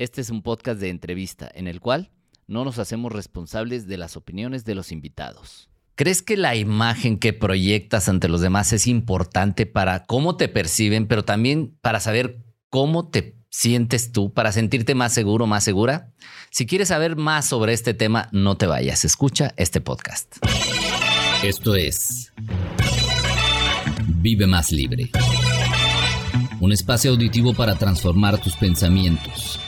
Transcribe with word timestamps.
Este 0.00 0.22
es 0.22 0.30
un 0.30 0.40
podcast 0.40 0.80
de 0.80 0.88
entrevista 0.88 1.50
en 1.52 1.68
el 1.68 1.78
cual 1.78 2.10
no 2.46 2.64
nos 2.64 2.78
hacemos 2.78 3.12
responsables 3.12 3.86
de 3.86 3.98
las 3.98 4.16
opiniones 4.16 4.64
de 4.64 4.74
los 4.74 4.92
invitados. 4.92 5.68
¿Crees 5.94 6.22
que 6.22 6.38
la 6.38 6.56
imagen 6.56 7.18
que 7.18 7.34
proyectas 7.34 8.08
ante 8.08 8.26
los 8.30 8.40
demás 8.40 8.72
es 8.72 8.86
importante 8.86 9.66
para 9.66 10.06
cómo 10.06 10.38
te 10.38 10.48
perciben, 10.48 11.06
pero 11.06 11.26
también 11.26 11.76
para 11.82 12.00
saber 12.00 12.42
cómo 12.70 13.10
te 13.10 13.36
sientes 13.50 14.10
tú, 14.10 14.32
para 14.32 14.52
sentirte 14.52 14.94
más 14.94 15.12
seguro, 15.12 15.46
más 15.46 15.64
segura? 15.64 16.14
Si 16.48 16.64
quieres 16.64 16.88
saber 16.88 17.16
más 17.16 17.44
sobre 17.44 17.74
este 17.74 17.92
tema, 17.92 18.30
no 18.32 18.56
te 18.56 18.66
vayas, 18.66 19.04
escucha 19.04 19.52
este 19.58 19.82
podcast. 19.82 20.38
Esto 21.42 21.74
es 21.74 22.32
Vive 24.06 24.46
más 24.46 24.72
libre. 24.72 25.10
Un 26.58 26.72
espacio 26.72 27.10
auditivo 27.10 27.52
para 27.52 27.74
transformar 27.74 28.38
tus 28.38 28.56
pensamientos, 28.56 29.60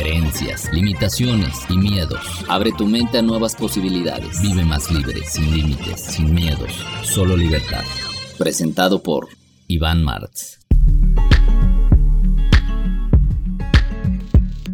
creencias, 0.00 0.72
limitaciones 0.72 1.58
y 1.68 1.76
miedos. 1.76 2.20
Abre 2.48 2.72
tu 2.72 2.86
mente 2.86 3.18
a 3.18 3.22
nuevas 3.22 3.54
posibilidades. 3.54 4.40
Vive 4.40 4.64
más 4.64 4.90
libre, 4.90 5.20
sin 5.26 5.50
límites, 5.54 6.00
sin 6.00 6.34
miedos, 6.34 6.72
solo 7.02 7.36
libertad. 7.36 7.84
Presentado 8.38 9.02
por 9.02 9.28
Iván 9.66 10.02
Martz. 10.02 10.58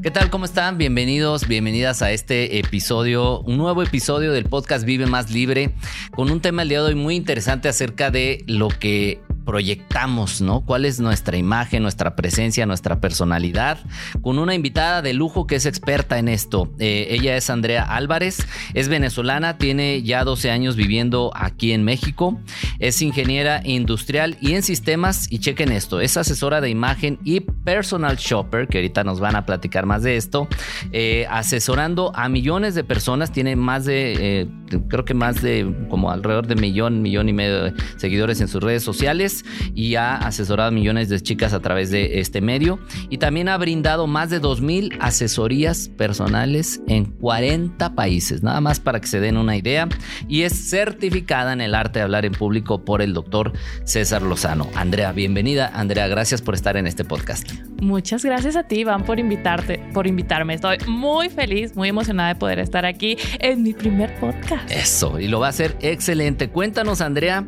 ¿Qué 0.00 0.12
tal? 0.12 0.30
¿Cómo 0.30 0.44
están? 0.44 0.78
Bienvenidos, 0.78 1.48
bienvenidas 1.48 2.02
a 2.02 2.12
este 2.12 2.60
episodio, 2.60 3.40
un 3.40 3.58
nuevo 3.58 3.82
episodio 3.82 4.30
del 4.30 4.44
podcast 4.44 4.84
Vive 4.84 5.06
Más 5.06 5.32
Libre, 5.32 5.74
con 6.14 6.30
un 6.30 6.40
tema 6.40 6.62
el 6.62 6.68
día 6.68 6.82
de 6.82 6.90
hoy 6.90 6.94
muy 6.94 7.16
interesante 7.16 7.68
acerca 7.68 8.12
de 8.12 8.44
lo 8.46 8.68
que 8.68 9.25
proyectamos, 9.46 10.42
¿no? 10.42 10.60
¿Cuál 10.60 10.84
es 10.84 11.00
nuestra 11.00 11.36
imagen, 11.38 11.82
nuestra 11.82 12.16
presencia, 12.16 12.66
nuestra 12.66 13.00
personalidad? 13.00 13.78
Con 14.20 14.38
una 14.38 14.54
invitada 14.54 15.00
de 15.00 15.14
lujo 15.14 15.46
que 15.46 15.54
es 15.54 15.64
experta 15.64 16.18
en 16.18 16.28
esto. 16.28 16.70
Eh, 16.78 17.06
ella 17.10 17.36
es 17.36 17.48
Andrea 17.48 17.84
Álvarez, 17.84 18.46
es 18.74 18.88
venezolana, 18.88 19.56
tiene 19.56 20.02
ya 20.02 20.24
12 20.24 20.50
años 20.50 20.76
viviendo 20.76 21.30
aquí 21.34 21.72
en 21.72 21.84
México, 21.84 22.38
es 22.80 23.00
ingeniera 23.00 23.60
industrial 23.64 24.36
y 24.40 24.54
en 24.54 24.62
sistemas, 24.62 25.30
y 25.30 25.38
chequen 25.38 25.70
esto, 25.70 26.00
es 26.00 26.16
asesora 26.16 26.60
de 26.60 26.68
imagen 26.68 27.18
y 27.24 27.40
personal 27.40 28.16
shopper, 28.16 28.66
que 28.66 28.78
ahorita 28.78 29.04
nos 29.04 29.20
van 29.20 29.36
a 29.36 29.46
platicar 29.46 29.86
más 29.86 30.02
de 30.02 30.16
esto, 30.16 30.48
eh, 30.90 31.26
asesorando 31.30 32.12
a 32.16 32.28
millones 32.28 32.74
de 32.74 32.82
personas, 32.82 33.30
tiene 33.30 33.54
más 33.54 33.84
de, 33.84 34.40
eh, 34.40 34.48
creo 34.88 35.04
que 35.04 35.14
más 35.14 35.40
de 35.40 35.72
como 35.88 36.10
alrededor 36.10 36.48
de 36.48 36.56
millón, 36.56 37.00
millón 37.00 37.28
y 37.28 37.32
medio 37.32 37.64
de 37.64 37.74
seguidores 37.96 38.40
en 38.40 38.48
sus 38.48 38.62
redes 38.62 38.82
sociales 38.82 39.35
y 39.74 39.94
ha 39.96 40.16
asesorado 40.16 40.68
a 40.68 40.72
millones 40.72 41.08
de 41.08 41.20
chicas 41.20 41.52
a 41.52 41.60
través 41.60 41.90
de 41.90 42.20
este 42.20 42.40
medio 42.40 42.78
y 43.10 43.18
también 43.18 43.48
ha 43.48 43.56
brindado 43.56 44.06
más 44.06 44.30
de 44.30 44.40
2.000 44.40 44.96
asesorías 45.00 45.88
personales 45.88 46.80
en 46.86 47.04
40 47.06 47.94
países, 47.94 48.42
nada 48.42 48.60
más 48.60 48.80
para 48.80 49.00
que 49.00 49.06
se 49.06 49.20
den 49.20 49.36
una 49.36 49.56
idea 49.56 49.88
y 50.28 50.42
es 50.42 50.70
certificada 50.70 51.52
en 51.52 51.60
el 51.60 51.74
arte 51.74 51.98
de 51.98 52.04
hablar 52.04 52.24
en 52.24 52.32
público 52.32 52.84
por 52.84 53.02
el 53.02 53.12
doctor 53.12 53.52
César 53.84 54.22
Lozano. 54.22 54.68
Andrea, 54.74 55.12
bienvenida. 55.12 55.70
Andrea, 55.74 56.08
gracias 56.08 56.42
por 56.42 56.54
estar 56.54 56.76
en 56.76 56.86
este 56.86 57.04
podcast. 57.04 57.50
Muchas 57.80 58.24
gracias 58.24 58.56
a 58.56 58.64
ti, 58.64 58.80
Iván, 58.80 59.04
por 59.04 59.18
invitarte, 59.18 59.78
por 59.92 60.06
invitarme. 60.06 60.54
Estoy 60.54 60.78
muy 60.86 61.28
feliz, 61.28 61.76
muy 61.76 61.88
emocionada 61.88 62.30
de 62.30 62.34
poder 62.36 62.58
estar 62.58 62.86
aquí 62.86 63.16
en 63.38 63.62
mi 63.62 63.74
primer 63.74 64.18
podcast. 64.18 64.70
Eso, 64.70 65.20
y 65.20 65.28
lo 65.28 65.40
va 65.40 65.46
a 65.46 65.50
hacer 65.50 65.76
excelente. 65.80 66.48
Cuéntanos, 66.48 67.00
Andrea, 67.00 67.44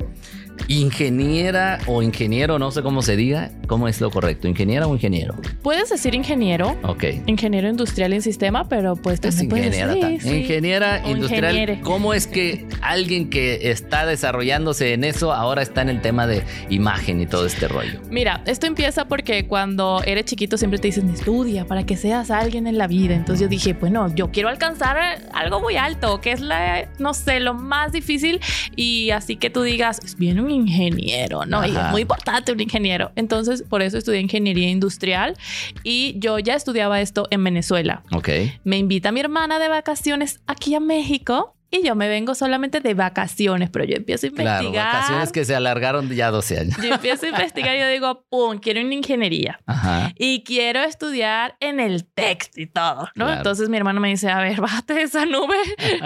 ingeniera 0.66 1.78
o 1.86 2.02
ingeniero, 2.02 2.58
no 2.58 2.70
sé 2.70 2.82
cómo 2.82 3.02
se 3.02 3.16
diga, 3.16 3.50
¿cómo 3.66 3.88
es 3.88 4.00
lo 4.00 4.10
correcto? 4.10 4.48
¿Ingeniera 4.48 4.86
o 4.86 4.94
ingeniero? 4.94 5.34
Puedes 5.62 5.90
decir 5.90 6.14
ingeniero. 6.14 6.76
Ok. 6.82 7.04
Ingeniero 7.26 7.68
industrial 7.68 8.12
en 8.12 8.22
sistema, 8.22 8.68
pero 8.68 8.96
pues 8.96 9.20
también 9.20 9.46
ingeniera, 9.46 9.94
puedes 9.94 10.24
decir, 10.24 10.40
Ingeniera 10.40 11.08
industrial. 11.08 11.80
¿Cómo 11.82 12.14
es 12.14 12.26
que 12.26 12.66
alguien 12.80 13.30
que 13.30 13.70
está 13.70 14.06
desarrollándose 14.06 14.92
en 14.92 15.04
eso 15.04 15.32
ahora 15.32 15.62
está 15.62 15.82
en 15.82 15.88
el 15.88 16.00
tema 16.00 16.26
de 16.26 16.42
imagen 16.68 17.20
y 17.20 17.26
todo 17.26 17.46
este 17.46 17.68
rollo? 17.68 18.00
Mira, 18.10 18.42
esto 18.46 18.66
empieza 18.66 19.06
porque 19.06 19.46
cuando 19.46 20.02
eres 20.04 20.24
chiquito 20.24 20.56
siempre 20.56 20.78
te 20.78 20.88
dicen 20.88 21.10
estudia 21.10 21.66
para 21.66 21.84
que 21.84 21.96
seas 21.96 22.30
alguien 22.30 22.66
en 22.66 22.78
la 22.78 22.86
vida. 22.86 23.14
Entonces 23.14 23.40
yo 23.40 23.48
dije, 23.48 23.74
bueno, 23.74 24.12
yo 24.14 24.30
quiero 24.30 24.48
alcanzar 24.48 24.96
algo 25.32 25.60
muy 25.60 25.76
alto, 25.76 26.20
que 26.20 26.32
es 26.32 26.40
la, 26.40 26.88
no 26.98 27.14
sé, 27.14 27.40
lo 27.40 27.54
más 27.54 27.92
difícil. 27.92 28.40
Y 28.76 29.10
así 29.10 29.36
que 29.36 29.50
tú 29.50 29.62
digas, 29.62 30.00
es 30.04 30.16
bien 30.16 30.40
un 30.48 30.54
ingeniero, 30.54 31.44
¿no? 31.44 31.64
Y 31.66 31.70
es 31.70 31.90
muy 31.90 32.02
importante 32.02 32.52
un 32.52 32.60
ingeniero. 32.60 33.12
Entonces, 33.16 33.62
por 33.62 33.82
eso 33.82 33.98
estudié 33.98 34.20
ingeniería 34.20 34.68
industrial 34.68 35.36
y 35.82 36.14
yo 36.18 36.38
ya 36.38 36.54
estudiaba 36.54 37.00
esto 37.00 37.28
en 37.30 37.44
Venezuela. 37.44 38.02
Ok. 38.12 38.28
Me 38.64 38.78
invita 38.78 39.12
mi 39.12 39.20
hermana 39.20 39.58
de 39.58 39.68
vacaciones 39.68 40.40
aquí 40.46 40.74
a 40.74 40.80
México 40.80 41.54
y 41.70 41.82
yo 41.82 41.94
me 41.94 42.08
vengo 42.08 42.34
solamente 42.34 42.80
de 42.80 42.94
vacaciones, 42.94 43.68
pero 43.68 43.84
yo 43.84 43.96
empiezo 43.96 44.26
a 44.26 44.28
investigar. 44.30 44.72
Claro, 44.72 44.92
vacaciones 44.92 45.32
que 45.32 45.44
se 45.44 45.54
alargaron 45.54 46.08
ya 46.08 46.30
12 46.30 46.58
años. 46.58 46.76
Yo 46.82 46.94
empiezo 46.94 47.26
a 47.26 47.28
investigar 47.28 47.76
y 47.76 47.80
yo 47.80 47.88
digo, 47.88 48.24
pum, 48.30 48.58
quiero 48.58 48.80
una 48.80 48.94
ingeniería. 48.94 49.60
Ajá. 49.66 50.12
Y 50.16 50.44
quiero 50.44 50.80
estudiar 50.80 51.56
en 51.60 51.78
el 51.78 52.06
texto 52.06 52.58
y 52.58 52.66
todo, 52.66 53.10
¿no? 53.14 53.30
Entonces 53.30 53.68
mi 53.68 53.76
hermano 53.76 54.00
me 54.00 54.08
dice, 54.08 54.30
a 54.30 54.40
ver, 54.40 54.60
bájate 54.62 54.94
de 54.94 55.02
esa 55.02 55.26
nube, 55.26 55.58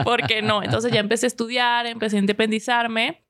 porque 0.04 0.42
no. 0.42 0.64
Entonces 0.64 0.90
ya 0.90 0.98
empecé 0.98 1.26
a 1.26 1.28
estudiar, 1.28 1.86
empecé 1.86 2.16
a 2.16 2.18
independizarme. 2.18 3.22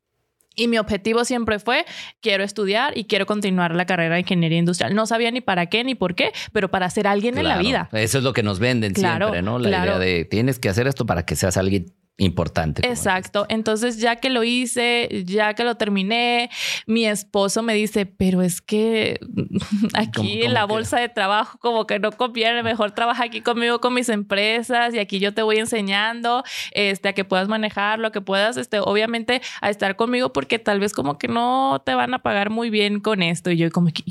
Y 0.55 0.69
mi 0.69 0.79
objetivo 0.79 1.25
siempre 1.25 1.59
fue, 1.59 1.85
quiero 2.21 2.45
estudiar 2.45 2.97
y 2.97 3.05
quiero 3.05 3.27
continuar 3.27 3.75
la 3.75 3.87
carrera 3.87 4.15
de 4.15 4.21
ingeniería 4.21 4.59
industrial. 4.59 4.95
No 4.95 5.07
sabía 5.07 5.31
ni 5.31 5.41
para 5.41 5.67
qué 5.67 5.85
ni 5.85 5.95
por 5.95 6.15
qué, 6.15 6.33
pero 6.53 6.71
para 6.71 6.89
ser 6.91 7.07
alguien 7.07 7.39
en 7.39 7.49
la 7.49 7.59
vida. 7.59 7.89
Eso 7.93 8.19
es 8.19 8.25
lo 8.25 8.33
que 8.33 8.43
nos 8.43 8.59
venden 8.59 8.95
siempre, 8.95 9.43
¿no? 9.43 9.59
La 9.59 9.69
idea 9.69 9.99
de 9.99 10.25
tienes 10.25 10.59
que 10.59 10.69
hacer 10.69 10.87
esto 10.87 11.07
para 11.07 11.25
que 11.25 11.37
seas 11.37 11.57
alguien 11.57 11.93
importante. 12.19 12.87
Exacto. 12.87 13.47
Entonces, 13.49 13.99
ya 13.99 14.17
que 14.17 14.31
lo 14.31 14.45
hice, 14.45 15.25
ya 15.25 15.55
que 15.55 15.65
lo 15.65 15.77
terminé, 15.77 16.51
mi 16.87 17.07
esposo 17.07 17.63
me 17.63 17.75
dice, 17.75 18.07
pero 18.07 18.43
es 18.43 18.61
que 18.61 19.19
aquí 19.95 20.43
en 20.43 20.55
la 20.55 20.65
bolsa 20.65 21.01
de 21.01 21.09
trabajo 21.09 21.59
como 21.59 21.87
que 21.87 21.99
no 21.99 22.13
conviene, 22.13 22.63
mejor 22.63 22.93
trabaja 22.93 23.25
aquí 23.25 23.41
conmigo 23.41 23.81
con 23.81 23.95
mis 23.95 24.09
empresas 24.09 24.95
y 24.95 24.99
aquí 24.99 25.19
yo 25.19 25.35
te 25.35 25.43
voy 25.43 25.59
enseñando 25.59 26.45
este, 26.73 27.09
a 27.09 27.13
que 27.13 27.25
puedas 27.25 27.49
manejarlo, 27.49 28.09
a 28.09 28.13
que 28.13 28.21
puedas, 28.21 28.57
este, 28.57 28.79
obviamente, 28.81 29.41
a 29.61 29.71
estar 29.71 29.97
conmigo 29.97 30.33
porque 30.33 30.59
tal 30.59 30.81
vez 30.81 30.93
como 30.93 31.19
que 31.19 31.29
no 31.29 31.83
te 31.85 31.95
van 31.95 32.15
a 32.15 32.21
pagar 32.21 32.51
muy 32.51 32.71
bien 32.71 33.01
con 33.01 33.23
esto. 33.23 33.51
Y 33.51 33.57
yo 33.57 33.71
como 33.71 33.89
que, 33.89 34.03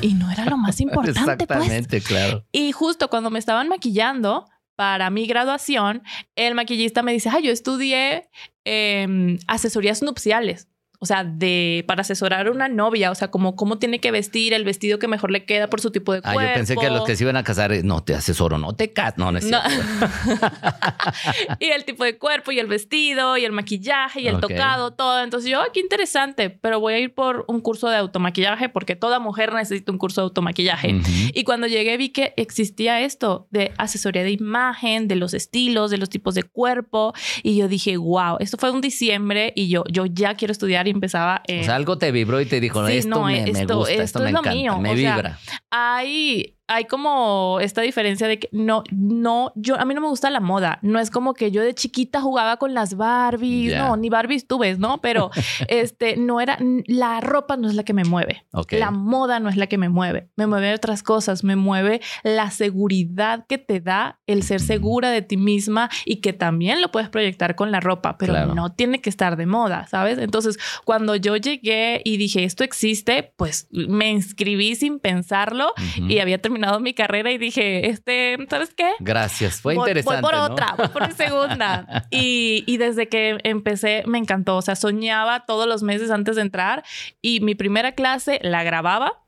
y, 0.00 0.14
no 0.14 0.30
era 0.30 0.44
lo 0.46 0.56
más 0.56 0.80
importante. 0.80 1.46
Pues". 1.46 1.60
Exactamente, 1.60 2.00
claro. 2.00 2.44
Y 2.52 2.72
justo 2.72 3.08
cuando 3.08 3.30
me 3.30 3.38
estaban 3.38 3.68
maquillando, 3.68 4.46
para 4.76 5.10
mi 5.10 5.26
graduación, 5.26 6.02
el 6.36 6.54
maquillista 6.54 7.02
me 7.02 7.12
dice, 7.12 7.30
ah, 7.30 7.40
yo 7.40 7.50
estudié 7.50 8.28
em, 8.64 9.38
asesorías 9.46 10.02
nupciales 10.02 10.68
o 10.98 11.06
sea, 11.06 11.24
de 11.24 11.84
para 11.86 12.02
asesorar 12.02 12.46
a 12.46 12.50
una 12.50 12.68
novia, 12.68 13.10
o 13.10 13.14
sea, 13.14 13.28
como 13.28 13.56
cómo 13.56 13.78
tiene 13.78 14.00
que 14.00 14.10
vestir, 14.10 14.54
el 14.54 14.64
vestido 14.64 14.98
que 14.98 15.08
mejor 15.08 15.30
le 15.30 15.44
queda 15.44 15.68
por 15.68 15.80
su 15.80 15.90
tipo 15.90 16.12
de 16.12 16.22
cuerpo. 16.22 16.40
Ah, 16.40 16.48
yo 16.48 16.54
pensé 16.54 16.76
que 16.76 16.90
los 16.90 17.04
que 17.04 17.16
se 17.16 17.24
iban 17.24 17.36
a 17.36 17.44
casar, 17.44 17.72
eh, 17.72 17.82
no 17.82 18.02
te 18.02 18.14
asesoro, 18.14 18.58
no 18.58 18.74
te 18.74 18.92
casas, 18.92 19.18
no, 19.18 19.32
no 19.32 19.38
es 19.38 19.46
y 21.60 21.66
el 21.66 21.84
tipo 21.84 22.04
de 22.04 22.18
cuerpo 22.18 22.52
y 22.52 22.58
el 22.58 22.66
vestido 22.66 23.36
y 23.36 23.44
el 23.44 23.52
maquillaje 23.52 24.22
y 24.22 24.28
el 24.28 24.40
tocado, 24.40 24.92
todo. 24.92 25.22
Entonces 25.22 25.50
yo, 25.50 25.60
qué 25.72 25.80
interesante, 25.80 26.50
pero 26.50 26.80
voy 26.80 26.94
a 26.94 26.98
ir 26.98 27.14
por 27.14 27.44
un 27.48 27.60
curso 27.60 27.88
de 27.88 27.96
automaquillaje 27.96 28.68
porque 28.68 28.96
toda 28.96 29.18
mujer 29.18 29.52
necesita 29.52 29.92
un 29.92 29.98
curso 29.98 30.20
de 30.20 30.24
automaquillaje. 30.24 31.00
Y 31.34 31.44
cuando 31.44 31.66
llegué 31.66 31.96
vi 31.96 32.10
que 32.10 32.34
existía 32.36 33.00
esto 33.00 33.46
de 33.50 33.72
asesoría 33.78 34.22
de 34.22 34.30
imagen, 34.30 35.08
de 35.08 35.16
los 35.16 35.34
estilos, 35.34 35.90
de 35.90 35.98
los 35.98 36.10
tipos 36.10 36.34
de 36.34 36.42
cuerpo 36.42 37.14
y 37.42 37.56
yo 37.56 37.68
dije, 37.68 37.96
wow, 37.96 38.36
esto 38.40 38.56
fue 38.56 38.70
un 38.70 38.80
diciembre 38.80 39.52
y 39.54 39.68
yo 39.68 39.84
yo 39.90 40.06
ya 40.06 40.34
quiero 40.34 40.52
estudiar 40.52 40.85
y 40.88 40.90
empezaba. 40.90 41.42
o 41.48 41.64
sea, 41.64 41.76
algo 41.76 41.98
te 41.98 42.10
vibró 42.12 42.40
y 42.40 42.46
te 42.46 42.60
dijo, 42.60 42.86
esto, 42.86 43.24
me, 43.24 43.44
gusta, 43.66 43.92
esto, 43.92 44.20
me 44.20 44.30
encanta, 44.30 44.78
me 44.78 44.94
vibra. 44.94 45.38
hay 45.70 46.55
hay 46.68 46.84
como 46.86 47.58
esta 47.60 47.82
diferencia 47.82 48.26
de 48.26 48.38
que 48.40 48.48
no, 48.50 48.82
no, 48.90 49.52
yo, 49.54 49.78
a 49.78 49.84
mí 49.84 49.94
no 49.94 50.00
me 50.00 50.08
gusta 50.08 50.30
la 50.30 50.40
moda. 50.40 50.78
No 50.82 50.98
es 50.98 51.10
como 51.10 51.34
que 51.34 51.50
yo 51.50 51.62
de 51.62 51.74
chiquita 51.74 52.20
jugaba 52.20 52.56
con 52.56 52.74
las 52.74 52.96
Barbies, 52.96 53.76
no, 53.76 53.96
ni 53.96 54.08
Barbies 54.08 54.48
tú 54.48 54.58
ves, 54.58 54.78
¿no? 54.78 55.00
Pero 55.00 55.30
este, 55.68 56.16
no 56.16 56.40
era, 56.40 56.58
la 56.86 57.20
ropa 57.20 57.56
no 57.56 57.68
es 57.68 57.74
la 57.74 57.84
que 57.84 57.92
me 57.92 58.04
mueve. 58.04 58.44
La 58.70 58.90
moda 58.90 59.38
no 59.38 59.48
es 59.48 59.56
la 59.56 59.68
que 59.68 59.78
me 59.78 59.88
mueve. 59.88 60.28
Me 60.36 60.46
mueve 60.46 60.74
otras 60.74 61.02
cosas. 61.02 61.44
Me 61.44 61.54
mueve 61.54 62.00
la 62.24 62.50
seguridad 62.50 63.46
que 63.46 63.58
te 63.58 63.80
da 63.80 64.18
el 64.26 64.42
ser 64.42 64.60
segura 64.60 65.10
de 65.10 65.22
ti 65.22 65.36
misma 65.36 65.88
y 66.04 66.16
que 66.16 66.32
también 66.32 66.80
lo 66.82 66.90
puedes 66.90 67.08
proyectar 67.08 67.54
con 67.54 67.70
la 67.70 67.80
ropa, 67.80 68.18
pero 68.18 68.54
no 68.54 68.72
tiene 68.72 69.00
que 69.00 69.10
estar 69.10 69.36
de 69.36 69.46
moda, 69.46 69.86
¿sabes? 69.86 70.18
Entonces, 70.18 70.58
cuando 70.84 71.14
yo 71.14 71.36
llegué 71.36 72.02
y 72.04 72.16
dije, 72.16 72.42
esto 72.44 72.64
existe, 72.64 73.32
pues 73.36 73.68
me 73.70 74.10
inscribí 74.10 74.74
sin 74.74 74.98
pensarlo 74.98 75.72
y 76.08 76.18
había 76.18 76.38
terminado 76.38 76.55
mi 76.80 76.94
carrera 76.94 77.30
y 77.30 77.38
dije, 77.38 77.88
este, 77.88 78.36
¿sabes 78.48 78.74
qué? 78.74 78.90
Gracias, 79.00 79.60
fue 79.60 79.74
interesante. 79.74 80.20
Voy 80.20 80.30
por 80.30 80.38
otra, 80.38 80.74
voy 80.76 80.88
por 80.88 81.12
segunda. 81.12 82.04
y, 82.10 82.64
y 82.66 82.76
desde 82.76 83.08
que 83.08 83.38
empecé 83.44 84.02
me 84.06 84.18
encantó, 84.18 84.56
o 84.56 84.62
sea, 84.62 84.76
soñaba 84.76 85.46
todos 85.46 85.66
los 85.66 85.82
meses 85.82 86.10
antes 86.10 86.36
de 86.36 86.42
entrar 86.42 86.84
y 87.22 87.40
mi 87.40 87.54
primera 87.54 87.92
clase 87.92 88.38
la 88.42 88.62
grababa 88.62 89.25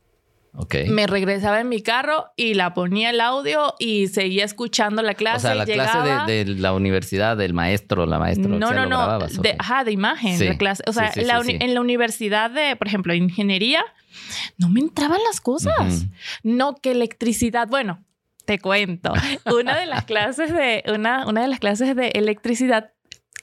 Me 0.89 1.07
regresaba 1.07 1.61
en 1.61 1.69
mi 1.69 1.83
carro 1.83 2.27
y 2.37 2.55
la 2.55 2.75
ponía 2.75 3.11
el 3.11 3.21
audio 3.21 3.75
y 3.79 4.09
seguía 4.09 4.45
escuchando 4.45 5.03
la 5.03 5.15
clase. 5.15 5.37
O 5.37 5.41
sea, 5.41 5.55
la 5.55 5.65
clase 5.65 5.99
de, 6.27 6.45
la 6.47 6.73
universidad, 6.73 7.37
del 7.37 7.55
maestro, 7.55 8.07
la 8.07 8.19
maestra. 8.19 8.49
No, 8.49 8.73
no, 8.73 8.87
no. 8.87 9.19
de, 9.19 9.57
ajá, 9.59 9.85
de 9.85 9.93
imagen. 9.93 10.45
La 10.45 10.59
clase. 10.59 10.83
O 10.87 10.93
sea, 10.93 11.13
en 11.15 11.75
la 11.75 11.81
universidad 11.81 12.51
de, 12.51 12.77
por 12.77 12.89
ejemplo, 12.89 13.15
ingeniería, 13.15 13.85
no 14.57 14.69
me 14.69 14.81
entraban 14.81 15.21
las 15.27 15.41
cosas. 15.41 16.07
No, 16.43 16.75
que 16.77 16.91
electricidad. 16.91 17.69
Bueno, 17.69 18.05
te 18.45 18.59
cuento. 18.59 19.13
Una 19.45 19.79
de 19.79 19.87
las 19.87 20.05
clases 20.07 20.53
de, 20.53 20.83
una, 20.93 21.27
una 21.27 21.43
de 21.43 21.49
las 21.49 21.61
clases 21.61 21.95
de 21.95 22.09
electricidad 22.15 22.93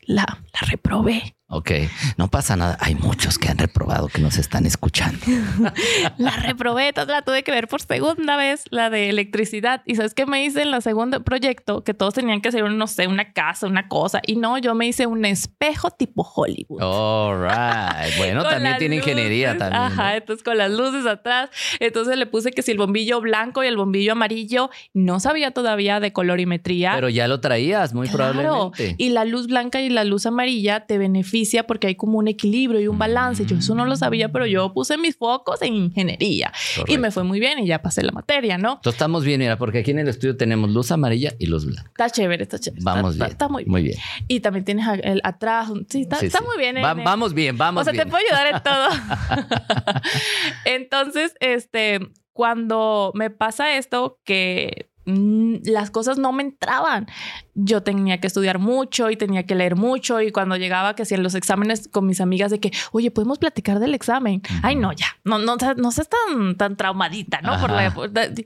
la, 0.01 0.25
la 0.25 0.67
reprobé. 0.67 1.35
Ok, 1.47 1.71
no 2.17 2.27
pasa 2.27 2.55
nada. 2.55 2.75
Hay 2.81 2.95
muchos 2.95 3.37
que 3.37 3.49
han 3.49 3.59
reprobado 3.59 4.07
que 4.07 4.19
nos 4.19 4.37
están 4.39 4.65
escuchando. 4.65 5.19
la 6.17 6.31
reprobé, 6.37 6.91
la 7.07 7.21
tuve 7.21 7.43
que 7.43 7.51
ver 7.51 7.67
por 7.67 7.81
segunda 7.81 8.35
vez, 8.35 8.63
la 8.71 8.89
de 8.89 9.09
electricidad. 9.09 9.83
Y 9.85 9.93
sabes 9.93 10.15
qué 10.15 10.25
me 10.25 10.43
hice 10.43 10.63
en 10.63 10.71
la 10.71 10.81
segunda 10.81 11.19
proyecto 11.19 11.83
que 11.83 11.93
todos 11.93 12.15
tenían 12.15 12.41
que 12.41 12.49
hacer, 12.49 12.63
un, 12.63 12.79
no 12.79 12.87
sé, 12.87 13.05
una 13.05 13.31
casa, 13.31 13.67
una 13.67 13.87
cosa. 13.87 14.21
Y 14.25 14.37
no, 14.37 14.57
yo 14.57 14.73
me 14.73 14.87
hice 14.87 15.05
un 15.05 15.23
espejo 15.23 15.91
tipo 15.91 16.23
Hollywood. 16.23 16.81
All 16.81 17.39
right. 17.43 18.17
Bueno, 18.17 18.41
también 18.41 18.77
tiene 18.79 18.95
ingeniería 18.95 19.55
también. 19.55 19.83
Ajá, 19.83 20.17
entonces 20.17 20.43
con 20.43 20.57
las 20.57 20.71
luces 20.71 21.05
atrás. 21.05 21.51
Entonces 21.79 22.17
le 22.17 22.25
puse 22.25 22.53
que 22.53 22.63
si 22.63 22.71
el 22.71 22.79
bombillo 22.79 23.21
blanco 23.21 23.63
y 23.63 23.67
el 23.67 23.77
bombillo 23.77 24.13
amarillo 24.13 24.71
no 24.95 25.19
sabía 25.19 25.51
todavía 25.51 25.99
de 25.99 26.11
colorimetría. 26.11 26.93
Pero 26.95 27.09
ya 27.09 27.27
lo 27.27 27.39
traías, 27.39 27.93
muy 27.93 28.09
probablemente. 28.09 28.95
Y 28.97 29.09
la 29.09 29.25
luz 29.25 29.45
blanca 29.45 29.79
y 29.79 29.89
la 29.89 30.03
luz 30.03 30.25
amarilla 30.25 30.87
te 30.87 30.97
benefician 30.97 31.34
porque 31.67 31.87
hay 31.87 31.95
como 31.95 32.17
un 32.17 32.27
equilibrio 32.27 32.79
y 32.79 32.87
un 32.87 32.97
balance. 32.97 33.45
Yo 33.45 33.57
eso 33.57 33.75
no 33.75 33.85
lo 33.85 33.95
sabía, 33.95 34.31
pero 34.31 34.45
yo 34.45 34.73
puse 34.73 34.97
mis 34.97 35.17
focos 35.17 35.61
en 35.61 35.73
ingeniería 35.75 36.51
y 36.87 36.97
me 36.97 37.11
fue 37.11 37.23
muy 37.23 37.39
bien 37.39 37.59
y 37.59 37.67
ya 37.67 37.81
pasé 37.81 38.03
la 38.03 38.11
materia, 38.11 38.57
¿no? 38.57 38.73
Entonces 38.75 38.93
estamos 38.93 39.23
bien, 39.25 39.39
mira, 39.39 39.57
porque 39.57 39.79
aquí 39.79 39.91
en 39.91 39.99
el 39.99 40.07
estudio 40.07 40.37
tenemos 40.37 40.69
luz 40.71 40.91
amarilla 40.91 41.33
y 41.39 41.47
luz 41.47 41.65
blanca. 41.65 41.89
Está 41.89 42.09
chévere, 42.09 42.43
está 42.43 42.59
chévere. 42.59 42.83
Vamos 42.83 43.17
bien. 43.17 43.29
Está, 43.29 43.49
muy, 43.49 43.63
bien. 43.65 43.97
Y 44.27 44.39
también 44.39 44.65
tienes 44.65 44.85
el 45.03 45.21
atrás. 45.23 45.69
Sí, 45.89 46.07
está, 46.09 46.41
muy 46.41 46.57
bien. 46.57 46.75
vamos 46.81 47.33
bien, 47.33 47.57
vamos 47.57 47.85
bien. 47.85 47.95
O 47.95 47.95
sea, 47.95 48.05
te 48.05 48.09
puedo 48.09 48.23
ayudar 48.25 48.55
en 48.55 48.63
todo. 48.63 50.01
Entonces, 50.65 51.35
este, 51.39 51.99
cuando 52.33 53.11
me 53.13 53.29
pasa 53.29 53.77
esto 53.77 54.19
que 54.23 54.89
mm, 55.05 55.55
las 55.65 55.91
cosas 55.91 56.17
no 56.17 56.31
me 56.31 56.43
entraban 56.43 57.07
yo 57.55 57.81
tenía 57.81 58.19
que 58.19 58.27
estudiar 58.27 58.59
mucho 58.59 59.09
y 59.09 59.15
tenía 59.15 59.43
que 59.43 59.55
leer 59.55 59.77
mucho 59.77 60.19
y 60.19 60.31
cuando 60.31 60.57
llegaba 60.57 60.93
que 60.93 61.05
si 61.05 61.15
en 61.15 61.23
los 61.23 61.35
exámenes 61.35 61.87
con 61.87 62.05
mis 62.05 62.19
amigas 62.19 62.51
de 62.51 62.59
que, 62.59 62.71
oye, 62.91 63.11
podemos 63.11 63.39
platicar 63.39 63.79
del 63.79 63.95
examen. 63.95 64.41
Ay, 64.61 64.75
no, 64.75 64.91
ya, 64.91 65.07
no, 65.23 65.39
no, 65.39 65.55
no 65.77 65.91
seas 65.91 66.09
tan, 66.09 66.55
tan 66.55 66.75
traumadita, 66.75 67.39
¿no? 67.41 67.59
Por 67.59 67.71
la, 67.71 67.93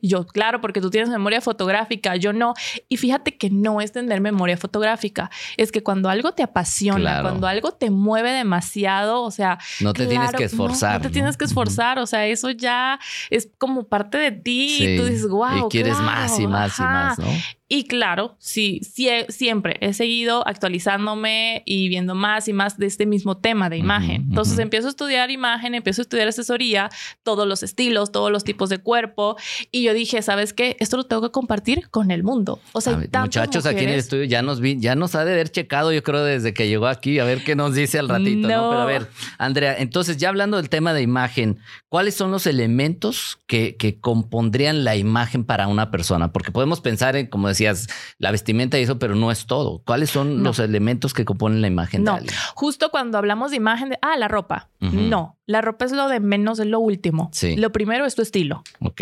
yo, 0.04 0.28
claro, 0.28 0.62
porque 0.62 0.80
tú 0.80 0.92
tienes 0.92 1.10
memoria 1.10 1.42
fotográfica, 1.42 2.16
yo 2.18 2.34
no. 2.34 2.54
Y 2.88 2.98
fíjate 2.98 3.36
que 3.36 3.50
no 3.50 3.82
es 3.82 3.92
tener 3.92 4.22
memoria 4.22 4.58
fotográfica, 4.58 5.32
es 5.58 5.72
que 5.72 5.82
cuando 5.82 6.10
algo 6.10 6.34
te 6.34 6.44
apasiona, 6.44 7.24
cuando 7.24 7.48
algo 7.48 7.72
te 7.72 7.90
mueve 7.90 8.32
demasiado, 8.32 9.24
o 9.24 9.32
sea, 9.32 9.58
no 9.80 9.94
te 9.94 10.06
tienes 10.06 10.32
que 10.34 10.44
esforzar. 10.44 11.02
No, 11.02 11.08
te 11.08 11.10
tienes 11.10 11.36
que 11.36 11.46
esforzar, 11.46 11.98
o 11.98 12.06
sea, 12.06 12.28
eso 12.28 12.52
ya 12.52 13.00
es 13.32 13.50
como 13.58 13.88
parte 13.88 14.20
de 14.20 14.32
ti 14.32 14.78
y 14.84 14.98
tú 14.98 15.06
dices, 15.06 15.28
wow. 15.28 15.66
Y 15.66 15.70
quieres 15.70 15.98
más 16.00 16.40
y 16.40 16.46
más 16.50 16.80
y 16.80 16.84
más, 16.84 17.20
¿no? 17.20 17.28
Y 17.72 17.84
claro, 17.84 18.36
sí, 18.40 18.82
siempre 19.30 19.78
he 19.82 19.94
seguido 19.94 20.46
actualizándome 20.48 21.62
y 21.68 21.88
viendo 21.88 22.16
más 22.16 22.48
y 22.48 22.54
más 22.54 22.80
de 22.80 22.88
este 22.88 23.06
mismo 23.06 23.38
tema 23.38 23.70
de 23.70 23.78
imagen. 23.78 24.24
Entonces 24.30 24.58
empiezo 24.58 24.88
a 24.88 24.90
estudiar 24.90 25.30
imagen, 25.30 25.76
empiezo 25.76 26.02
a 26.02 26.04
estudiar 26.04 26.28
asesoría, 26.28 26.90
todos 27.22 27.48
los 27.48 27.62
estilos, 27.62 28.12
todos 28.12 28.32
los 28.32 28.44
tipos 28.44 28.70
de 28.70 28.80
cuerpo. 28.80 29.38
Y 29.72 29.84
yo 29.84 29.94
dije, 29.94 30.24
¿sabes 30.24 30.52
qué? 30.54 30.78
Esto 30.80 30.98
lo 30.98 31.04
tengo 31.04 31.22
que 31.22 31.30
compartir 31.30 31.90
con 31.92 32.10
el 32.10 32.24
mundo. 32.24 32.60
O 32.74 32.82
sea, 32.82 32.98
muchachos 32.98 33.68
aquí 33.68 33.84
en 33.84 33.90
el 33.90 34.00
estudio 34.00 34.24
ya 34.24 34.42
nos 34.42 34.62
vi, 34.62 34.80
ya 34.80 34.96
nos 34.96 35.14
ha 35.14 35.24
de 35.24 35.34
haber 35.34 35.52
checado, 35.52 35.94
yo 35.94 36.02
creo, 36.02 36.24
desde 36.24 36.56
que 36.56 36.68
llegó 36.68 36.88
aquí, 36.88 37.20
a 37.20 37.24
ver 37.24 37.44
qué 37.44 37.56
nos 37.56 37.76
dice 37.76 38.00
al 38.00 38.10
ratito, 38.10 38.48
¿no? 38.48 38.70
Pero 38.72 38.82
a 38.82 38.86
ver, 38.86 39.08
Andrea, 39.38 39.76
entonces 39.78 40.18
ya 40.18 40.30
hablando 40.30 40.58
del 40.58 40.70
tema 40.70 40.92
de 40.94 41.04
imagen, 41.04 41.60
¿cuáles 41.88 42.16
son 42.16 42.32
los 42.32 42.48
elementos 42.48 43.38
que, 43.46 43.76
que 43.76 44.00
compondrían 44.00 44.84
la 44.84 44.96
imagen 44.96 45.44
para 45.44 45.68
una 45.68 45.92
persona? 45.92 46.32
Porque 46.32 46.52
podemos 46.52 46.82
pensar 46.82 47.16
en, 47.16 47.28
como 47.28 47.48
decía, 47.48 47.59
decías, 47.64 47.88
la 48.18 48.32
vestimenta 48.32 48.80
y 48.80 48.84
eso, 48.84 49.00
pero 49.00 49.16
no 49.16 49.32
es 49.32 49.46
todo. 49.46 49.82
¿Cuáles 49.86 50.10
son 50.10 50.44
los 50.44 50.60
elementos 50.60 51.14
que 51.14 51.26
componen 51.26 51.62
la 51.62 51.68
imagen 51.68 52.04
no. 52.04 52.14
de 52.14 52.18
alguien? 52.20 52.36
Justo 52.56 52.90
cuando 52.90 53.18
hablamos 53.18 53.52
de 53.52 53.58
imagen 53.58 53.90
de, 53.90 54.00
ah, 54.02 54.18
la 54.18 54.28
ropa. 54.28 54.70
No, 54.80 55.38
la 55.46 55.62
ropa 55.62 55.86
es 55.86 55.92
lo 55.92 56.08
de 56.08 56.20
menos, 56.20 56.60
es 56.60 56.68
lo 56.68 56.80
último. 56.80 57.30
Sí. 57.34 57.56
Lo 57.56 57.72
primero 57.72 58.06
es 58.06 58.16
tu 58.16 58.22
estilo. 58.22 58.64
Ok. 58.80 59.02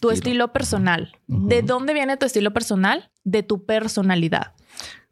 Tu 0.00 0.10
estilo 0.10 0.52
personal. 0.52 1.12
¿De 1.26 1.62
dónde 1.62 1.92
viene 1.92 2.16
tu 2.16 2.26
estilo 2.26 2.52
personal? 2.52 3.10
De 3.24 3.42
tu 3.42 3.66
personalidad. 3.66 4.52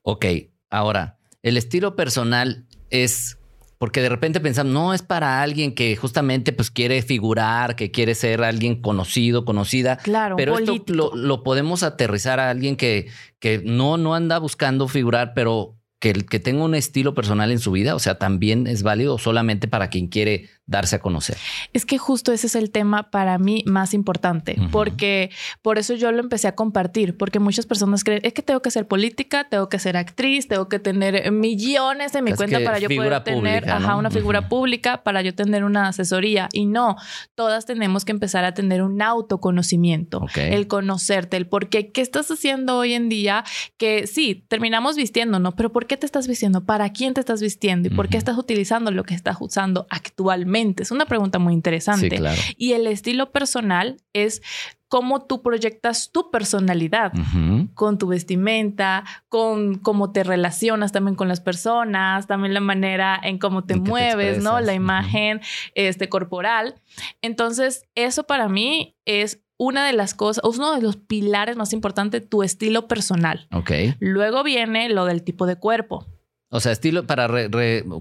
Ok, 0.02 0.26
ahora, 0.70 1.18
el 1.42 1.56
estilo 1.56 1.94
personal 1.94 2.66
es 2.90 3.38
porque 3.82 4.00
de 4.00 4.08
repente 4.08 4.38
pensamos, 4.38 4.72
no 4.72 4.94
es 4.94 5.02
para 5.02 5.42
alguien 5.42 5.74
que 5.74 5.96
justamente 5.96 6.52
pues 6.52 6.70
quiere 6.70 7.02
figurar, 7.02 7.74
que 7.74 7.90
quiere 7.90 8.14
ser 8.14 8.44
alguien 8.44 8.80
conocido, 8.80 9.44
conocida. 9.44 9.96
Claro, 9.96 10.36
pero 10.36 10.56
esto 10.56 10.76
lo, 10.86 11.16
lo, 11.16 11.42
podemos 11.42 11.82
aterrizar 11.82 12.38
a 12.38 12.48
alguien 12.48 12.76
que, 12.76 13.08
que 13.40 13.60
no, 13.64 13.96
no 13.96 14.14
anda 14.14 14.38
buscando 14.38 14.86
figurar, 14.86 15.32
pero 15.34 15.74
que, 16.02 16.14
que 16.14 16.40
tenga 16.40 16.64
un 16.64 16.74
estilo 16.74 17.14
personal 17.14 17.52
en 17.52 17.60
su 17.60 17.70
vida, 17.70 17.94
o 17.94 18.00
sea, 18.00 18.18
también 18.18 18.66
es 18.66 18.82
válido 18.82 19.18
solamente 19.18 19.68
para 19.68 19.88
quien 19.88 20.08
quiere 20.08 20.48
darse 20.66 20.96
a 20.96 21.00
conocer. 21.00 21.36
Es 21.72 21.86
que 21.86 21.98
justo 21.98 22.32
ese 22.32 22.46
es 22.46 22.56
el 22.56 22.70
tema 22.70 23.10
para 23.10 23.38
mí 23.38 23.62
más 23.66 23.94
importante, 23.94 24.56
porque 24.70 25.30
por 25.60 25.78
eso 25.78 25.94
yo 25.94 26.10
lo 26.12 26.20
empecé 26.20 26.48
a 26.48 26.54
compartir, 26.54 27.16
porque 27.16 27.38
muchas 27.38 27.66
personas 27.66 28.04
creen, 28.04 28.20
es 28.24 28.32
que 28.32 28.42
tengo 28.42 28.62
que 28.62 28.70
ser 28.70 28.88
política, 28.88 29.46
tengo 29.48 29.68
que 29.68 29.78
ser 29.78 29.96
actriz, 29.96 30.48
tengo 30.48 30.68
que 30.68 30.78
tener 30.78 31.30
millones 31.30 32.14
en 32.14 32.24
mi 32.24 32.32
cuenta 32.32 32.60
para 32.64 32.78
yo 32.78 32.88
poder 32.88 33.22
tener 33.22 33.64
una 33.96 34.10
figura 34.10 34.48
pública, 34.48 35.02
para 35.02 35.22
yo 35.22 35.34
tener 35.34 35.62
una 35.62 35.88
asesoría. 35.88 36.48
Y 36.52 36.66
no, 36.66 36.96
todas 37.34 37.66
tenemos 37.66 38.04
que 38.04 38.12
empezar 38.12 38.44
a 38.44 38.54
tener 38.54 38.82
un 38.82 39.02
autoconocimiento, 39.02 40.26
el 40.36 40.66
conocerte, 40.66 41.36
el 41.36 41.46
por 41.46 41.68
qué, 41.68 41.92
qué 41.92 42.00
estás 42.00 42.30
haciendo 42.30 42.78
hoy 42.78 42.94
en 42.94 43.08
día, 43.08 43.44
que 43.76 44.06
sí, 44.06 44.46
terminamos 44.48 44.96
vistiendo, 44.96 45.38
¿no? 45.38 45.52
Pero 45.52 45.70
¿por 45.70 45.86
qué 45.86 45.91
te 45.96 46.06
estás 46.06 46.28
vistiendo? 46.28 46.64
¿Para 46.64 46.92
quién 46.92 47.14
te 47.14 47.20
estás 47.20 47.40
vistiendo? 47.40 47.88
¿Y 47.88 47.90
por 47.90 48.08
qué 48.08 48.16
estás 48.16 48.38
utilizando 48.38 48.90
lo 48.90 49.04
que 49.04 49.14
estás 49.14 49.36
usando 49.40 49.86
actualmente? 49.90 50.82
Es 50.82 50.90
una 50.90 51.06
pregunta 51.06 51.38
muy 51.38 51.52
interesante. 51.52 52.20
Y 52.56 52.72
el 52.72 52.86
estilo 52.86 53.32
personal 53.32 53.96
es 54.12 54.42
cómo 54.88 55.22
tú 55.22 55.40
proyectas 55.40 56.10
tu 56.12 56.30
personalidad 56.30 57.12
con 57.72 57.96
tu 57.96 58.08
vestimenta, 58.08 59.04
con 59.30 59.76
cómo 59.76 60.12
te 60.12 60.22
relacionas 60.22 60.92
también 60.92 61.14
con 61.14 61.28
las 61.28 61.40
personas, 61.40 62.26
también 62.26 62.52
la 62.52 62.60
manera 62.60 63.18
en 63.22 63.38
cómo 63.38 63.64
te 63.64 63.76
mueves, 63.76 64.42
¿no? 64.42 64.60
La 64.60 64.74
imagen 64.74 65.40
este, 65.74 66.10
corporal. 66.10 66.74
Entonces, 67.22 67.86
eso 67.94 68.24
para 68.24 68.50
mí 68.50 68.94
es 69.06 69.42
una 69.62 69.86
de 69.86 69.92
las 69.92 70.14
cosas, 70.14 70.42
uno 70.44 70.74
de 70.74 70.82
los 70.82 70.96
pilares 70.96 71.56
más 71.56 71.72
importantes, 71.72 72.28
tu 72.28 72.42
estilo 72.42 72.88
personal. 72.88 73.46
Ok. 73.52 73.70
Luego 74.00 74.42
viene 74.42 74.88
lo 74.88 75.04
del 75.04 75.22
tipo 75.22 75.46
de 75.46 75.54
cuerpo. 75.54 76.04
O 76.48 76.58
sea, 76.58 76.72
estilo 76.72 77.06
para 77.06 77.28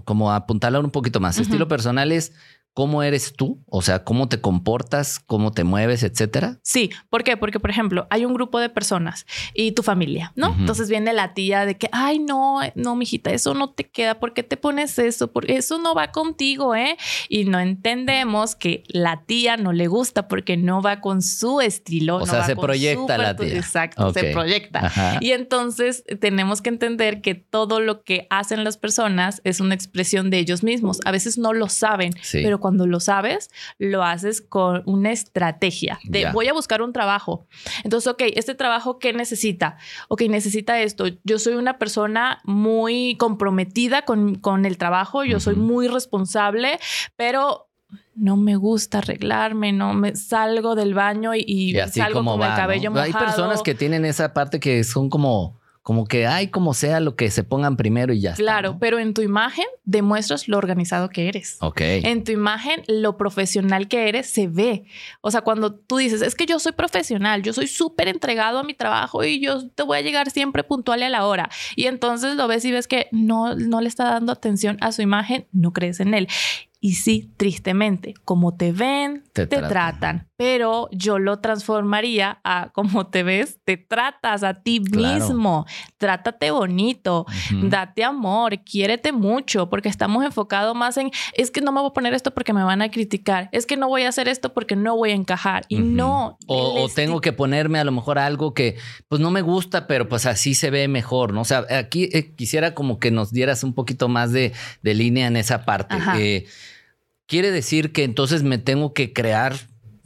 como 0.04 0.32
apuntarlo 0.32 0.80
un 0.80 0.90
poquito 0.90 1.20
más. 1.20 1.38
Estilo 1.38 1.68
personal 1.68 2.10
es 2.10 2.32
cómo 2.74 3.02
eres 3.02 3.34
tú, 3.34 3.62
o 3.66 3.82
sea, 3.82 4.04
cómo 4.04 4.28
te 4.28 4.40
comportas, 4.40 5.18
cómo 5.18 5.52
te 5.52 5.64
mueves, 5.64 6.02
etcétera. 6.02 6.58
Sí, 6.62 6.90
¿por 7.10 7.22
qué? 7.22 7.36
Porque, 7.36 7.60
por 7.60 7.70
ejemplo, 7.70 8.06
hay 8.10 8.24
un 8.24 8.32
grupo 8.32 8.58
de 8.60 8.70
personas 8.70 9.26
y 9.54 9.72
tu 9.72 9.82
familia, 9.82 10.32
¿no? 10.36 10.54
Entonces 10.58 10.88
viene 10.88 11.12
la 11.12 11.34
tía 11.34 11.66
de 11.66 11.76
que, 11.76 11.88
ay, 11.92 12.18
no, 12.18 12.60
no, 12.74 12.96
mijita, 12.96 13.30
eso 13.30 13.54
no 13.54 13.70
te 13.70 13.90
queda, 13.90 14.18
¿por 14.18 14.32
qué 14.32 14.42
te 14.42 14.56
pones 14.56 14.98
eso? 14.98 15.32
Porque 15.32 15.56
eso 15.56 15.78
no 15.78 15.94
va 15.94 16.12
contigo, 16.12 16.74
¿eh? 16.74 16.96
Y 17.28 17.44
no 17.44 17.60
entendemos 17.60 18.56
que 18.56 18.84
la 18.88 19.24
tía 19.24 19.56
no 19.56 19.72
le 19.72 19.86
gusta 19.86 20.28
porque 20.28 20.56
no 20.56 20.80
va 20.80 21.00
con 21.00 21.20
su 21.22 21.60
estilo. 21.60 22.16
O 22.16 22.26
sea, 22.26 22.44
se 22.44 22.56
proyecta 22.56 23.18
la 23.18 23.36
tía. 23.36 23.54
Exacto, 23.54 24.12
se 24.12 24.32
proyecta. 24.32 24.90
Y 25.20 25.32
entonces 25.32 26.04
tenemos 26.20 26.62
que 26.62 26.70
entender 26.70 27.20
que 27.20 27.34
todo 27.34 27.80
lo 27.80 28.02
que 28.02 28.26
hacen 28.30 28.64
las 28.64 28.78
personas 28.78 29.42
es 29.44 29.60
una 29.60 29.74
expresión 29.74 30.30
de 30.30 30.38
ellos 30.38 30.62
mismos. 30.62 31.00
A 31.04 31.10
veces 31.10 31.36
no 31.36 31.52
lo 31.52 31.68
saben, 31.68 32.12
pero 32.32 32.61
cuando 32.62 32.86
lo 32.86 33.00
sabes, 33.00 33.50
lo 33.78 34.02
haces 34.02 34.40
con 34.40 34.82
una 34.86 35.12
estrategia 35.12 35.98
de 36.04 36.30
voy 36.32 36.48
a 36.48 36.54
buscar 36.54 36.80
un 36.80 36.94
trabajo. 36.94 37.46
Entonces, 37.84 38.10
ok, 38.10 38.22
este 38.34 38.54
trabajo, 38.54 38.98
¿qué 38.98 39.12
necesita? 39.12 39.76
Ok, 40.08 40.22
necesita 40.22 40.80
esto. 40.80 41.04
Yo 41.24 41.38
soy 41.38 41.54
una 41.54 41.78
persona 41.78 42.40
muy 42.44 43.16
comprometida 43.18 44.02
con, 44.02 44.36
con 44.36 44.64
el 44.64 44.78
trabajo, 44.78 45.24
yo 45.24 45.40
soy 45.40 45.56
muy 45.56 45.88
responsable, 45.88 46.78
pero 47.16 47.68
no 48.14 48.36
me 48.36 48.56
gusta 48.56 48.98
arreglarme, 48.98 49.72
no 49.72 49.94
me 49.94 50.14
salgo 50.16 50.74
del 50.74 50.94
baño 50.94 51.34
y, 51.34 51.74
salgo 51.92 52.24
con 52.24 52.42
el 52.42 52.54
cabello 52.54 52.90
mojado. 52.90 53.06
Hay 53.06 53.12
personas 53.12 53.62
que 53.62 53.74
tienen 53.74 54.04
esa 54.04 54.32
parte 54.32 54.60
que 54.60 54.84
son 54.84 55.10
como 55.10 55.60
como 55.82 56.06
que 56.06 56.28
hay 56.28 56.48
como 56.48 56.74
sea 56.74 57.00
lo 57.00 57.16
que 57.16 57.30
se 57.30 57.42
pongan 57.42 57.76
primero 57.76 58.12
y 58.12 58.20
ya. 58.20 58.34
Claro, 58.34 58.78
pero 58.78 59.00
en 59.00 59.14
tu 59.14 59.22
imagen 59.22 59.64
demuestras 59.84 60.46
lo 60.46 60.56
organizado 60.56 61.08
que 61.08 61.28
eres. 61.28 61.56
Ok. 61.60 61.80
En 61.80 62.22
tu 62.22 62.30
imagen, 62.30 62.82
lo 62.86 63.16
profesional 63.16 63.88
que 63.88 64.08
eres 64.08 64.28
se 64.28 64.46
ve. 64.46 64.84
O 65.22 65.32
sea, 65.32 65.40
cuando 65.40 65.74
tú 65.74 65.96
dices, 65.96 66.22
es 66.22 66.36
que 66.36 66.46
yo 66.46 66.60
soy 66.60 66.72
profesional, 66.72 67.42
yo 67.42 67.52
soy 67.52 67.66
súper 67.66 68.06
entregado 68.06 68.60
a 68.60 68.62
mi 68.62 68.74
trabajo 68.74 69.24
y 69.24 69.40
yo 69.40 69.68
te 69.70 69.82
voy 69.82 69.98
a 69.98 70.02
llegar 70.02 70.30
siempre 70.30 70.62
puntual 70.62 71.02
a 71.02 71.08
la 71.08 71.26
hora. 71.26 71.50
Y 71.74 71.86
entonces 71.86 72.36
lo 72.36 72.46
ves 72.46 72.64
y 72.64 72.70
ves 72.70 72.86
que 72.86 73.08
no, 73.10 73.56
no 73.56 73.80
le 73.80 73.88
está 73.88 74.04
dando 74.04 74.30
atención 74.30 74.78
a 74.80 74.92
su 74.92 75.02
imagen, 75.02 75.48
no 75.50 75.72
crees 75.72 75.98
en 75.98 76.14
él. 76.14 76.28
Y 76.84 76.94
sí, 76.94 77.30
tristemente, 77.36 78.12
como 78.24 78.56
te 78.56 78.72
ven, 78.72 79.22
te, 79.32 79.46
tratan. 79.46 80.28
Pero 80.36 80.88
yo 80.90 81.20
lo 81.20 81.38
transformaría 81.38 82.40
a 82.42 82.72
como 82.74 83.06
te 83.06 83.22
ves, 83.22 83.60
te 83.64 83.76
tratas 83.76 84.42
a 84.42 84.62
ti 84.64 84.80
mismo. 84.80 85.64
Trátate 85.96 86.50
bonito, 86.50 87.24
date 87.62 88.02
amor, 88.02 88.64
quiérete 88.64 89.12
mucho, 89.12 89.70
porque 89.70 89.88
estamos 89.88 90.24
enfocados 90.24 90.74
más 90.74 90.96
en, 90.96 91.12
es 91.34 91.52
que 91.52 91.60
no 91.60 91.70
me 91.70 91.80
voy 91.80 91.90
a 91.90 91.92
poner 91.92 92.14
esto 92.14 92.34
porque 92.34 92.52
me 92.52 92.64
van 92.64 92.82
a 92.82 92.90
criticar, 92.90 93.48
es 93.52 93.64
que 93.64 93.76
no 93.76 93.86
voy 93.86 94.02
a 94.02 94.08
hacer 94.08 94.26
esto 94.26 94.52
porque 94.52 94.74
no 94.74 94.96
voy 94.96 95.12
a 95.12 95.14
encajar. 95.14 95.64
Y 95.68 95.78
no. 95.78 96.36
O, 96.48 96.88
tengo 96.92 97.20
que 97.20 97.32
ponerme 97.32 97.78
a 97.78 97.84
lo 97.84 97.92
mejor 97.92 98.18
algo 98.18 98.54
que 98.54 98.76
pues 99.06 99.20
no 99.20 99.30
me 99.30 99.42
gusta, 99.42 99.86
pero 99.86 100.08
pues 100.08 100.26
así 100.26 100.54
se 100.54 100.70
ve 100.70 100.88
mejor, 100.88 101.32
¿no? 101.32 101.42
O 101.42 101.44
sea, 101.44 101.64
aquí 101.70 102.08
eh, 102.12 102.34
quisiera 102.34 102.74
como 102.74 102.98
que 102.98 103.12
nos 103.12 103.30
dieras 103.30 103.62
un 103.62 103.72
poquito 103.72 104.08
más 104.08 104.32
de, 104.32 104.52
línea 104.82 105.28
en 105.28 105.36
esa 105.36 105.64
parte. 105.64 105.94
Eh, 106.18 106.46
quiere 107.32 107.50
decir 107.50 107.92
que 107.92 108.04
entonces 108.04 108.42
me 108.42 108.58
tengo 108.58 108.92
que 108.92 109.14
crear 109.14 109.54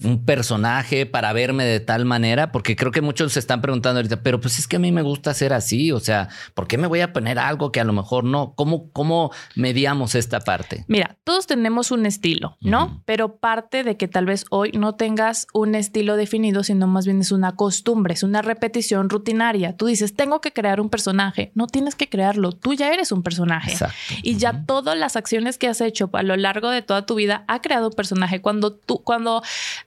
un 0.03 0.25
personaje 0.25 1.07
para 1.07 1.33
verme 1.33 1.65
de 1.65 1.81
tal 1.81 2.05
manera, 2.05 2.53
porque 2.53 2.77
creo 2.77 2.93
que 2.93 3.01
muchos 3.01 3.33
se 3.33 3.39
están 3.39 3.61
preguntando 3.61 3.99
ahorita, 3.99 4.23
pero 4.23 4.41
pues 4.41 4.59
es 4.59 4.69
que 4.69 4.77
a 4.77 4.79
mí 4.79 4.93
me 4.93 5.03
gusta 5.03 5.33
ser 5.33 5.53
así, 5.53 5.93
o 5.93 6.01
sea, 6.01 6.29
¿por 6.55 6.67
qué 6.67 6.77
me 6.77 6.87
voy 6.87 7.01
a 7.01 7.13
poner 7.13 7.39
algo 7.39 7.73
que 7.73 7.81
a 7.81 7.85
lo 7.85 7.93
mejor 7.93 8.25
no? 8.25 8.53
¿Cómo, 8.55 8.91
cómo 8.93 9.31
mediamos 9.55 10.15
esta 10.15 10.41
parte? 10.41 10.85
Mira, 10.89 11.17
todos 11.25 11.47
tenemos 11.47 11.91
un 11.91 12.05
estilo, 12.05 12.57
¿no? 12.61 13.03
Pero 13.07 13.37
parte 13.37 13.85
de 13.85 13.97
que 13.97 14.09
tal 14.09 14.27
vez 14.27 14.45
hoy 14.51 14.73
no 14.73 14.95
tengas 14.95 15.47
un 15.55 15.75
estilo 15.75 16.17
definido, 16.17 16.63
sino 16.63 16.87
más 16.87 17.07
bien 17.07 17.21
es 17.21 17.33
una 17.33 17.57
costumbre, 17.57 18.15
es 18.15 18.23
una 18.23 18.43
repetición 18.43 19.09
rutinaria. 19.09 19.77
Tú 19.77 19.87
dices, 19.87 20.15
tengo 20.15 20.41
que 20.41 20.53
crear 20.53 20.81
un 20.81 20.91
personaje, 20.91 21.53
no 21.55 21.67
tienes 21.67 21.95
que 21.95 22.09
crearlo, 22.09 22.53
tú 22.53 22.75
ya 22.75 22.93
eres 22.93 23.13
un 23.13 23.23
personaje. 23.23 23.77
Y 24.23 24.37
ya 24.37 24.65
todas 24.67 24.97
las 24.97 25.17
acciones 25.17 25.59
que 25.59 25.69
has 25.69 25.81
hecho 25.81 26.11
a 26.13 26.23
lo 26.23 26.37
largo 26.37 26.71
de 26.71 26.83
toda 26.83 27.07
tu 27.07 27.15
vida 27.15 27.45
ha 27.49 27.61
creado 27.61 27.89
un 27.89 27.95
personaje. 27.95 28.41
Cuando 28.41 28.73
tú, 28.73 29.03
cuando 29.03 29.43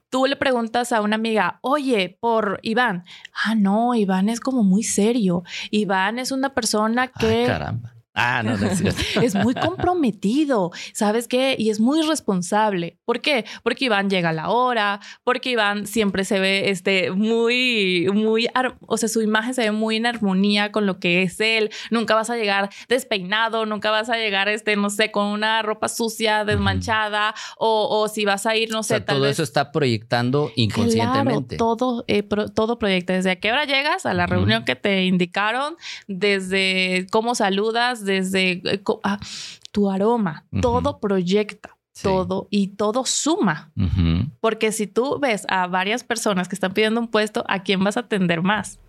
tú 0.10 0.26
le 0.26 0.36
preguntas 0.36 0.92
a 0.92 1.02
una 1.02 1.16
amiga, 1.16 1.60
oye, 1.62 2.18
por 2.20 2.60
Iván, 2.64 3.04
ah, 3.46 3.56
no, 3.56 3.96
Iván 3.96 4.30
es 4.30 4.40
como 4.40 4.64
muy 4.64 4.84
serio. 4.84 5.44
Iván 5.72 6.20
es 6.20 6.32
una 6.32 6.54
persona 6.54 7.08
que... 7.08 7.46
caramba. 7.48 7.94
Ah, 8.20 8.44
no, 8.44 8.58
no 8.58 8.68
es, 8.68 8.82
es 9.22 9.36
muy 9.36 9.54
comprometido, 9.54 10.72
¿sabes 10.94 11.28
qué? 11.28 11.56
Y 11.58 11.70
es 11.70 11.80
muy 11.80 12.02
responsable. 12.02 12.98
¿Por 13.06 13.22
qué? 13.22 13.46
Porque 13.64 13.86
Iván 13.86 14.10
llega 14.10 14.30
a 14.30 14.34
la 14.34 14.50
hora, 14.50 15.00
porque 15.24 15.52
Iván 15.52 15.88
siempre 15.88 16.26
se 16.26 16.40
ve 16.40 16.70
este, 16.70 17.12
muy, 17.12 18.10
muy, 18.14 18.48
o 18.88 18.98
sea, 18.98 19.08
su 19.08 19.22
imagen 19.22 19.54
se 19.54 19.62
ve 19.62 19.72
muy 19.72 19.96
en 19.96 20.06
armonía 20.06 20.72
con 20.72 20.86
lo 20.86 21.00
que 21.00 21.24
es 21.24 21.40
él. 21.40 21.70
Nunca 21.92 22.16
vas 22.16 22.30
a 22.30 22.36
llegar 22.36 22.70
despeinado, 22.90 23.66
nunca 23.66 23.90
vas 23.92 24.10
a 24.10 24.18
llegar, 24.18 24.50
este, 24.50 24.76
no 24.76 24.90
sé, 24.90 25.12
con 25.12 25.28
una 25.28 25.62
ropa 25.62 25.88
sucia, 25.88 26.44
desmanchada, 26.44 27.34
o, 27.58 28.08
si 28.10 28.26
vas 28.26 28.46
a 28.46 28.56
ir, 28.56 28.72
no 28.72 28.84
sé, 28.84 29.02
tal 29.02 29.18
todo 29.18 29.28
eso 29.28 29.44
está 29.44 29.72
proyectando 29.72 30.52
inconscientemente. 30.56 31.58
todo, 31.58 32.04
eh, 32.08 32.24
todo 32.24 32.80
proyecta. 32.80 33.14
Desde 33.14 33.32
a 33.32 33.36
qué 33.38 33.52
hora 33.52 33.66
llegas 33.66 34.06
a 34.06 34.14
la 34.14 34.26
reunión 34.26 34.66
que 34.66 34.76
te 34.76 35.06
indicaron, 35.06 35.76
desde 36.08 37.08
cómo 37.12 37.36
saludas, 37.36 38.06
desde 38.10 38.62
eh, 38.66 38.84
ah, 39.04 39.20
tu 39.72 39.90
aroma, 39.90 40.46
todo 40.62 41.00
proyecta. 41.00 41.76
Todo 42.02 42.48
y 42.50 42.68
todo 42.78 43.04
suma. 43.04 43.74
Porque 44.40 44.72
si 44.72 44.88
tú 44.88 45.20
ves 45.20 45.46
a 45.50 45.68
varias 45.68 46.06
personas 46.06 46.48
que 46.48 46.56
están 46.56 46.74
pidiendo 46.74 47.02
un 47.02 47.10
puesto, 47.10 47.44
¿a 47.50 47.62
quién 47.62 47.84
vas 47.84 47.98
a 47.98 48.02
atender 48.02 48.42
más? 48.42 48.80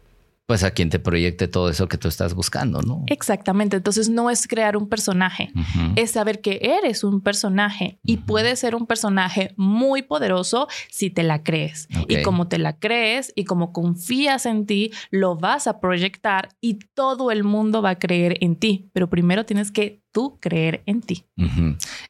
Pues 0.51 0.65
a 0.65 0.73
quien 0.73 0.91
te 0.91 0.99
proyecte 0.99 1.47
todo 1.47 1.71
eso 1.71 1.87
que 1.87 1.97
tú 1.97 2.09
estás 2.09 2.35
buscando, 2.35 2.83
¿no? 2.83 3.05
Exactamente. 3.07 3.77
Entonces 3.77 4.09
no 4.09 4.31
es 4.31 4.49
crear 4.49 4.77
un 4.77 4.89
personaje, 4.89 5.53
es 5.95 6.11
saber 6.11 6.41
que 6.41 6.59
eres 6.61 7.05
un 7.05 7.21
personaje 7.21 8.01
y 8.03 8.17
puedes 8.17 8.59
ser 8.59 8.75
un 8.75 8.89
personaje 8.89 9.55
muy 9.57 10.03
poderoso 10.03 10.67
si 10.91 11.09
te 11.09 11.23
la 11.23 11.45
crees. 11.45 11.87
Y 12.09 12.23
como 12.23 12.49
te 12.49 12.59
la 12.59 12.81
crees 12.81 13.33
y 13.37 13.45
como 13.45 13.73
confías 13.73 14.45
en 14.45 14.67
ti, 14.67 14.91
lo 15.13 15.37
vas 15.37 15.69
a 15.69 15.79
proyectar 15.79 16.49
y 16.61 16.81
todo 16.95 17.31
el 17.31 17.45
mundo 17.45 17.81
va 17.81 17.91
a 17.91 17.99
creer 18.01 18.37
en 18.41 18.57
ti. 18.57 18.91
Pero 18.93 19.09
primero 19.09 19.47
tienes 19.47 19.71
que 19.71 20.03
tú 20.11 20.41
creer 20.41 20.83
en 20.87 21.01
ti. 21.01 21.27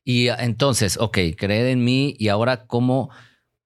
Y 0.03 0.29
ah, 0.29 0.39
entonces, 0.41 0.97
ok, 0.99 1.19
creer 1.37 1.67
en 1.67 1.85
mí 1.85 2.17
y 2.19 2.29
ahora 2.29 2.65
cómo, 2.65 3.11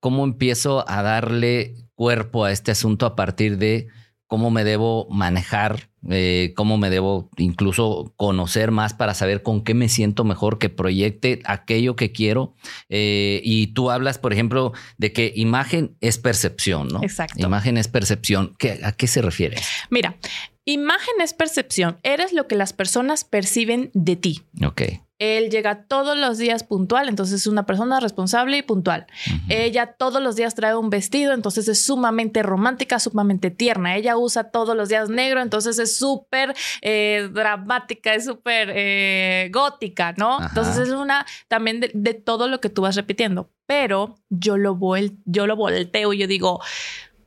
cómo 0.01 0.25
empiezo 0.25 0.85
a 0.91 1.01
darle 1.03 1.77
cuerpo 1.95 2.45
a 2.45 2.51
este 2.51 2.73
asunto 2.73 3.07
a 3.07 3.15
partir 3.15 3.57
de 3.57 3.87
cómo 4.27 4.51
me 4.51 4.65
debo 4.65 5.07
manejar, 5.11 5.91
eh, 6.11 6.53
cómo 6.57 6.79
me 6.79 6.91
debo 6.91 7.31
incluso 7.37 8.13
conocer 8.17 8.71
más 8.71 8.95
para 8.95 9.15
saber 9.15 9.43
con 9.43 9.63
qué 9.63 9.75
me 9.75 9.89
siento 9.89 10.25
mejor, 10.25 10.59
que 10.59 10.69
proyecte 10.69 11.41
aquello 11.45 11.97
que 11.97 12.13
quiero. 12.13 12.55
Eh, 12.89 13.41
y 13.45 13.69
tú 13.69 13.91
hablas, 13.91 14.19
por 14.19 14.33
ejemplo, 14.33 14.73
de 14.99 15.13
que 15.13 15.33
imagen 15.35 15.97
es 16.01 16.19
percepción, 16.19 16.89
¿no? 16.89 17.03
Exacto. 17.03 17.45
Imagen 17.45 17.77
es 17.77 17.89
percepción. 17.89 18.57
¿A 18.83 18.93
qué 18.93 19.07
se 19.07 19.23
refiere? 19.23 19.57
Mira, 19.91 20.17
imagen 20.65 21.15
es 21.21 21.35
percepción. 21.35 21.99
Eres 22.03 22.33
lo 22.33 22.47
que 22.49 22.57
las 22.57 22.73
personas 22.73 23.25
perciben 23.25 23.91
de 23.95 24.17
ti. 24.17 24.43
Ok. 24.65 24.83
Él 25.19 25.51
llega 25.51 25.85
todos 25.85 26.17
los 26.17 26.39
días 26.39 26.65
puntual, 26.65 27.09
entonces 27.09 27.43
es 27.43 27.47
una 27.47 27.67
persona 27.67 28.01
responsable 28.01 28.59
y 28.59 28.63
puntual. 28.63 29.07
Ella 29.49 29.95
todos 29.99 30.21
los 30.21 30.35
días 30.35 30.55
trae 30.55 30.75
un 30.75 30.91
vestido, 30.91 31.33
entonces 31.33 31.69
es 31.69 31.85
sumamente 31.85 32.43
romántica, 32.43 32.99
sumamente 32.99 33.51
tierna. 33.51 33.97
Ella 33.97 34.17
usa 34.17 34.51
todos 34.51 34.77
los 34.77 34.89
días 34.89 35.09
negro, 35.09 35.41
entonces 35.41 35.79
es 35.79 35.97
súper 35.97 36.55
eh, 36.83 37.29
dramática, 37.33 38.15
es 38.15 38.25
súper 38.25 38.73
eh, 38.75 39.51
gótica, 39.53 40.15
¿no? 40.17 40.39
Entonces 40.43 40.77
es 40.79 40.91
una 40.91 41.25
también 41.49 41.81
de, 41.81 42.15
todo 42.15 42.49
lo 42.49 42.61
que 42.61 42.69
tú 42.69 42.83
vas 42.83 42.97
repitiendo. 42.97 43.51
Pero 43.67 44.17
yo 44.29 44.57
lo, 44.57 44.79
yo 45.25 45.47
lo 45.47 45.57
volteo 45.57 46.13
y 46.13 46.19
yo 46.19 46.27
digo, 46.27 46.61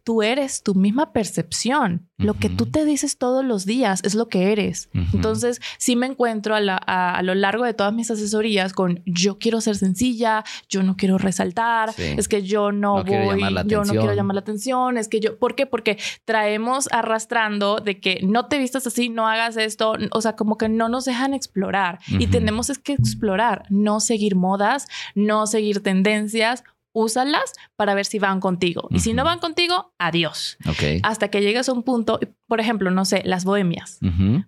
tú 0.08 0.24
eres 0.24 0.64
tu 0.64 0.74
misma 0.74 1.12
percepción. 1.12 2.08
Lo 2.16 2.36
que 2.36 2.50
tú 2.50 2.66
te 2.66 2.86
dices 2.86 3.18
todos 3.18 3.44
los 3.44 3.66
días 3.66 4.00
es 4.06 4.16
lo 4.16 4.30
que 4.30 4.54
eres. 4.54 4.90
Entonces, 5.14 5.60
sí 5.78 5.98
me 5.98 6.06
encuentro 6.06 6.56
a, 6.56 7.22
lo 7.24 7.36
largo 7.36 7.66
de 7.66 7.74
todas 7.74 7.94
mis 7.94 8.10
asesorías 8.10 8.72
con 8.72 9.04
yo 9.06 9.38
quiero 9.38 9.60
ser 9.60 9.76
sencilla, 9.76 10.46
yo 10.70 10.82
no 10.82 10.96
quiero 10.96 11.18
resaltar, 11.18 11.94
es 11.98 12.30
que 12.30 12.42
yo 12.42 12.72
no, 12.72 13.04
voy, 13.04 13.42
yo 13.66 13.84
no 13.84 13.92
quiero 13.92 14.14
llamar 14.14 14.36
la 14.36 14.40
atención, 14.40 14.98
es 14.98 15.10
que 15.10 15.20
yo, 15.20 15.38
¿por 15.38 15.56
qué? 15.56 15.66
Porque 15.66 15.98
traemos 16.24 16.88
arrastrando 16.94 17.76
de 17.76 18.00
que 18.00 18.22
no 18.24 18.46
te 18.46 18.60
vistas 18.60 18.88
así, 18.88 19.10
no 19.10 19.28
hagas 19.28 19.58
esto, 19.58 19.94
o 20.12 20.22
sea, 20.22 20.38
como 20.38 20.58
que 20.58 20.70
no 20.70 20.88
nos 20.88 21.04
dejan 21.04 21.34
explorar 21.34 22.00
y 22.08 22.28
tenemos 22.28 22.70
es 22.70 22.80
que 22.80 22.94
explorar, 22.94 23.66
no 23.70 24.00
seguir 24.00 24.38
modas, 24.38 24.88
no 25.16 25.48
seguir 25.48 25.84
tendencias 25.84 26.64
úsalas 26.98 27.54
para 27.76 27.94
ver 27.94 28.06
si 28.06 28.18
van 28.18 28.40
contigo. 28.40 28.88
Y 28.90 29.00
si 29.00 29.14
no 29.14 29.24
van 29.24 29.38
contigo, 29.38 29.94
adiós. 30.00 30.58
Hasta 31.04 31.28
que 31.30 31.42
llegas 31.42 31.70
a 31.70 31.74
un 31.74 31.84
punto, 31.84 32.20
por 32.48 32.60
ejemplo, 32.60 32.90
no 32.90 33.06
sé, 33.06 33.22
las 33.24 33.46
bohemias. 33.46 34.00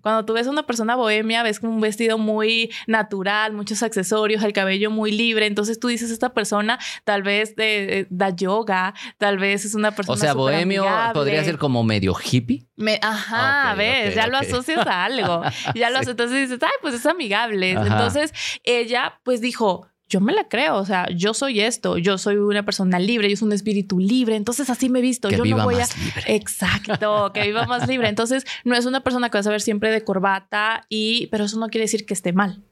Cuando 0.01 0.25
tú 0.25 0.33
ves 0.33 0.47
a 0.47 0.49
una 0.49 0.63
persona 0.63 0.95
bohemia, 0.95 1.43
ves 1.43 1.59
un 1.61 1.79
vestido 1.79 2.17
muy 2.17 2.71
natural, 2.87 3.53
muchos 3.53 3.83
accesorios, 3.83 4.43
el 4.43 4.53
cabello 4.53 4.89
muy 4.89 5.11
libre. 5.11 5.45
Entonces 5.45 5.79
tú 5.79 5.89
dices, 5.89 6.09
esta 6.09 6.33
persona 6.33 6.79
tal 7.03 7.21
vez 7.21 7.55
de, 7.55 8.07
da 8.09 8.31
yoga, 8.31 8.95
tal 9.19 9.37
vez 9.37 9.65
es 9.65 9.75
una 9.75 9.91
persona. 9.91 10.15
O 10.15 10.17
sea, 10.17 10.33
bohemio 10.33 10.85
podría 11.13 11.43
ser 11.43 11.59
como 11.59 11.83
medio 11.83 12.15
hippie. 12.15 12.67
ajá, 13.01 13.75
ves, 13.75 14.15
ya 14.15 14.25
lo 14.25 14.37
asocias 14.37 14.87
a 14.87 15.05
algo. 15.05 15.43
ya 15.75 15.91
lo 15.91 15.99
entonces 15.99 16.49
dices, 16.49 16.59
ay, 16.63 16.73
pues 16.81 16.95
es 16.95 17.05
amigable. 17.05 17.71
Entonces 17.71 18.33
ella, 18.63 19.19
pues 19.23 19.39
dijo, 19.39 19.87
yo 20.09 20.19
me 20.19 20.33
la 20.33 20.47
creo, 20.47 20.77
o 20.77 20.85
sea, 20.85 21.07
yo 21.15 21.35
soy 21.35 21.61
esto, 21.61 21.97
yo 21.99 22.17
soy 22.17 22.37
una 22.37 22.63
persona 22.63 22.97
libre, 22.97 23.29
yo 23.29 23.37
soy 23.37 23.45
un 23.45 23.53
espíritu 23.53 23.99
libre, 23.99 24.35
entonces 24.35 24.69
así 24.71 24.89
me 24.89 24.99
he 24.99 25.01
visto, 25.03 25.29
yo 25.29 25.45
no 25.45 25.63
voy 25.63 25.75
a 25.75 25.87
Exacto, 26.25 27.31
que 27.31 27.43
viva 27.43 27.65
más 27.67 27.87
libre. 27.87 28.09
Entonces, 28.09 28.45
no 28.63 28.75
es 28.75 28.85
una 28.87 29.01
persona 29.01 29.29
que 29.29 29.37
va 29.37 29.41
a 29.41 29.43
saber 29.43 29.61
siempre 29.61 29.91
de 29.91 30.03
corbata 30.03 30.85
y 30.89 31.27
pero 31.27 31.45
eso 31.45 31.59
no 31.59 31.67
quiere 31.67 31.83
decir 31.83 32.07
que 32.07 32.15
esté 32.15 32.33
mal. 32.33 32.63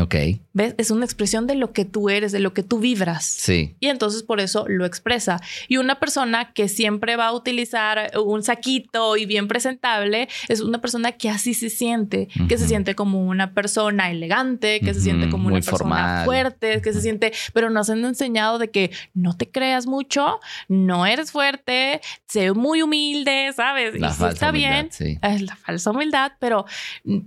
Ok. 0.00 0.14
¿Ves? 0.54 0.74
Es 0.78 0.90
una 0.90 1.04
expresión 1.04 1.46
de 1.46 1.54
lo 1.54 1.72
que 1.72 1.84
tú 1.84 2.08
eres, 2.08 2.32
de 2.32 2.40
lo 2.40 2.54
que 2.54 2.62
tú 2.62 2.78
vibras. 2.78 3.24
Sí. 3.24 3.76
Y 3.78 3.88
entonces 3.88 4.22
por 4.22 4.40
eso 4.40 4.64
lo 4.66 4.86
expresa. 4.86 5.40
Y 5.68 5.76
una 5.76 6.00
persona 6.00 6.52
que 6.54 6.68
siempre 6.68 7.16
va 7.16 7.26
a 7.26 7.32
utilizar 7.32 8.10
un 8.18 8.42
saquito 8.42 9.16
y 9.18 9.26
bien 9.26 9.48
presentable 9.48 10.28
es 10.48 10.60
una 10.60 10.80
persona 10.80 11.12
que 11.12 11.28
así 11.28 11.52
se 11.52 11.68
siente, 11.68 12.28
que 12.48 12.56
se 12.56 12.68
siente 12.68 12.94
como 12.94 13.22
una 13.26 13.52
persona 13.52 14.10
elegante, 14.10 14.80
que 14.80 14.94
se 14.94 15.00
siente 15.00 15.28
como 15.28 15.48
una 15.48 15.60
persona 15.60 16.22
fuerte, 16.24 16.80
que 16.80 16.92
se 16.92 17.02
siente, 17.02 17.32
pero 17.52 17.68
nos 17.68 17.90
han 17.90 18.04
enseñado 18.04 18.58
de 18.58 18.70
que 18.70 18.90
no 19.12 19.36
te 19.36 19.50
creas 19.50 19.86
mucho, 19.86 20.40
no 20.68 21.04
eres 21.04 21.32
fuerte, 21.32 22.00
sé 22.26 22.52
muy 22.52 22.82
humilde, 22.82 23.52
¿sabes? 23.54 24.00
La 24.00 24.14
y 24.18 24.24
está 24.32 24.50
bien, 24.52 24.88
es 24.98 25.42
la 25.42 25.56
falsa 25.56 25.90
humildad, 25.90 26.32
pero 26.38 26.64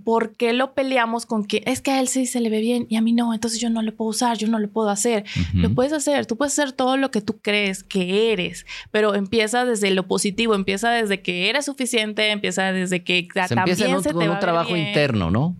¿por 0.04 0.34
qué 0.36 0.52
lo 0.52 0.74
peleamos 0.74 1.26
con 1.26 1.44
que 1.44 1.62
es 1.66 1.80
que 1.80 1.92
a 1.92 2.00
él 2.00 2.08
sí 2.08 2.26
se 2.26 2.40
le 2.40 2.50
ve 2.50 2.55
bien 2.60 2.86
y 2.88 2.96
a 2.96 3.02
mí 3.02 3.12
no? 3.12 3.34
Entonces 3.34 3.60
yo 3.60 3.70
no 3.70 3.82
lo 3.82 3.94
puedo 3.94 4.10
usar, 4.10 4.36
yo 4.38 4.48
no 4.48 4.58
lo 4.58 4.68
puedo 4.68 4.88
hacer. 4.88 5.24
Lo 5.54 5.74
puedes 5.74 5.92
hacer, 5.92 6.26
tú 6.26 6.36
puedes 6.36 6.58
hacer 6.58 6.72
todo 6.72 6.96
lo 6.96 7.10
que 7.10 7.20
tú 7.20 7.40
crees 7.40 7.82
que 7.82 8.32
eres, 8.32 8.66
pero 8.90 9.14
empieza 9.14 9.64
desde 9.64 9.90
lo 9.90 10.06
positivo, 10.06 10.54
empieza 10.54 10.90
desde 10.90 11.22
que 11.22 11.48
eres 11.50 11.64
suficiente, 11.66 12.30
empieza 12.30 12.72
desde 12.72 13.04
que 13.04 13.28
se 13.32 13.54
también 13.54 13.76
empieza 13.78 14.02
se 14.02 14.14
te 14.14 14.28
un 14.28 14.38
trabajo 14.38 14.76
interno, 14.76 15.30
¿no? 15.30 15.56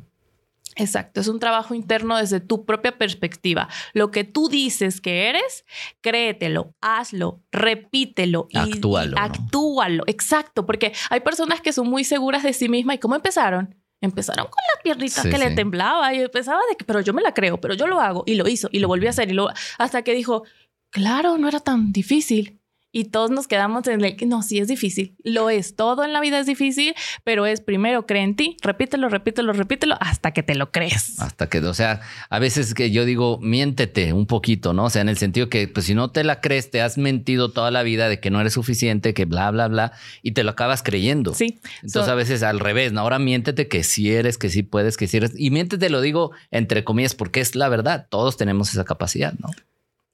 Exacto, 0.76 1.22
es 1.22 1.28
un 1.28 1.40
trabajo 1.40 1.74
interno 1.74 2.18
desde 2.18 2.38
tu 2.38 2.66
propia 2.66 2.98
perspectiva. 2.98 3.68
Lo 3.94 4.10
que 4.10 4.24
tú 4.24 4.48
dices 4.48 5.00
que 5.00 5.28
eres, 5.28 5.64
créetelo, 6.02 6.74
hazlo, 6.82 7.40
repítelo 7.50 8.46
y 8.50 8.58
actúalo. 8.58 9.16
actúalo. 9.18 10.04
Exacto, 10.06 10.66
porque 10.66 10.92
hay 11.08 11.20
personas 11.20 11.62
que 11.62 11.72
son 11.72 11.88
muy 11.88 12.04
seguras 12.04 12.42
de 12.42 12.52
sí 12.52 12.68
mismas 12.68 12.96
y 12.96 12.98
cómo 12.98 13.16
empezaron 13.16 13.74
Empezaron 14.00 14.46
con 14.46 14.62
las 14.74 14.82
piernitas 14.82 15.26
que 15.26 15.38
le 15.38 15.52
temblaba 15.52 16.12
y 16.12 16.20
empezaba 16.20 16.60
de 16.68 16.76
que, 16.76 16.84
pero 16.84 17.00
yo 17.00 17.14
me 17.14 17.22
la 17.22 17.32
creo, 17.32 17.58
pero 17.60 17.74
yo 17.74 17.86
lo 17.86 18.00
hago 18.00 18.24
y 18.26 18.34
lo 18.34 18.46
hizo 18.46 18.68
y 18.70 18.78
lo 18.78 18.88
volvió 18.88 19.08
a 19.08 19.10
hacer 19.10 19.30
y 19.30 19.32
lo, 19.32 19.48
hasta 19.78 20.02
que 20.02 20.14
dijo, 20.14 20.44
claro, 20.90 21.38
no 21.38 21.48
era 21.48 21.60
tan 21.60 21.92
difícil. 21.92 22.55
Y 22.96 23.04
todos 23.04 23.30
nos 23.30 23.46
quedamos 23.46 23.86
en 23.88 24.02
el 24.02 24.16
que 24.16 24.24
no, 24.24 24.40
sí 24.40 24.58
es 24.58 24.68
difícil. 24.68 25.14
Lo 25.22 25.50
es. 25.50 25.76
Todo 25.76 26.02
en 26.02 26.14
la 26.14 26.20
vida 26.22 26.40
es 26.40 26.46
difícil, 26.46 26.94
pero 27.24 27.44
es 27.44 27.60
primero 27.60 28.06
cree 28.06 28.22
en 28.22 28.36
ti, 28.36 28.56
repítelo, 28.62 29.10
repítelo, 29.10 29.52
repítelo 29.52 29.98
hasta 30.00 30.30
que 30.30 30.42
te 30.42 30.54
lo 30.54 30.72
crees. 30.72 31.20
Hasta 31.20 31.46
que, 31.50 31.58
o 31.58 31.74
sea, 31.74 32.00
a 32.30 32.38
veces 32.38 32.72
que 32.72 32.90
yo 32.90 33.04
digo, 33.04 33.38
miéntete 33.42 34.14
un 34.14 34.24
poquito, 34.26 34.72
¿no? 34.72 34.84
O 34.84 34.88
sea, 34.88 35.02
en 35.02 35.10
el 35.10 35.18
sentido 35.18 35.50
que, 35.50 35.68
pues 35.68 35.84
si 35.84 35.94
no 35.94 36.10
te 36.10 36.24
la 36.24 36.40
crees, 36.40 36.70
te 36.70 36.80
has 36.80 36.96
mentido 36.96 37.52
toda 37.52 37.70
la 37.70 37.82
vida 37.82 38.08
de 38.08 38.18
que 38.18 38.30
no 38.30 38.40
eres 38.40 38.54
suficiente, 38.54 39.12
que 39.12 39.26
bla, 39.26 39.50
bla, 39.50 39.68
bla, 39.68 39.92
y 40.22 40.32
te 40.32 40.42
lo 40.42 40.52
acabas 40.52 40.82
creyendo. 40.82 41.34
Sí. 41.34 41.60
Entonces 41.82 42.10
a 42.10 42.14
veces 42.14 42.42
al 42.42 42.60
revés, 42.60 42.94
¿no? 42.94 43.02
Ahora 43.02 43.18
miéntete 43.18 43.68
que 43.68 43.84
sí 43.84 44.10
eres, 44.10 44.38
que 44.38 44.48
sí 44.48 44.62
puedes, 44.62 44.96
que 44.96 45.06
sí 45.06 45.18
eres. 45.18 45.32
Y 45.36 45.50
miéntete, 45.50 45.90
lo 45.90 46.00
digo 46.00 46.30
entre 46.50 46.82
comillas, 46.82 47.14
porque 47.14 47.40
es 47.40 47.56
la 47.56 47.68
verdad. 47.68 48.06
Todos 48.08 48.38
tenemos 48.38 48.70
esa 48.70 48.86
capacidad, 48.86 49.34
¿no? 49.34 49.50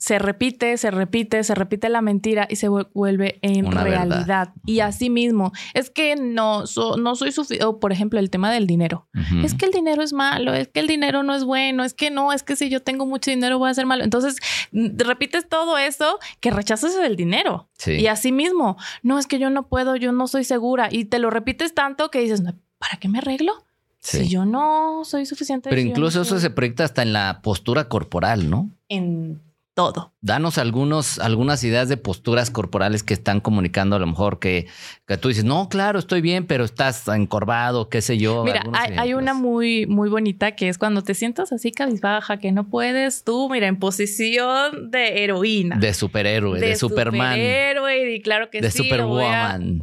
Se 0.03 0.19
repite, 0.19 0.77
se 0.79 0.91
repite, 0.91 1.45
se 1.45 1.55
repite 1.55 1.89
la 1.89 2.01
mentira 2.01 2.49
y 2.51 2.57
se 2.57 2.67
vuelve 2.67 3.39
en 3.41 3.71
realidad. 3.71 4.53
Y 4.67 4.81
así 4.81 5.11
mismo, 5.11 5.53
es 5.75 5.91
que 5.91 6.17
no, 6.17 6.65
no 6.99 7.15
soy 7.15 7.31
suficiente, 7.31 7.65
por 7.81 7.93
ejemplo, 7.93 8.19
el 8.19 8.29
tema 8.29 8.51
del 8.51 8.67
dinero. 8.67 9.07
Es 9.45 9.55
que 9.55 9.65
el 9.65 9.71
dinero 9.71 10.03
es 10.03 10.13
malo, 10.13 10.55
es 10.55 10.67
que 10.67 10.81
el 10.81 10.89
dinero 10.89 11.23
no 11.23 11.37
es 11.37 11.45
bueno, 11.45 11.85
es 11.85 11.95
que 11.95 12.11
no, 12.11 12.33
es 12.33 12.43
que 12.43 12.57
si 12.57 12.69
yo 12.69 12.83
tengo 12.83 13.07
mucho 13.07 13.31
dinero 13.31 13.61
voy 13.61 13.71
a 13.71 13.75
ser 13.75 13.87
malo. 13.87 14.03
Entonces, 14.03 14.39
repites 14.73 15.49
todo 15.49 15.79
eso 15.79 16.19
que 16.41 16.51
rechazas 16.51 16.97
el 16.97 17.15
dinero. 17.15 17.69
Y 17.87 18.09
así 18.09 18.33
mismo, 18.33 18.79
no, 19.05 19.21
es 19.21 19.29
que 19.29 19.39
yo 19.39 19.51
no 19.51 19.69
puedo, 19.69 19.95
yo 19.95 20.11
no 20.11 20.27
soy 20.27 20.43
segura. 20.43 20.89
Y 20.91 21.05
te 21.05 21.21
lo 21.21 21.31
repites 21.31 21.75
tanto 21.75 22.11
que 22.11 22.19
dices, 22.19 22.43
¿para 22.79 22.97
qué 22.99 23.09
me 23.09 23.19
arreglo? 23.19 23.53
Si 24.01 24.29
yo 24.29 24.47
no 24.47 25.05
soy 25.05 25.27
suficiente. 25.27 25.71
Pero 25.71 25.81
incluso 25.81 26.23
eso 26.23 26.41
se 26.41 26.51
proyecta 26.51 26.83
hasta 26.83 27.03
en 27.03 27.13
la 27.13 27.39
postura 27.41 27.89
corporal, 27.89 28.51
¿no? 28.51 28.69
En 28.89 29.41
todo. 29.75 30.15
Danos 30.21 30.59
algunos, 30.59 31.19
algunas 31.19 31.65
ideas 31.65 31.89
de 31.89 31.97
posturas 31.97 32.51
corporales 32.51 33.03
que 33.03 33.15
están 33.15 33.41
comunicando 33.41 33.97
a 33.97 33.99
lo 33.99 34.07
mejor 34.07 34.39
que, 34.39 34.67
que 35.07 35.17
tú 35.17 35.29
dices, 35.29 35.45
no, 35.45 35.69
claro, 35.69 35.99
estoy 35.99 36.21
bien, 36.21 36.47
pero 36.47 36.65
estás 36.65 37.09
encorvado, 37.09 37.89
qué 37.89 38.03
sé 38.03 38.19
yo. 38.19 38.45
Mira, 38.45 38.63
hay, 38.73 39.15
una 39.15 39.35
muy, 39.35 39.87
muy 39.87 40.11
bonita 40.11 40.53
que 40.53 40.69
es 40.69 40.77
cuando 40.77 41.03
te 41.03 41.15
sientas 41.15 41.53
así 41.53 41.73
cabizbaja, 41.73 42.39
que 42.39 42.53
no 42.53 42.69
puedes 42.69 43.25
tú, 43.25 43.49
mira, 43.51 43.67
en 43.67 43.79
posición 43.79 44.91
de 44.91 45.25
heroína. 45.25 45.77
De 45.77 45.95
superhéroe, 45.95 46.61
de, 46.61 46.77
Superman. 46.77 47.35
Superhéroe, 47.35 48.15
y 48.15 48.21
claro 48.21 48.51
que 48.51 48.61
de 48.61 48.71
sí. 48.71 48.79
De 48.79 48.85
Superwoman. 48.85 49.83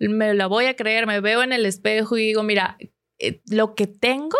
Me 0.00 0.34
la 0.34 0.46
voy 0.46 0.66
a 0.66 0.74
creer, 0.76 1.06
me 1.06 1.20
veo 1.20 1.42
en 1.42 1.52
el 1.52 1.66
espejo 1.66 2.16
y 2.16 2.26
digo, 2.26 2.42
mira, 2.42 2.78
eh, 3.18 3.42
lo 3.50 3.74
que 3.74 3.86
tengo 3.86 4.38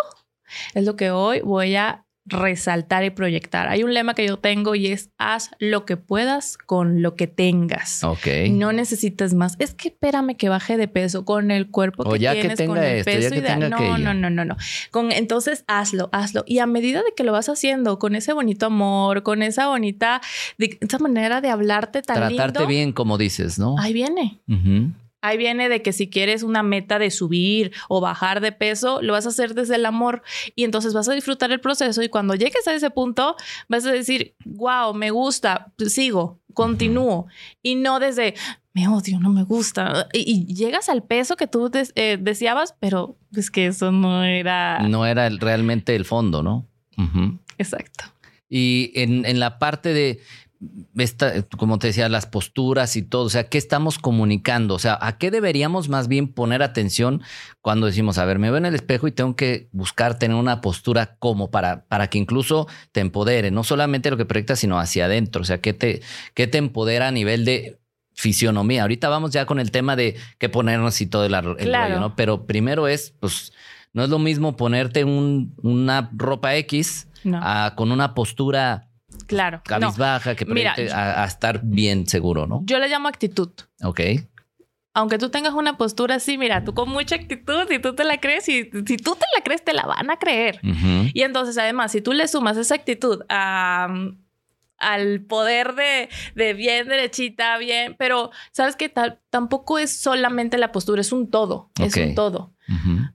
es 0.74 0.84
lo 0.84 0.96
que 0.96 1.10
hoy 1.10 1.40
voy 1.40 1.76
a 1.76 2.06
resaltar 2.24 3.04
y 3.04 3.10
proyectar. 3.10 3.68
Hay 3.68 3.82
un 3.82 3.94
lema 3.94 4.14
que 4.14 4.26
yo 4.26 4.36
tengo 4.36 4.74
y 4.74 4.88
es 4.88 5.10
haz 5.18 5.50
lo 5.58 5.84
que 5.84 5.96
puedas 5.96 6.56
con 6.56 7.02
lo 7.02 7.16
que 7.16 7.26
tengas. 7.26 8.04
Ok. 8.04 8.26
No 8.50 8.72
necesitas 8.72 9.34
más. 9.34 9.56
Es 9.58 9.74
que 9.74 9.88
espérame 9.88 10.36
que 10.36 10.48
baje 10.48 10.76
de 10.76 10.86
peso 10.86 11.24
con 11.24 11.50
el 11.50 11.70
cuerpo 11.70 12.04
que 12.04 12.18
ya 12.20 12.32
tienes, 12.32 12.52
que 12.52 12.56
tenga 12.56 12.74
con 12.74 12.84
el 12.84 12.98
esto, 12.98 13.10
peso 13.10 13.28
ya 13.28 13.34
que 13.34 13.42
tenga 13.42 13.68
no, 13.68 13.98
no, 13.98 14.14
no, 14.14 14.30
no, 14.30 14.44
no. 14.44 14.56
Con 14.90 15.10
entonces 15.10 15.64
hazlo, 15.66 16.08
hazlo 16.12 16.44
y 16.46 16.60
a 16.60 16.66
medida 16.66 17.02
de 17.02 17.12
que 17.16 17.24
lo 17.24 17.32
vas 17.32 17.48
haciendo 17.48 17.98
con 17.98 18.14
ese 18.14 18.32
bonito 18.32 18.66
amor, 18.66 19.22
con 19.22 19.42
esa 19.42 19.68
bonita 19.68 20.20
de, 20.58 20.78
esa 20.80 20.98
manera 20.98 21.40
de 21.40 21.50
hablarte 21.50 22.02
tan 22.02 22.16
Tratarte 22.16 22.66
bien 22.66 22.92
como 22.92 23.18
dices, 23.18 23.58
¿no? 23.58 23.76
Ahí 23.78 23.92
viene. 23.92 24.40
Ahí 25.22 25.38
viene 25.38 25.68
de 25.68 25.82
que 25.82 25.92
si 25.92 26.10
quieres 26.10 26.42
una 26.42 26.64
meta 26.64 26.98
de 26.98 27.10
subir 27.12 27.72
o 27.88 28.00
bajar 28.00 28.40
de 28.40 28.50
peso, 28.50 29.00
lo 29.00 29.12
vas 29.12 29.24
a 29.24 29.28
hacer 29.28 29.54
desde 29.54 29.76
el 29.76 29.86
amor 29.86 30.22
y 30.56 30.64
entonces 30.64 30.92
vas 30.94 31.08
a 31.08 31.14
disfrutar 31.14 31.52
el 31.52 31.60
proceso 31.60 32.02
y 32.02 32.08
cuando 32.08 32.34
llegues 32.34 32.66
a 32.66 32.74
ese 32.74 32.90
punto 32.90 33.36
vas 33.68 33.86
a 33.86 33.92
decir, 33.92 34.34
wow, 34.44 34.92
me 34.94 35.10
gusta, 35.10 35.72
sigo, 35.86 36.40
continúo 36.54 37.28
y 37.62 37.76
no 37.76 38.00
desde, 38.00 38.34
me 38.74 38.88
odio, 38.88 39.20
no 39.20 39.30
me 39.30 39.44
gusta. 39.44 40.08
Y, 40.12 40.52
llegas 40.52 40.88
al 40.88 41.04
peso 41.04 41.36
que 41.36 41.46
tú 41.46 41.70
eh, 41.94 42.18
deseabas, 42.20 42.74
pero 42.80 43.16
es 43.36 43.50
que 43.50 43.66
eso 43.66 43.92
no 43.92 44.24
era... 44.24 44.80
No 44.80 45.06
era 45.06 45.28
realmente 45.28 45.94
el 45.94 46.04
fondo, 46.04 46.42
¿no? 46.42 46.66
Exacto. 47.58 48.04
Y 48.48 48.92
en, 48.94 49.24
en 49.24 49.40
la 49.40 49.58
parte 49.58 49.92
de 49.92 50.20
esta, 50.96 51.42
como 51.58 51.78
te 51.78 51.88
decía, 51.88 52.08
las 52.08 52.26
posturas 52.26 52.96
y 52.96 53.02
todo, 53.02 53.24
o 53.24 53.30
sea, 53.30 53.48
¿qué 53.48 53.58
estamos 53.58 53.98
comunicando? 53.98 54.74
O 54.74 54.78
sea, 54.78 54.98
¿a 55.00 55.18
qué 55.18 55.30
deberíamos 55.30 55.88
más 55.88 56.08
bien 56.08 56.28
poner 56.28 56.62
atención 56.62 57.22
cuando 57.60 57.86
decimos, 57.86 58.18
a 58.18 58.24
ver, 58.24 58.38
me 58.38 58.50
veo 58.50 58.58
en 58.58 58.66
el 58.66 58.74
espejo 58.74 59.08
y 59.08 59.12
tengo 59.12 59.34
que 59.34 59.68
buscar 59.72 60.18
tener 60.18 60.36
una 60.36 60.60
postura 60.60 61.16
como 61.18 61.50
para, 61.50 61.84
para 61.86 62.08
que 62.08 62.18
incluso 62.18 62.68
te 62.92 63.00
empodere, 63.00 63.50
no 63.50 63.64
solamente 63.64 64.10
lo 64.10 64.16
que 64.16 64.24
proyectas, 64.24 64.60
sino 64.60 64.78
hacia 64.78 65.06
adentro, 65.06 65.42
o 65.42 65.44
sea, 65.44 65.60
¿qué 65.60 65.72
te, 65.72 66.02
qué 66.34 66.46
te 66.46 66.58
empodera 66.58 67.08
a 67.08 67.12
nivel 67.12 67.44
de 67.44 67.78
fisionomía? 68.14 68.82
Ahorita 68.82 69.08
vamos 69.08 69.32
ya 69.32 69.46
con 69.46 69.58
el 69.58 69.70
tema 69.70 69.96
de 69.96 70.16
qué 70.38 70.48
ponernos 70.48 71.00
y 71.00 71.06
todo 71.06 71.24
el, 71.24 71.34
rollo, 71.34 71.98
¿no? 71.98 72.14
Pero 72.14 72.46
primero 72.46 72.86
es, 72.86 73.14
pues, 73.18 73.52
no 73.92 74.04
es 74.04 74.10
lo 74.10 74.18
mismo 74.18 74.56
ponerte 74.56 75.04
un, 75.04 75.54
una 75.62 76.10
ropa 76.12 76.56
X 76.56 77.08
con 77.76 77.92
una 77.92 78.14
postura 78.14 78.88
Claro. 79.32 79.62
Cabizbaja, 79.64 80.34
que 80.34 80.44
proyecte 80.44 80.92
a, 80.92 81.24
estar 81.24 81.60
bien 81.62 82.06
seguro, 82.06 82.46
¿no? 82.46 82.62
Yo 82.64 82.78
le 82.78 82.88
llamo 82.88 83.08
actitud. 83.08 83.50
Ok. 83.82 84.00
Aunque 84.94 85.16
tú 85.16 85.30
tengas 85.30 85.54
una 85.54 85.78
postura 85.78 86.16
así, 86.16 86.36
mira, 86.36 86.64
tú 86.64 86.74
con 86.74 86.90
mucha 86.90 87.16
actitud, 87.16 87.70
y 87.70 87.78
tú 87.78 87.94
te 87.94 88.04
la 88.04 88.18
crees, 88.18 88.46
y 88.50 88.64
si 88.64 88.96
tú 88.98 89.14
te 89.14 89.24
la 89.34 89.42
crees, 89.42 89.64
te 89.64 89.72
la 89.72 89.86
van 89.86 90.10
a 90.10 90.18
creer. 90.18 90.60
Y 91.14 91.22
entonces, 91.22 91.56
además, 91.56 91.92
si 91.92 92.02
tú 92.02 92.12
le 92.12 92.28
sumas 92.28 92.58
esa 92.58 92.74
actitud 92.74 93.22
al 94.82 95.20
poder 95.20 95.74
de, 95.74 96.08
de, 96.34 96.54
bien 96.54 96.88
derechita, 96.88 97.56
bien, 97.58 97.94
pero 97.98 98.30
sabes 98.50 98.76
que 98.76 98.92
tampoco 99.30 99.78
es 99.78 99.96
solamente 99.96 100.58
la 100.58 100.72
postura, 100.72 101.00
es 101.00 101.12
un 101.12 101.30
todo, 101.30 101.70
es 101.80 101.96
un 101.96 102.14
todo. 102.14 102.52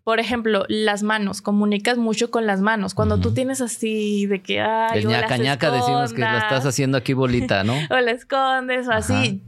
Por 0.03 0.19
ejemplo, 0.19 0.65
las 0.67 1.01
manos, 1.03 1.41
comunicas 1.41 1.97
mucho 1.97 2.29
con 2.29 2.45
las 2.45 2.61
manos. 2.61 2.93
Cuando 2.93 3.19
tú 3.19 3.33
tienes 3.33 3.59
así 3.59 4.27
de 4.27 4.43
que, 4.43 4.61
ay, 4.61 5.03
o 5.03 5.09
ñaca, 5.09 5.37
ñaca 5.37 5.71
decimos 5.71 6.13
que 6.13 6.21
la 6.21 6.37
estás 6.39 6.65
haciendo 6.65 6.97
aquí 6.97 7.13
bolita, 7.13 7.63
¿no? 7.63 7.73
o 7.89 7.99
la 7.99 8.11
escondes 8.11 8.87
o 8.87 8.91
así. 8.91 9.41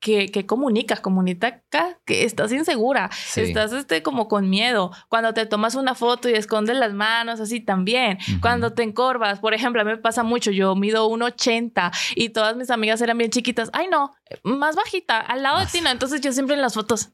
Que, 0.00 0.46
comunicas, 0.46 1.00
comunicas 1.00 1.60
que 2.06 2.24
estás 2.24 2.52
insegura, 2.52 3.10
estás 3.36 3.72
este, 3.72 4.02
como 4.02 4.28
con 4.28 4.48
miedo. 4.48 4.90
Cuando 5.08 5.34
te 5.34 5.44
tomas 5.44 5.74
una 5.74 5.94
foto 5.94 6.28
y 6.30 6.32
escondes 6.32 6.76
las 6.76 6.94
manos, 6.94 7.38
así 7.38 7.60
también. 7.60 8.18
Cuando 8.40 8.72
te 8.72 8.82
encorvas, 8.82 9.40
por 9.40 9.52
ejemplo, 9.52 9.82
a 9.82 9.84
mí 9.84 9.90
me 9.90 9.98
pasa 9.98 10.22
mucho, 10.22 10.50
yo 10.50 10.74
mido 10.74 11.08
1,80 11.08 11.92
y 12.16 12.30
todas 12.30 12.56
mis 12.56 12.70
amigas 12.70 13.00
eran 13.02 13.18
bien 13.18 13.30
chiquitas. 13.30 13.70
Ay, 13.74 13.88
no, 13.88 14.12
más 14.42 14.74
bajita, 14.74 15.20
al 15.20 15.42
lado 15.42 15.60
de 15.60 15.66
ti, 15.66 15.80
no. 15.82 15.90
Entonces 15.90 16.20
yo 16.22 16.32
siempre 16.32 16.56
en 16.56 16.62
las 16.62 16.74
fotos, 16.74 17.10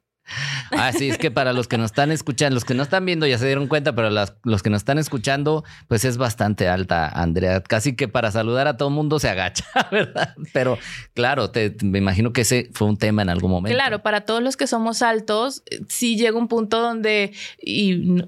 Así 0.70 1.08
es 1.08 1.18
que 1.18 1.30
para 1.30 1.52
los 1.52 1.68
que 1.68 1.78
nos 1.78 1.86
están 1.86 2.10
escuchando, 2.10 2.54
los 2.54 2.64
que 2.64 2.74
no 2.74 2.82
están 2.82 3.04
viendo 3.04 3.26
ya 3.26 3.38
se 3.38 3.46
dieron 3.46 3.68
cuenta, 3.68 3.94
pero 3.94 4.10
los 4.10 4.62
que 4.62 4.70
nos 4.70 4.80
están 4.80 4.98
escuchando, 4.98 5.64
pues 5.88 6.04
es 6.04 6.16
bastante 6.16 6.68
alta, 6.68 7.08
Andrea. 7.08 7.62
Casi 7.62 7.94
que 7.94 8.08
para 8.08 8.30
saludar 8.30 8.66
a 8.66 8.76
todo 8.76 8.90
mundo 8.90 9.18
se 9.18 9.28
agacha, 9.28 9.64
¿verdad? 9.90 10.34
Pero 10.52 10.78
claro, 11.14 11.50
te, 11.50 11.74
me 11.82 11.98
imagino 11.98 12.32
que 12.32 12.42
ese 12.42 12.70
fue 12.72 12.88
un 12.88 12.96
tema 12.96 13.22
en 13.22 13.28
algún 13.28 13.50
momento. 13.50 13.76
Claro, 13.76 14.02
para 14.02 14.22
todos 14.22 14.42
los 14.42 14.56
que 14.56 14.66
somos 14.66 15.02
altos, 15.02 15.62
sí 15.88 16.16
llega 16.16 16.36
un 16.36 16.48
punto 16.48 16.80
donde 16.80 17.32
y 17.60 18.22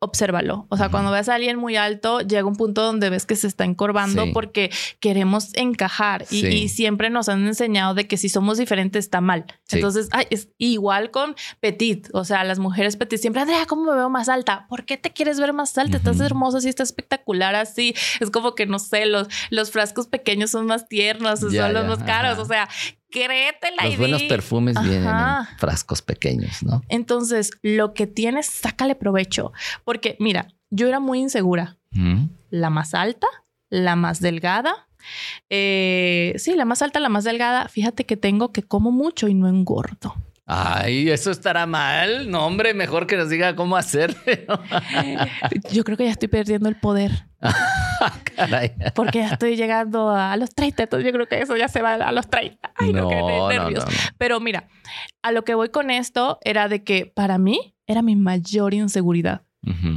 obsérvalo. 0.00 0.66
O 0.70 0.76
sea, 0.76 0.90
cuando 0.90 1.10
ves 1.10 1.28
a 1.28 1.34
alguien 1.34 1.58
muy 1.58 1.76
alto, 1.76 2.20
llega 2.20 2.46
un 2.46 2.56
punto 2.56 2.82
donde 2.82 3.10
ves 3.10 3.26
que 3.26 3.36
se 3.36 3.46
está 3.46 3.64
encorvando 3.64 4.26
porque 4.32 4.70
queremos 5.00 5.54
encajar 5.54 6.24
y, 6.30 6.68
siempre 6.68 7.10
nos 7.10 7.28
han 7.28 7.46
enseñado 7.46 7.94
de 7.94 8.06
que 8.06 8.16
si 8.16 8.28
somos 8.28 8.58
diferentes 8.58 9.04
está 9.04 9.20
mal. 9.20 9.46
Entonces, 9.70 10.08
es 10.30 10.48
igual 10.58 11.10
con 11.10 11.34
Petit. 11.60 12.08
O 12.12 12.24
sea, 12.24 12.44
las 12.44 12.58
mujeres 12.58 12.96
Petit 12.96 13.20
siempre, 13.20 13.42
Andrea, 13.42 13.66
¿cómo 13.66 13.84
me 13.84 13.96
veo 13.96 14.10
más 14.10 14.28
alta? 14.28 14.66
¿Por 14.68 14.84
qué 14.84 14.96
te 14.96 15.12
quieres 15.12 15.40
ver 15.40 15.52
más 15.52 15.76
alta? 15.78 15.96
Estás 15.96 16.20
hermosa, 16.20 16.58
y 16.62 16.68
estás 16.68 16.88
espectacular 16.88 17.54
así. 17.54 17.94
Es 18.20 18.30
como 18.30 18.54
que, 18.54 18.66
no 18.66 18.78
sé, 18.78 19.06
los, 19.06 19.28
los 19.50 19.70
frascos 19.70 20.06
pequeños 20.06 20.50
son 20.50 20.66
más 20.66 20.88
tiernos, 20.88 21.40
son 21.40 21.72
los 21.72 21.86
más 21.86 22.02
caros. 22.04 22.38
O 22.38 22.44
sea, 22.44 22.68
créete 23.10 23.68
la 23.76 23.86
Los 23.86 23.98
buenos 23.98 24.22
perfumes 24.24 24.76
vienen 24.82 25.08
en 25.08 25.46
frascos 25.58 26.02
pequeños, 26.02 26.62
¿no? 26.62 26.82
Entonces, 26.88 27.50
lo 27.62 27.94
que 27.94 28.06
tienes, 28.06 28.46
sácale 28.46 28.94
provecho. 28.94 29.52
Porque, 29.84 30.16
mira, 30.18 30.48
yo 30.70 30.88
era 30.88 31.00
muy 31.00 31.20
insegura. 31.20 31.76
La 32.50 32.70
más 32.70 32.94
alta, 32.94 33.26
la 33.70 33.96
más 33.96 34.20
delgada. 34.20 34.88
Eh, 35.48 36.34
sí, 36.36 36.54
la 36.54 36.64
más 36.64 36.82
alta, 36.82 37.00
la 37.00 37.08
más 37.08 37.24
delgada. 37.24 37.68
Fíjate 37.68 38.04
que 38.04 38.16
tengo 38.16 38.52
que 38.52 38.62
como 38.62 38.90
mucho 38.90 39.28
y 39.28 39.34
no 39.34 39.48
engordo. 39.48 40.14
Ay, 40.50 41.10
eso 41.10 41.30
estará 41.30 41.66
mal. 41.66 42.30
No, 42.30 42.46
hombre, 42.46 42.72
mejor 42.72 43.06
que 43.06 43.16
nos 43.16 43.28
diga 43.28 43.54
cómo 43.54 43.76
hacer. 43.76 44.16
Yo 45.70 45.84
creo 45.84 45.98
que 45.98 46.04
ya 46.04 46.10
estoy 46.10 46.28
perdiendo 46.28 46.70
el 46.70 46.76
poder. 46.76 47.26
Caray. 48.36 48.72
Porque 48.94 49.18
ya 49.18 49.30
estoy 49.30 49.56
llegando 49.56 50.10
a 50.10 50.36
los 50.36 50.54
30, 50.54 50.84
entonces 50.84 51.06
yo 51.06 51.12
creo 51.12 51.26
que 51.26 51.40
eso 51.40 51.56
ya 51.56 51.68
se 51.68 51.82
va 51.82 51.94
a 51.94 52.12
los 52.12 52.28
30. 52.28 52.72
Ay, 52.76 52.92
no, 52.92 53.10
no 53.10 53.48
nervios. 53.48 53.84
Pero 54.16 54.40
mira, 54.40 54.68
a 55.22 55.32
lo 55.32 55.44
que 55.44 55.54
voy 55.54 55.70
con 55.70 55.90
esto 55.90 56.38
era 56.42 56.68
de 56.68 56.84
que 56.84 57.06
para 57.06 57.38
mí 57.38 57.74
era 57.86 58.02
mi 58.02 58.16
mayor 58.16 58.74
inseguridad. 58.74 59.42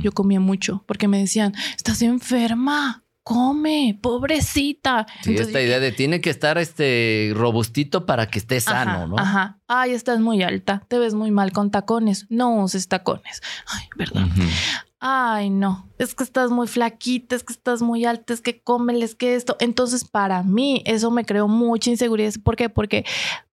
Yo 0.01 0.11
comía 0.11 0.41
mucho 0.41 0.83
porque 0.85 1.07
me 1.07 1.17
decían, 1.17 1.53
estás 1.77 2.01
enferma 2.01 3.05
come, 3.23 3.97
pobrecita. 4.01 5.05
Sí, 5.21 5.35
esta 5.35 5.61
idea 5.61 5.79
de 5.79 5.91
tiene 5.91 6.21
que 6.21 6.29
estar 6.29 6.57
este 6.57 7.31
robustito 7.35 8.05
para 8.05 8.27
que 8.27 8.39
esté 8.39 8.59
sano, 8.59 9.07
¿no? 9.07 9.17
Ajá. 9.17 9.59
Ay, 9.67 9.91
estás 9.91 10.19
muy 10.19 10.43
alta, 10.43 10.83
te 10.87 10.99
ves 10.99 11.13
muy 11.13 11.31
mal 11.31 11.51
con 11.51 11.71
tacones. 11.71 12.25
No 12.29 12.55
uses 12.63 12.87
tacones. 12.87 13.41
Ay, 13.67 13.85
verdad. 13.95 14.25
Ay, 15.03 15.49
no, 15.49 15.89
es 15.97 16.13
que 16.13 16.23
estás 16.23 16.51
muy 16.51 16.67
flaquita, 16.67 17.35
es 17.35 17.43
que 17.43 17.53
estás 17.53 17.81
muy 17.81 18.05
alta, 18.05 18.33
es 18.33 18.41
que 18.41 18.61
cómeles 18.61 19.15
que 19.15 19.33
esto. 19.33 19.57
Entonces, 19.59 20.05
para 20.05 20.43
mí, 20.43 20.83
eso 20.85 21.09
me 21.09 21.25
creó 21.25 21.47
mucha 21.47 21.89
inseguridad. 21.89 22.31
¿Por 22.43 22.55
qué? 22.55 22.69
Porque, 22.69 23.03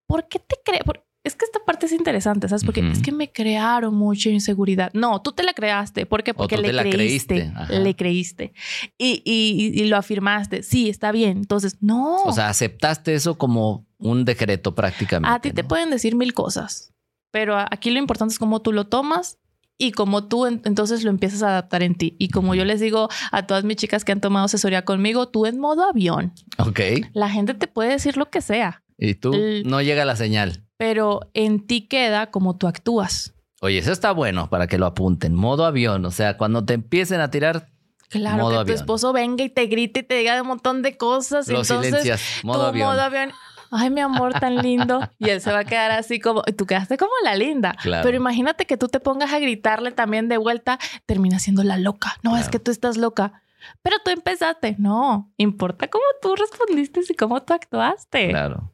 ¿por 0.05 0.27
qué 0.27 0.37
te 0.37 0.55
crees? 0.63 0.83
es 1.23 1.35
que 1.35 1.45
esta 1.45 1.59
parte 1.65 1.87
es 1.87 1.91
interesante, 1.91 2.47
¿sabes? 2.47 2.63
Porque 2.63 2.87
es 2.91 3.01
que 3.01 3.11
me 3.11 3.31
crearon 3.31 3.93
mucha 3.93 4.29
inseguridad. 4.29 4.91
No, 4.93 5.21
tú 5.21 5.31
te 5.31 5.43
la 5.43 5.53
creaste. 5.53 6.05
¿Por 6.05 6.23
qué? 6.23 6.33
Porque 6.33 6.57
le 6.57 6.71
creíste. 6.89 7.51
Le 7.69 7.95
creíste. 7.95 8.53
Y, 8.97 9.21
y, 9.25 9.83
lo 9.85 9.97
afirmaste. 9.97 10.63
Sí, 10.63 10.89
está 10.89 11.11
bien. 11.11 11.37
Entonces, 11.37 11.77
no. 11.81 12.23
O 12.23 12.31
sea, 12.31 12.49
aceptaste 12.49 13.15
eso 13.15 13.37
como 13.37 13.85
un 13.97 14.23
decreto 14.23 14.75
prácticamente. 14.75 15.35
A 15.35 15.39
ti 15.39 15.51
te 15.51 15.63
pueden 15.63 15.89
decir 15.89 16.15
mil 16.15 16.33
cosas, 16.33 16.93
pero 17.31 17.57
aquí 17.57 17.91
lo 17.91 17.99
importante 17.99 18.33
es 18.33 18.39
cómo 18.39 18.61
tú 18.61 18.71
lo 18.71 18.87
tomas 18.87 19.39
y 19.79 19.93
cómo 19.93 20.27
tú 20.27 20.45
entonces 20.45 21.03
lo 21.03 21.09
empiezas 21.09 21.41
a 21.41 21.49
adaptar 21.49 21.81
en 21.81 21.95
ti. 21.95 22.15
Y 22.19 22.29
como 22.29 22.53
yo 22.53 22.65
les 22.65 22.79
digo 22.79 23.09
a 23.31 23.47
todas 23.47 23.63
mis 23.63 23.77
chicas 23.77 24.05
que 24.05 24.11
han 24.11 24.21
tomado 24.21 24.45
asesoría 24.45 24.85
conmigo, 24.85 25.29
tú 25.29 25.47
en 25.47 25.59
modo 25.59 25.89
avión. 25.89 26.33
Ok. 26.59 26.79
La 27.13 27.29
gente 27.29 27.55
te 27.55 27.65
puede 27.65 27.89
decir 27.89 28.17
lo 28.17 28.29
que 28.29 28.41
sea. 28.41 28.83
Y 28.99 29.15
tú 29.15 29.33
no 29.65 29.81
llega 29.81 30.05
la 30.05 30.15
señal 30.15 30.69
pero 30.79 31.29
en 31.33 31.67
ti 31.67 31.89
queda 31.89 32.31
como 32.31 32.55
tú 32.55 32.65
actúas. 32.65 33.33
Oye, 33.59 33.79
eso 33.79 33.91
está 33.91 34.13
bueno 34.13 34.49
para 34.49 34.67
que 34.67 34.77
lo 34.77 34.85
apunten. 34.85 35.35
Modo 35.35 35.65
avión, 35.65 36.05
o 36.05 36.11
sea, 36.11 36.37
cuando 36.37 36.63
te 36.63 36.73
empiecen 36.73 37.19
a 37.19 37.29
tirar. 37.29 37.67
Claro, 38.07 38.49
que 38.49 38.71
tu 38.71 38.71
esposo 38.71 39.11
venga 39.11 39.43
y 39.43 39.49
te 39.49 39.65
grite 39.65 39.99
y 39.99 40.03
te 40.03 40.15
diga 40.15 40.41
un 40.41 40.47
montón 40.47 40.81
de 40.81 40.95
cosas. 40.95 41.49
Lo 41.49 41.59
entonces, 41.59 41.87
silencias. 41.87 42.21
Modo 42.43 42.67
avión. 42.67 42.87
modo 42.87 43.01
avión. 43.01 43.31
Ay, 43.71 43.89
mi 43.89 44.01
amor, 44.01 44.33
tan 44.39 44.57
lindo. 44.57 45.01
Y 45.17 45.29
él 45.29 45.41
se 45.41 45.51
va 45.51 45.59
a 45.59 45.65
quedar 45.65 45.91
así 45.91 46.19
como, 46.19 46.41
tú 46.43 46.65
quedaste 46.65 46.97
como 46.97 47.11
la 47.23 47.35
linda. 47.35 47.75
Pero 47.83 48.15
imagínate 48.15 48.65
que 48.65 48.77
tú 48.77 48.87
te 48.87 48.99
pongas 48.99 49.33
a 49.33 49.39
gritarle 49.39 49.91
también 49.91 50.27
de 50.27 50.37
vuelta, 50.37 50.79
termina 51.05 51.39
siendo 51.39 51.63
la 51.63 51.77
loca. 51.77 52.17
No, 52.23 52.37
es 52.37 52.49
que 52.49 52.59
tú 52.59 52.71
estás 52.71 52.97
loca. 52.97 53.41
Pero 53.81 53.97
tú 54.03 54.11
empezaste. 54.11 54.75
No, 54.79 55.31
importa 55.37 55.87
cómo 55.87 56.05
tú 56.21 56.35
respondiste 56.35 57.01
y 57.07 57.13
cómo 57.15 57.41
tú 57.43 57.53
actuaste. 57.53 58.29
Claro. 58.29 58.73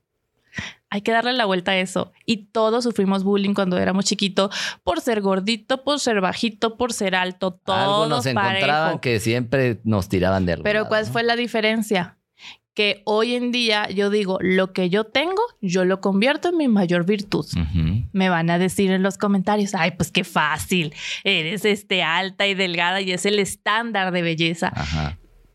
Hay 0.90 1.02
que 1.02 1.12
darle 1.12 1.34
la 1.34 1.46
vuelta 1.46 1.72
a 1.72 1.78
eso. 1.78 2.14
Y 2.26 2.46
todos 2.48 2.86
sufrimos 2.86 3.24
bullying 3.24 3.54
cuando 3.54 3.78
éramos 3.78 4.06
chiquitos 4.06 4.56
por 4.84 5.02
ser 5.02 5.20
gordito, 5.20 5.84
por 5.84 6.00
ser 6.00 6.22
bajito, 6.22 6.78
por 6.78 6.94
ser 6.94 7.16
alto. 7.16 7.52
Todos 7.52 7.80
Algo 7.80 8.06
nos 8.08 8.26
encontraban 8.26 9.00
que 9.00 9.20
siempre 9.20 9.82
nos 9.84 10.08
tiraban 10.08 10.46
de 10.46 10.54
algo. 10.54 10.64
Pero 10.64 10.88
¿cuál 10.88 11.06
fue 11.06 11.24
la 11.24 11.36
diferencia? 11.36 12.18
Que 12.76 13.02
hoy 13.06 13.34
en 13.34 13.52
día 13.52 13.90
yo 13.90 14.12
digo, 14.12 14.38
lo 14.42 14.72
que 14.74 14.90
yo 14.90 15.06
tengo, 15.06 15.42
yo 15.62 15.86
lo 15.86 16.02
convierto 16.02 16.50
en 16.50 16.58
mi 16.58 16.68
mayor 16.68 17.06
virtud. 17.06 17.46
Me 18.12 18.30
van 18.30 18.50
a 18.52 18.60
decir 18.60 18.92
en 18.92 19.02
los 19.02 19.18
comentarios, 19.18 19.74
ay, 19.74 19.92
pues 19.92 20.12
qué 20.12 20.24
fácil, 20.24 20.94
eres 21.24 21.66
este 21.66 22.04
alta 22.04 22.46
y 22.46 22.54
delgada 22.54 23.02
y 23.02 23.12
es 23.12 23.26
el 23.26 23.40
estándar 23.40 24.12
de 24.12 24.22
belleza. 24.22 24.74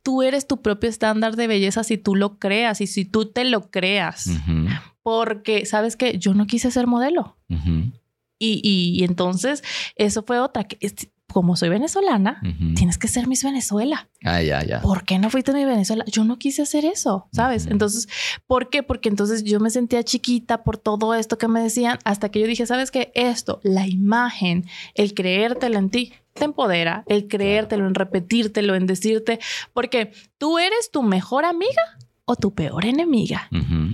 tú 0.03 0.23
eres 0.23 0.49
tu 0.49 0.63
propio 0.63 0.91
estándar 0.91 1.37
de 1.37 1.47
belleza 1.47 1.85
si 1.85 1.99
tú 1.99 2.17
lo 2.17 2.39
creas 2.39 2.81
y 2.81 2.87
si 2.87 3.05
tú 3.05 3.27
te 3.27 3.45
lo 3.45 3.71
creas 3.71 4.31
porque, 5.03 5.67
¿sabes 5.67 5.97
qué? 5.97 6.19
Yo 6.19 6.35
no 6.35 6.47
quise 6.47 6.71
ser 6.71 6.87
modelo. 6.87 7.37
y, 8.39 8.61
y, 8.63 9.05
entonces, 9.05 9.63
eso 9.97 10.23
fue 10.23 10.39
otra. 10.39 10.65
Que, 10.65 10.79
como 11.33 11.57
soy 11.57 11.69
venezolana, 11.69 12.41
tienes 12.75 12.99
que 12.99 13.09
ser 13.09 13.27
Miss 13.27 13.45
Venezuela. 13.45 14.09
Ah, 14.25 14.43
ya, 14.43 14.63
ya. 14.65 14.81
¿Por 14.81 15.05
qué 15.05 15.19
no 15.19 15.31
fuiste 15.31 15.53
mi 15.53 15.65
Venezuela? 15.65 16.05
Yo 16.07 16.25
no 16.25 16.39
quise 16.39 16.63
hacer 16.63 16.85
eso, 16.85 17.29
¿sabes? 17.33 17.67
Entonces, 17.67 18.09
¿por 18.47 18.71
qué? 18.71 18.83
Porque 18.83 19.09
entonces 19.09 19.45
yo 19.45 19.61
me 19.61 19.71
sentía 19.71 20.03
chiquita 20.03 20.63
por 20.63 20.77
todo 20.77 21.15
esto 21.15 21.39
que 21.39 21.49
me 21.49 21.61
decían, 21.61 21.99
hasta 22.05 22.31
que 22.31 22.41
yo 22.41 22.47
dije, 22.47 22.67
¿sabes 22.67 22.91
qué? 22.91 23.13
Esto, 23.15 23.61
la 23.63 23.87
imagen, 23.87 24.67
el 24.95 25.15
creértelo 25.15 25.79
en 25.79 25.91
ti, 25.91 26.13
te 26.35 26.45
empodera, 26.45 27.05
el 27.07 27.29
creértelo, 27.29 27.87
en 27.87 27.95
repetírtelo, 27.95 28.75
en 28.75 28.87
decirte, 28.87 29.41
porque 29.73 30.13
tú 30.39 30.59
eres 30.59 30.91
tu 30.91 31.03
mejor 31.03 31.45
amiga 31.45 31.83
o 32.25 32.37
tu 32.37 32.55
peor 32.55 32.85
enemiga. 32.85 33.49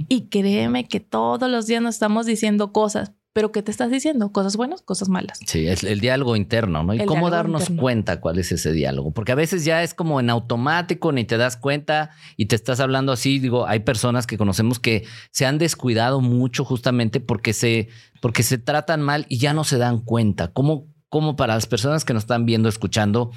Y 0.09 0.29
créeme 0.29 0.87
que 0.87 1.01
todos 1.01 1.51
los 1.51 1.67
días 1.67 1.83
nos 1.83 1.95
estamos 1.95 2.27
diciendo 2.27 2.73
cosas, 2.73 3.13
pero 3.37 3.53
¿qué 3.53 3.63
te 3.63 3.71
estás 3.71 3.91
diciendo? 3.91 4.33
Cosas 4.33 4.57
buenas, 4.57 4.81
cosas 4.81 5.11
malas. 5.11 5.39
Sí, 5.45 5.67
es 5.67 5.85
el 5.85 6.01
diálogo 6.01 6.37
interno, 6.37 6.83
¿no? 6.83 6.95
Y 6.95 7.05
cómo 7.05 7.29
darnos 7.29 7.69
cuenta 7.69 8.19
cuál 8.19 8.39
es 8.39 8.51
ese 8.51 8.73
diálogo. 8.73 9.11
Porque 9.11 9.33
a 9.33 9.35
veces 9.35 9.63
ya 9.63 9.83
es 9.83 9.93
como 9.93 10.21
en 10.21 10.31
automático, 10.31 11.13
ni 11.13 11.25
te 11.25 11.37
das 11.37 11.59
cuenta 11.59 12.13
y 12.39 12.47
te 12.47 12.57
estás 12.57 12.81
hablando 12.81 13.13
así. 13.13 13.39
Digo, 13.39 13.67
hay 13.67 13.81
personas 13.81 14.27
que 14.27 14.39
conocemos 14.39 14.79
que 14.79 15.05
se 15.33 15.45
han 15.45 15.59
descuidado 15.59 16.23
mucho 16.23 16.65
justamente 16.65 17.21
porque 17.21 17.53
se, 17.53 17.89
porque 18.23 18.43
se 18.43 18.57
tratan 18.57 19.03
mal 19.03 19.27
y 19.29 19.37
ya 19.37 19.53
no 19.53 19.65
se 19.65 19.77
dan 19.77 19.99
cuenta. 19.99 20.55
¿Cómo, 20.55 20.87
cómo 21.11 21.37
para 21.37 21.57
las 21.57 21.67
personas 21.67 22.07
que 22.07 22.15
nos 22.15 22.23
están 22.23 22.47
viendo, 22.47 22.71
escuchando, 22.71 23.33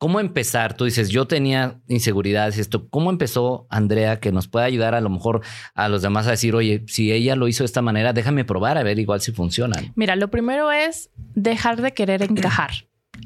¿Cómo 0.00 0.18
empezar? 0.18 0.78
Tú 0.78 0.86
dices, 0.86 1.10
yo 1.10 1.26
tenía 1.26 1.78
inseguridades, 1.86 2.56
esto. 2.56 2.88
¿Cómo 2.88 3.10
empezó 3.10 3.66
Andrea 3.68 4.18
que 4.18 4.32
nos 4.32 4.48
puede 4.48 4.64
ayudar 4.64 4.94
a 4.94 5.02
lo 5.02 5.10
mejor 5.10 5.42
a 5.74 5.90
los 5.90 6.00
demás 6.00 6.26
a 6.26 6.30
decir, 6.30 6.54
oye, 6.54 6.84
si 6.86 7.12
ella 7.12 7.36
lo 7.36 7.48
hizo 7.48 7.64
de 7.64 7.66
esta 7.66 7.82
manera, 7.82 8.14
déjame 8.14 8.46
probar 8.46 8.78
a 8.78 8.82
ver 8.82 8.98
igual 8.98 9.20
si 9.20 9.30
funcionan? 9.30 9.92
Mira, 9.96 10.16
lo 10.16 10.30
primero 10.30 10.72
es 10.72 11.10
dejar 11.34 11.82
de 11.82 11.92
querer 11.92 12.22
encajar. 12.22 12.70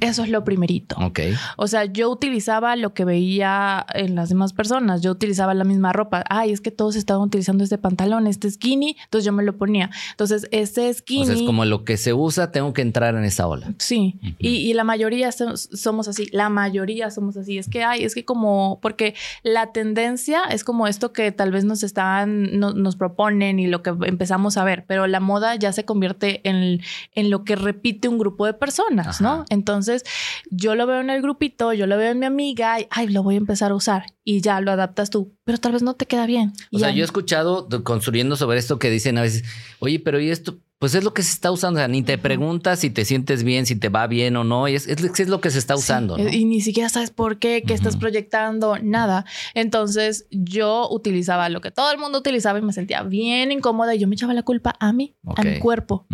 Eso 0.00 0.22
es 0.22 0.28
lo 0.28 0.44
primerito. 0.44 0.96
Ok. 0.98 1.20
O 1.57 1.66
sea, 1.66 1.85
yo 1.85 2.11
utilizaba 2.11 2.76
lo 2.76 2.94
que 2.94 3.04
veía 3.04 3.85
en 3.94 4.14
las 4.14 4.28
demás 4.28 4.52
personas. 4.52 5.02
Yo 5.02 5.11
utilizaba 5.11 5.54
la 5.54 5.64
misma 5.64 5.92
ropa. 5.92 6.24
Ay, 6.28 6.52
es 6.52 6.61
que 6.61 6.70
todos 6.70 6.96
estaban 6.96 7.22
utilizando 7.22 7.64
este 7.64 7.78
pantalón, 7.78 8.26
este 8.26 8.50
skinny. 8.50 8.96
Entonces 9.04 9.24
yo 9.24 9.33
me 9.33 9.42
lo 9.42 9.57
ponía. 9.57 9.90
Entonces, 10.11 10.48
ese 10.50 10.92
skinny. 10.92 11.22
O 11.22 11.26
sea, 11.26 11.35
es 11.35 11.42
como 11.42 11.64
lo 11.64 11.85
que 11.85 11.96
se 11.96 12.12
usa, 12.12 12.50
tengo 12.52 12.72
que 12.72 12.83
entrar 12.83 13.14
en 13.14 13.24
esa 13.24 13.46
ola. 13.46 13.72
Sí. 13.78 14.18
y, 14.38 14.74
la 14.74 14.85
mayoría 14.85 15.30
somos 15.33 16.09
así. 16.09 16.28
La 16.33 16.48
mayoría 16.48 17.11
somos 17.11 17.37
así. 17.37 17.59
Es 17.59 17.68
que 17.68 17.85
hay, 17.85 18.04
es 18.04 18.14
que 18.14 18.24
como, 18.24 18.78
porque 18.83 19.14
la 19.42 19.72
tendencia 19.72 20.42
es 20.50 20.64
como 20.64 20.87
esto 20.87 21.12
que 21.12 21.30
tal 21.33 21.52
vez 21.52 21.64
nos 21.64 21.83
están, 21.83 22.59
nos 22.59 22.96
proponen 22.96 23.59
y 23.59 23.66
lo 23.66 23.83
que 23.83 23.90
empezamos 23.90 24.57
a 24.57 24.64
ver. 24.64 24.85
Pero 24.87 25.07
la 25.07 25.20
moda 25.20 25.54
ya 25.57 25.72
se 25.72 25.85
convierte 25.85 26.40
en, 26.48 26.80
en 27.14 27.30
lo 27.30 27.44
que 27.44 27.57
repite 27.57 28.09
un 28.09 28.18
grupo 28.18 28.46
de 28.46 28.54
personas, 28.54 29.20
¿no? 29.20 29.44
Entonces, 29.50 29.83
entonces, 29.88 30.08
yo 30.50 30.74
lo 30.74 30.86
veo 30.86 31.00
en 31.00 31.10
el 31.10 31.22
grupito, 31.22 31.72
yo 31.72 31.86
lo 31.86 31.96
veo 31.96 32.12
en 32.12 32.18
mi 32.18 32.26
amiga 32.26 32.80
y, 32.80 32.86
ay, 32.90 33.08
lo 33.08 33.22
voy 33.22 33.34
a 33.34 33.38
empezar 33.38 33.72
a 33.72 33.74
usar 33.74 34.06
y 34.24 34.40
ya 34.40 34.60
lo 34.60 34.70
adaptas 34.70 35.10
tú, 35.10 35.34
pero 35.44 35.58
tal 35.58 35.72
vez 35.72 35.82
no 35.82 35.94
te 35.94 36.06
queda 36.06 36.26
bien. 36.26 36.52
O 36.72 36.78
sea, 36.78 36.90
yo 36.90 37.02
he 37.02 37.04
escuchado 37.04 37.68
construyendo 37.82 38.36
sobre 38.36 38.58
esto 38.58 38.78
que 38.78 38.90
dicen 38.90 39.18
a 39.18 39.22
veces, 39.22 39.44
oye, 39.78 40.00
pero 40.00 40.20
¿y 40.20 40.30
esto? 40.30 40.58
Pues 40.78 40.94
es 40.94 41.04
lo 41.04 41.14
que 41.14 41.22
se 41.22 41.30
está 41.30 41.50
usando. 41.50 41.78
O 41.78 41.80
sea, 41.80 41.88
ni 41.88 42.02
te 42.02 42.18
preguntas 42.18 42.80
si 42.80 42.90
te 42.90 43.04
sientes 43.04 43.42
bien, 43.44 43.64
si 43.64 43.76
te 43.76 43.88
va 43.88 44.06
bien 44.06 44.37
o 44.37 44.44
no. 44.44 44.66
Es, 44.66 44.87
es, 44.87 45.28
lo 45.28 45.40
que 45.40 45.50
se 45.50 45.58
está 45.58 45.76
usando. 45.76 46.18
Y 46.18 46.44
ni 46.44 46.60
siquiera 46.60 46.88
sabes 46.88 47.10
por 47.10 47.38
qué, 47.38 47.62
qué 47.66 47.74
estás 47.74 47.96
proyectando, 47.96 48.78
nada. 48.82 49.24
Entonces 49.54 50.26
yo 50.30 50.88
utilizaba 50.90 51.48
lo 51.48 51.60
que 51.60 51.70
todo 51.70 51.90
el 51.90 51.98
mundo 51.98 52.18
utilizaba 52.18 52.58
y 52.58 52.62
me 52.62 52.72
sentía 52.72 53.02
bien 53.02 53.52
incómoda 53.52 53.94
y 53.94 53.98
yo 53.98 54.08
me 54.08 54.14
echaba 54.14 54.34
la 54.34 54.42
culpa 54.42 54.74
a 54.78 54.92
mí, 54.92 55.16
a 55.37 55.42
mi 55.42 55.58
cuerpo. 55.58 56.06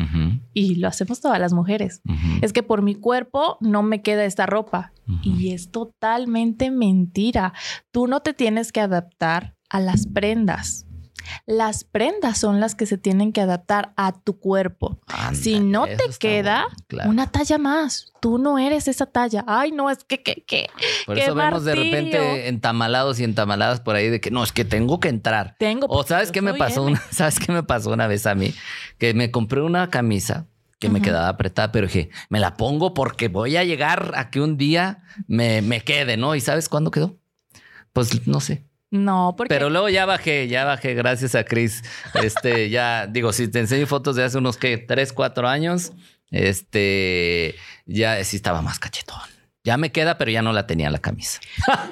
Y 0.53 0.77
lo 0.77 0.88
hacemos 0.88 1.20
todas 1.20 1.40
las 1.40 1.53
mujeres. 1.53 2.03
Es 2.42 2.53
que 2.53 2.62
por 2.62 2.83
mi 2.83 2.94
cuerpo 2.94 3.57
no 3.61 3.83
me 3.83 4.03
queda 4.03 4.25
esta 4.25 4.46
ropa. 4.46 4.92
Y 5.23 5.53
es 5.53 5.70
totalmente 5.70 6.70
mentira. 6.70 7.55
Tú 7.90 8.07
no 8.07 8.20
te 8.20 8.35
tienes 8.35 8.70
que 8.70 8.81
adaptar 8.81 9.57
a 9.68 9.81
las 9.81 10.07
prendas. 10.07 10.87
Las 11.47 11.85
prendas 11.85 12.38
son 12.38 12.61
las 12.61 12.75
que 12.75 12.87
se 12.87 12.99
tienen 12.99 13.33
que 13.33 13.40
adaptar 13.40 13.93
a 13.97 14.12
tu 14.12 14.38
cuerpo. 14.38 14.99
si 15.33 15.61
no 15.61 15.87
te 15.87 15.97
queda 16.19 16.66
una 17.07 17.31
talla 17.31 17.59
más, 17.59 18.12
tú 18.21 18.38
no 18.38 18.59
eres 18.59 18.88
esa 18.88 19.07
talla. 19.07 19.45
Ay, 19.47 19.73
no, 19.73 19.90
es 19.90 20.05
que, 20.05 20.23
que, 20.23 20.45
que. 20.47 20.69
Por 21.07 21.19
eso 21.19 21.35
vemos 21.35 21.64
de 21.64 21.75
repente 21.75 22.49
entamalados 22.49 23.21
y 23.21 23.25
entamaladas 23.25 23.81
por 23.81 23.97
ahí 23.97 24.09
de 24.09 24.21
que 24.21 24.31
no, 24.31 24.45
es 24.45 24.53
que 24.53 24.64
tengo 24.64 25.01
que 25.01 25.09
entrar. 25.09 25.57
Tengo. 25.59 25.87
O 25.88 26.05
sabes 26.05 26.31
qué 26.33 26.43
me 26.43 26.55
pasó 26.55 26.83
una, 26.85 27.01
sabes 27.11 27.38
qué 27.38 27.53
me 27.53 27.62
pasó 27.62 27.90
una 27.90 28.07
vez 28.07 28.27
a 28.27 28.35
mí, 28.35 28.55
que 28.99 29.14
me 29.14 29.31
compré 29.31 29.62
una 29.62 29.90
camisa 29.90 30.47
que 30.81 30.88
me 30.88 31.03
quedaba 31.03 31.29
apretada, 31.29 31.73
pero 31.73 31.87
dije, 31.87 32.09
me 32.31 32.40
la 32.40 32.57
pongo 32.57 32.95
porque 32.95 33.29
voy 33.29 33.57
a 33.57 33.64
llegar 33.64 34.12
a 34.14 34.31
que 34.31 34.40
un 34.40 34.57
día 34.57 35.03
me, 35.29 35.61
me 35.61 35.83
quede, 35.83 36.16
¿no? 36.16 36.35
¿Y 36.35 36.40
sabes 36.40 36.71
cuándo 36.71 36.90
quedó? 36.90 37.19
Pues 37.93 38.27
no 38.27 38.40
sé, 38.40 38.64
no, 38.90 39.35
porque. 39.37 39.55
Pero 39.55 39.70
luego 39.70 39.88
ya 39.88 40.07
bajé, 40.07 40.48
ya 40.48 40.64
bajé, 40.64 40.94
gracias 40.94 41.35
a 41.35 41.44
Chris. 41.44 41.83
Este, 42.14 42.70
ya, 42.70 43.07
digo, 43.07 43.33
si 43.33 43.48
te 43.48 43.61
enseño 43.61 43.87
fotos 43.87 44.16
de 44.16 44.24
hace 44.24 44.38
unos 44.38 44.57
que 44.57 44.79
tres, 44.79 45.12
cuatro 45.12 45.48
años, 45.48 45.92
este, 46.31 47.55
ya 47.87 48.22
sí 48.24 48.37
estaba 48.37 48.62
más 48.62 48.79
cachetón. 48.79 49.18
Ya 49.62 49.76
me 49.76 49.92
queda, 49.92 50.18
pero 50.18 50.31
ya 50.31 50.42
no 50.42 50.53
la 50.53 50.66
tenía 50.66 50.90
la 50.90 50.98
camisa. 50.98 51.40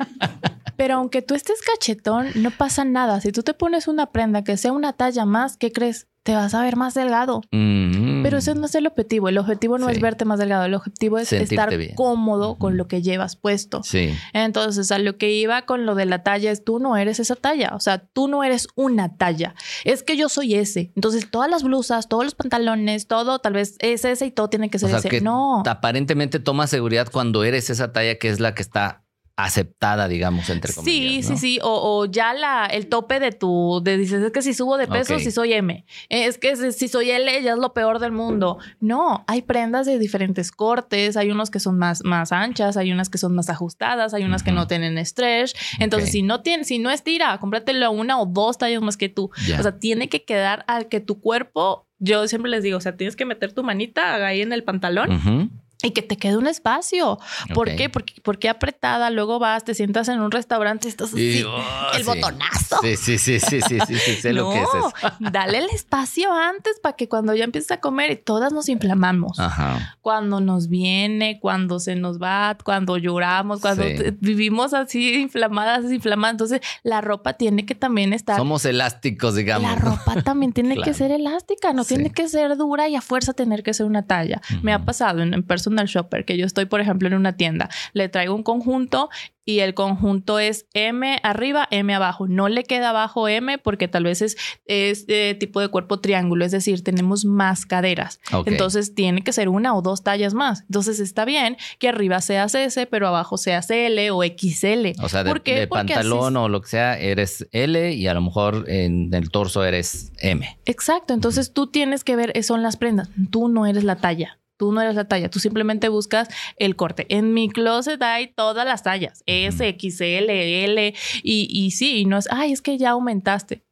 Pero 0.76 0.94
aunque 0.94 1.22
tú 1.22 1.34
estés 1.34 1.60
cachetón, 1.60 2.28
no 2.36 2.52
pasa 2.52 2.84
nada. 2.84 3.20
Si 3.20 3.32
tú 3.32 3.42
te 3.42 3.52
pones 3.52 3.88
una 3.88 4.12
prenda 4.12 4.44
que 4.44 4.56
sea 4.56 4.70
una 4.70 4.92
talla 4.92 5.24
más, 5.24 5.56
¿qué 5.56 5.72
crees? 5.72 6.06
te 6.28 6.34
vas 6.34 6.52
a 6.52 6.62
ver 6.62 6.76
más 6.76 6.92
delgado. 6.92 7.40
Mm. 7.52 8.07
Pero 8.28 8.38
ese 8.38 8.54
no 8.54 8.66
es 8.66 8.74
el 8.74 8.86
objetivo. 8.86 9.30
El 9.30 9.38
objetivo 9.38 9.78
no 9.78 9.88
es 9.88 10.00
verte 10.00 10.26
más 10.26 10.38
delgado. 10.38 10.66
El 10.66 10.74
objetivo 10.74 11.18
es 11.18 11.32
estar 11.32 11.72
cómodo 11.94 12.58
con 12.58 12.76
lo 12.76 12.86
que 12.86 13.00
llevas 13.00 13.36
puesto. 13.36 13.82
Sí. 13.82 14.14
Entonces, 14.34 14.92
a 14.92 14.98
lo 14.98 15.16
que 15.16 15.30
iba 15.30 15.62
con 15.62 15.86
lo 15.86 15.94
de 15.94 16.04
la 16.04 16.22
talla 16.22 16.50
es 16.50 16.62
tú 16.62 16.78
no 16.78 16.98
eres 16.98 17.20
esa 17.20 17.36
talla. 17.36 17.70
O 17.74 17.80
sea, 17.80 17.98
tú 17.98 18.28
no 18.28 18.44
eres 18.44 18.68
una 18.74 19.16
talla. 19.16 19.54
Es 19.84 20.02
que 20.02 20.16
yo 20.18 20.28
soy 20.28 20.56
ese. 20.56 20.92
Entonces, 20.94 21.30
todas 21.30 21.48
las 21.48 21.62
blusas, 21.62 22.08
todos 22.08 22.24
los 22.24 22.34
pantalones, 22.34 23.06
todo, 23.06 23.38
tal 23.38 23.54
vez 23.54 23.76
es 23.78 24.04
ese 24.04 24.26
y 24.26 24.30
todo 24.30 24.50
tiene 24.50 24.68
que 24.68 24.78
ser 24.78 24.94
ese. 24.94 25.20
no. 25.22 25.62
Aparentemente 25.66 26.38
toma 26.38 26.66
seguridad 26.66 27.08
cuando 27.10 27.44
eres 27.44 27.70
esa 27.70 27.92
talla 27.92 28.18
que 28.18 28.28
es 28.28 28.40
la 28.40 28.54
que 28.54 28.62
está 28.62 29.04
aceptada, 29.38 30.08
digamos, 30.08 30.50
entre 30.50 30.74
comillas. 30.74 31.24
Sí, 31.24 31.36
sí, 31.36 31.36
sí. 31.36 31.58
O, 31.62 32.06
ya 32.06 32.34
la, 32.34 32.66
el 32.66 32.88
tope 32.88 33.20
de 33.20 33.30
tu, 33.30 33.80
de 33.84 33.96
dices, 33.96 34.20
es 34.20 34.32
que 34.32 34.42
si 34.42 34.52
subo 34.52 34.76
de 34.76 34.88
peso, 34.88 35.16
si 35.20 35.30
soy 35.30 35.52
M. 35.52 35.86
Es 36.08 36.38
que 36.38 36.56
si 36.72 36.88
soy 36.88 37.12
L, 37.12 37.42
ya 37.42 37.52
es 37.52 37.58
lo 37.58 37.72
peor 37.72 38.00
del 38.00 38.10
mundo. 38.10 38.58
No, 38.80 39.24
hay 39.28 39.42
prendas 39.42 39.86
de 39.86 40.00
diferentes 40.00 40.50
cortes. 40.50 41.16
Hay 41.16 41.30
unos 41.30 41.50
que 41.50 41.60
son 41.60 41.78
más, 41.78 42.02
más 42.02 42.32
anchas, 42.32 42.76
hay 42.76 42.90
unas 42.90 43.10
que 43.10 43.18
son 43.18 43.36
más 43.36 43.48
ajustadas, 43.48 44.12
hay 44.12 44.24
unas 44.24 44.42
que 44.42 44.50
no 44.50 44.66
tienen 44.66 44.98
stretch. 45.06 45.54
Entonces, 45.78 46.10
si 46.10 46.22
no 46.22 46.42
tiene, 46.42 46.64
si 46.64 46.80
no 46.80 46.90
estira, 46.90 47.38
cómpratelo 47.38 47.92
una 47.92 48.20
o 48.20 48.26
dos 48.26 48.58
tallas 48.58 48.82
más 48.82 48.96
que 48.96 49.08
tú. 49.08 49.30
O 49.56 49.62
sea, 49.62 49.78
tiene 49.78 50.08
que 50.08 50.24
quedar 50.24 50.64
al 50.66 50.88
que 50.88 50.98
tu 50.98 51.20
cuerpo, 51.20 51.86
yo 52.00 52.26
siempre 52.26 52.50
les 52.50 52.64
digo, 52.64 52.78
o 52.78 52.80
sea, 52.80 52.96
tienes 52.96 53.14
que 53.14 53.24
meter 53.24 53.52
tu 53.52 53.62
manita 53.62 54.26
ahí 54.26 54.42
en 54.42 54.52
el 54.52 54.64
pantalón 54.64 55.52
y 55.82 55.92
que 55.92 56.02
te 56.02 56.16
quede 56.16 56.36
un 56.36 56.48
espacio. 56.48 57.18
¿Por 57.54 57.74
qué? 57.76 57.88
Porque, 57.88 58.14
porque 58.22 58.48
apretada, 58.48 59.10
luego 59.10 59.38
vas, 59.38 59.64
te 59.64 59.74
sientas 59.74 60.08
en 60.08 60.20
un 60.20 60.32
restaurante 60.32 60.88
y 60.88 60.90
estás 60.90 61.12
así, 61.12 61.44
oh, 61.44 61.62
el 61.94 62.04
botonazo. 62.04 62.78
Sí, 62.82 62.96
sí, 62.96 63.18
sí, 63.18 63.38
sí, 63.38 63.60
sí, 63.60 63.78
sí, 63.86 63.94
sí 63.94 64.14
sé 64.16 64.32
lo 64.32 64.50
que 64.50 64.58
es 64.58 64.68
eso. 64.68 64.92
dale 65.20 65.58
el 65.58 65.70
espacio 65.70 66.32
antes 66.32 66.80
para 66.82 66.96
que 66.96 67.08
cuando 67.08 67.34
ya 67.34 67.44
empieces 67.44 67.70
a 67.70 67.80
comer 67.80 68.20
todas 68.24 68.52
nos 68.52 68.68
inflamamos. 68.68 69.38
Ajá. 69.38 69.96
Cuando 70.00 70.40
nos 70.40 70.68
viene, 70.68 71.38
cuando 71.40 71.78
se 71.78 71.94
nos 71.94 72.20
va, 72.20 72.56
cuando 72.64 72.96
lloramos, 72.96 73.60
cuando 73.60 73.84
vivimos 74.20 74.74
así 74.74 75.14
inflamadas, 75.14 75.90
inflamadas. 75.92 76.34
Entonces, 76.34 76.60
la 76.82 77.00
ropa 77.00 77.34
tiene 77.34 77.66
que 77.66 77.74
también 77.76 78.12
estar. 78.12 78.36
Somos 78.36 78.64
elásticos, 78.64 79.36
digamos. 79.36 79.70
La 79.70 79.76
ropa 79.76 80.22
también 80.22 80.52
tiene 80.52 80.76
que 80.82 80.92
ser 80.92 81.12
elástica, 81.12 81.72
no 81.72 81.84
tiene 81.84 82.10
que 82.10 82.28
ser 82.28 82.56
dura 82.56 82.88
y 82.88 82.96
a 82.96 83.00
fuerza 83.00 83.32
tener 83.32 83.62
que 83.62 83.74
ser 83.74 83.86
una 83.86 84.02
talla. 84.02 84.40
Me 84.62 84.72
ha 84.72 84.84
pasado 84.84 85.22
en, 85.22 85.34
en 85.34 85.42
personal 85.68 85.86
shopper, 85.86 86.24
que 86.24 86.36
yo 86.36 86.46
estoy, 86.46 86.66
por 86.66 86.80
ejemplo, 86.80 87.08
en 87.08 87.14
una 87.14 87.36
tienda, 87.36 87.68
le 87.92 88.08
traigo 88.08 88.34
un 88.34 88.42
conjunto 88.42 89.10
y 89.48 89.60
el 89.60 89.72
conjunto 89.72 90.38
es 90.38 90.66
M 90.74 91.20
arriba, 91.22 91.66
M 91.70 91.94
abajo. 91.94 92.28
No 92.28 92.50
le 92.50 92.64
queda 92.64 92.90
abajo 92.90 93.28
M 93.28 93.56
porque 93.56 93.88
tal 93.88 94.04
vez 94.04 94.20
es, 94.20 94.36
este 94.66 95.34
tipo 95.34 95.62
de 95.62 95.68
cuerpo 95.68 96.00
triángulo, 96.00 96.44
es 96.44 96.52
decir, 96.52 96.84
tenemos 96.84 97.24
más 97.24 97.64
caderas. 97.64 98.20
Entonces 98.44 98.94
tiene 98.94 99.22
que 99.22 99.32
ser 99.32 99.48
una 99.48 99.74
o 99.74 99.80
dos 99.80 100.02
tallas 100.02 100.34
más. 100.34 100.64
Entonces 100.64 101.00
está 101.00 101.24
bien 101.24 101.56
que 101.78 101.88
arriba 101.88 102.20
sea 102.20 102.44
S, 102.44 102.86
pero 102.88 103.08
abajo 103.08 103.38
sea 103.38 103.60
L 103.66 104.10
o 104.10 104.22
XL. 104.22 105.02
O 105.02 105.08
sea, 105.08 105.24
de, 105.24 105.66
pantalón 105.66 106.36
o 106.36 106.50
lo 106.50 106.60
que 106.60 106.68
sea, 106.68 106.98
eres 106.98 107.48
L 107.52 107.94
y 107.94 108.06
a 108.06 108.12
lo 108.12 108.20
mejor 108.20 108.66
en 108.68 109.14
el 109.14 109.30
torso 109.30 109.64
eres 109.64 110.12
M. 110.18 110.58
Exacto. 110.66 111.14
Entonces 111.14 111.54
tú 111.54 111.68
tienes 111.68 112.04
que 112.04 112.16
ver, 112.16 112.44
son 112.44 112.62
las 112.62 112.76
prendas. 112.76 113.08
Tú 113.30 113.48
no 113.48 113.64
eres 113.64 113.84
la 113.84 113.96
talla. 113.96 114.38
Tú 114.58 114.72
no 114.72 114.82
eres 114.82 114.96
la 114.96 115.06
talla, 115.06 115.30
tú 115.30 115.38
simplemente 115.38 115.88
buscas 115.88 116.28
el 116.56 116.76
corte. 116.76 117.06
En 117.08 117.32
mi 117.32 117.48
closet 117.48 118.02
hay 118.02 118.26
todas 118.26 118.66
las 118.66 118.82
tallas, 118.82 119.22
S, 119.26 119.64
XL, 119.80 120.28
L, 120.28 120.94
y, 121.22 121.48
y 121.50 121.70
sí, 121.70 122.00
y 122.00 122.04
no 122.04 122.18
es, 122.18 122.28
ay, 122.30 122.52
es 122.52 122.60
que 122.60 122.76
ya 122.76 122.90
aumentaste. 122.90 123.67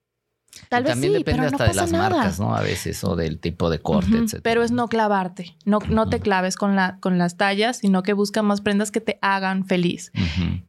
Tal 0.68 0.84
vez 0.84 0.92
también 0.92 1.12
depende 1.12 1.46
hasta 1.46 1.68
de 1.68 1.74
las 1.74 1.92
marcas, 1.92 2.40
¿no? 2.40 2.54
A 2.54 2.62
veces, 2.62 3.02
o 3.04 3.16
del 3.16 3.38
tipo 3.38 3.70
de 3.70 3.80
corte, 3.80 4.16
etc. 4.16 4.40
Pero 4.42 4.62
es 4.62 4.70
no 4.70 4.88
clavarte, 4.88 5.56
no, 5.64 5.78
no 5.88 6.08
te 6.08 6.20
claves 6.20 6.56
con, 6.56 6.76
la, 6.76 6.98
con 7.00 7.18
las 7.18 7.36
tallas, 7.36 7.78
sino 7.78 8.02
que 8.02 8.12
busca 8.12 8.42
más 8.42 8.60
prendas 8.60 8.90
que 8.90 9.00
te 9.00 9.18
hagan 9.22 9.66
feliz. 9.66 10.12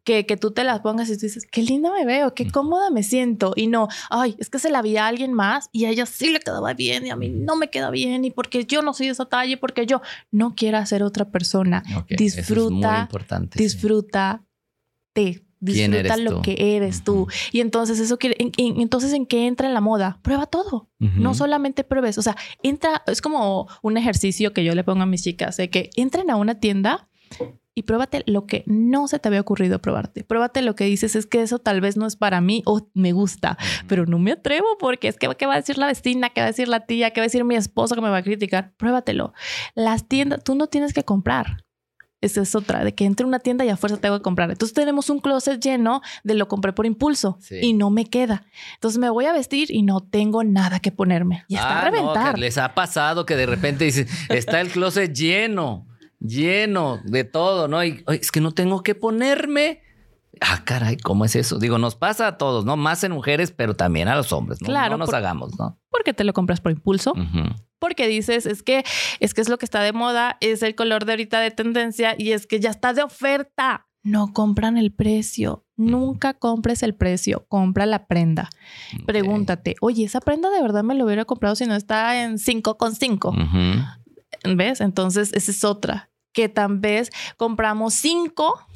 que, 0.03 0.25
que 0.25 0.37
tú 0.37 0.51
te 0.51 0.63
las 0.63 0.79
pongas 0.81 1.09
y 1.09 1.15
tú 1.17 1.25
dices, 1.25 1.45
qué 1.51 1.61
linda 1.61 1.91
me 1.91 2.05
veo, 2.05 2.33
qué 2.33 2.49
cómoda 2.49 2.89
me 2.89 3.03
siento. 3.03 3.53
Y 3.55 3.67
no, 3.67 3.87
ay, 4.09 4.35
es 4.39 4.49
que 4.49 4.59
se 4.59 4.69
la 4.69 4.81
vi 4.81 4.97
a 4.97 5.07
alguien 5.07 5.33
más 5.33 5.69
y 5.71 5.85
a 5.85 5.89
ella 5.89 6.05
sí 6.05 6.31
le 6.31 6.39
quedaba 6.39 6.73
bien 6.73 7.05
y 7.05 7.09
a 7.09 7.15
mí 7.15 7.29
no 7.29 7.55
me 7.55 7.69
queda 7.69 7.89
bien 7.89 8.25
y 8.25 8.31
porque 8.31 8.65
yo 8.65 8.81
no 8.81 8.93
soy 8.93 9.07
esa 9.07 9.25
talla 9.25 9.53
y 9.53 9.57
porque 9.57 9.85
yo 9.85 10.01
no 10.31 10.55
quiero 10.55 10.83
ser 10.85 11.03
otra 11.03 11.29
persona. 11.29 11.83
disfruta, 12.09 13.09
disfruta, 13.55 14.43
te 15.13 15.46
Disfruta 15.59 16.17
lo 16.17 16.41
que 16.41 16.75
eres 16.75 17.03
tú. 17.03 17.27
Y 17.51 17.61
entonces 17.61 17.99
eso 17.99 18.17
quiere, 18.17 18.37
entonces 18.57 19.13
en 19.13 19.25
qué 19.25 19.47
entra 19.47 19.67
en 19.67 19.73
la 19.73 19.81
moda? 19.81 20.19
Prueba 20.21 20.45
todo. 20.45 20.89
No 20.99 21.33
solamente 21.33 21.83
pruebes, 21.83 22.17
o 22.17 22.21
sea, 22.21 22.35
entra, 22.63 23.03
es 23.07 23.21
como 23.21 23.67
un 23.81 23.97
ejercicio 23.97 24.53
que 24.53 24.63
yo 24.63 24.73
le 24.75 24.83
pongo 24.83 25.03
a 25.03 25.05
mis 25.05 25.23
chicas, 25.23 25.57
de 25.57 25.69
que 25.69 25.89
entren 25.95 26.29
a 26.31 26.35
una 26.35 26.59
tienda 26.59 27.07
y 27.77 27.83
pruébate 27.83 28.23
lo 28.25 28.47
que 28.47 28.63
no 28.65 29.07
se 29.07 29.19
te 29.19 29.27
había 29.27 29.39
ocurrido 29.39 29.79
probarte. 29.79 30.23
Pruébate 30.23 30.63
lo 30.63 30.75
que 30.75 30.85
dices, 30.85 31.15
es 31.15 31.27
que 31.27 31.43
eso 31.43 31.59
tal 31.59 31.79
vez 31.79 31.95
no 31.95 32.07
es 32.07 32.15
para 32.15 32.41
mí 32.41 32.63
o 32.65 32.89
me 32.95 33.11
gusta, 33.11 33.55
pero 33.87 34.07
no 34.07 34.17
me 34.17 34.31
atrevo 34.31 34.65
porque 34.79 35.07
es 35.07 35.17
que 35.17 35.29
¿qué 35.37 35.45
va 35.45 35.53
a 35.53 35.57
decir 35.57 35.77
la 35.77 35.85
vecina? 35.85 36.31
¿Qué 36.31 36.41
va 36.41 36.45
a 36.45 36.49
decir 36.49 36.67
la 36.67 36.87
tía? 36.87 37.11
¿Qué 37.11 37.21
va 37.21 37.25
a 37.25 37.27
decir 37.27 37.43
mi 37.43 37.55
esposo 37.55 37.93
que 37.93 38.01
me 38.01 38.09
va 38.09 38.17
a 38.17 38.23
criticar? 38.23 38.73
Pruébatelo. 38.77 39.33
Las 39.75 40.07
tiendas, 40.07 40.43
tú 40.43 40.55
no 40.55 40.65
tienes 40.65 40.91
que 40.91 41.03
comprar. 41.03 41.66
Esa 42.19 42.41
es 42.41 42.55
otra, 42.55 42.83
de 42.83 42.95
que 42.95 43.05
entre 43.05 43.27
una 43.27 43.37
tienda 43.37 43.63
y 43.63 43.69
a 43.69 43.77
fuerza 43.77 43.97
tengo 43.97 44.17
que 44.17 44.23
comprar. 44.23 44.49
Entonces 44.49 44.73
tenemos 44.73 45.11
un 45.11 45.19
closet 45.19 45.61
lleno 45.61 46.01
de 46.23 46.33
lo 46.33 46.47
compré 46.47 46.73
por 46.73 46.87
impulso 46.87 47.37
y 47.49 47.73
no 47.73 47.91
me 47.91 48.05
queda. 48.05 48.43
Entonces 48.73 48.97
me 48.97 49.09
voy 49.11 49.25
a 49.25 49.33
vestir 49.33 49.69
y 49.69 49.83
no 49.83 49.99
tengo 50.01 50.43
nada 50.43 50.79
que 50.79 50.91
ponerme. 50.91 51.45
Y 51.47 51.55
está 51.55 51.69
a 51.69 51.81
ah, 51.81 51.85
reventar. 51.85 52.39
les 52.39 52.57
ha 52.57 52.73
pasado 52.73 53.25
que 53.25 53.35
de 53.35 53.45
repente 53.45 53.85
dicen, 53.85 54.07
está 54.29 54.61
el 54.61 54.69
closet 54.69 55.13
lleno, 55.13 55.85
lleno 56.19 56.99
de 57.03 57.23
todo, 57.23 57.67
¿no? 57.67 57.83
Y 57.83 58.03
es 58.07 58.31
que 58.31 58.41
no 58.41 58.51
tengo 58.51 58.81
que 58.81 58.95
ponerme. 58.95 59.83
Ah, 60.41 60.63
caray, 60.63 60.97
¿cómo 60.97 61.25
es 61.25 61.35
eso? 61.35 61.59
Digo, 61.59 61.77
nos 61.77 61.95
pasa 61.95 62.27
a 62.27 62.37
todos, 62.37 62.65
¿no? 62.65 62.77
Más 62.77 63.03
en 63.03 63.11
mujeres, 63.11 63.51
pero 63.51 63.75
también 63.75 64.07
a 64.07 64.15
los 64.15 64.31
hombres, 64.33 64.61
¿no? 64.61 64.67
Claro. 64.67 64.97
No 64.97 65.05
nos 65.05 65.13
hagamos, 65.13 65.57
¿no? 65.57 65.79
Porque 65.89 66.13
te 66.13 66.23
lo 66.23 66.33
compras 66.33 66.61
por 66.61 66.71
impulso 66.71 67.13
porque 67.79 68.07
dices, 68.07 68.45
es 68.45 68.63
que 68.63 68.83
es 69.19 69.33
que 69.33 69.41
es 69.41 69.49
lo 69.49 69.57
que 69.57 69.65
está 69.65 69.81
de 69.81 69.93
moda, 69.93 70.37
es 70.41 70.63
el 70.63 70.75
color 70.75 71.05
de 71.05 71.13
ahorita 71.13 71.39
de 71.39 71.51
tendencia 71.51 72.15
y 72.17 72.31
es 72.31 72.47
que 72.47 72.59
ya 72.59 72.69
está 72.69 72.93
de 72.93 73.03
oferta. 73.03 73.87
No 74.03 74.31
compran 74.31 74.77
el 74.77 74.93
precio. 74.93 75.65
Nunca 75.75 76.33
compres 76.33 76.81
el 76.81 76.95
precio, 76.95 77.45
compra 77.49 77.85
la 77.85 78.07
prenda. 78.07 78.49
Pregúntate, 79.05 79.75
oye, 79.81 80.05
esa 80.05 80.21
prenda 80.21 80.49
de 80.49 80.61
verdad 80.61 80.83
me 80.83 80.95
lo 80.95 81.05
hubiera 81.05 81.25
comprado 81.25 81.55
si 81.55 81.65
no 81.65 81.75
está 81.75 82.23
en 82.23 82.39
5 82.39 82.77
con 82.77 82.95
5. 82.95 83.35
¿Ves? 84.55 84.81
Entonces, 84.81 85.33
esa 85.33 85.51
es 85.51 85.63
otra. 85.63 86.09
Que 86.33 86.49
tal 86.49 86.79
vez 86.79 87.11
compramos 87.35 87.95
5 87.95 88.66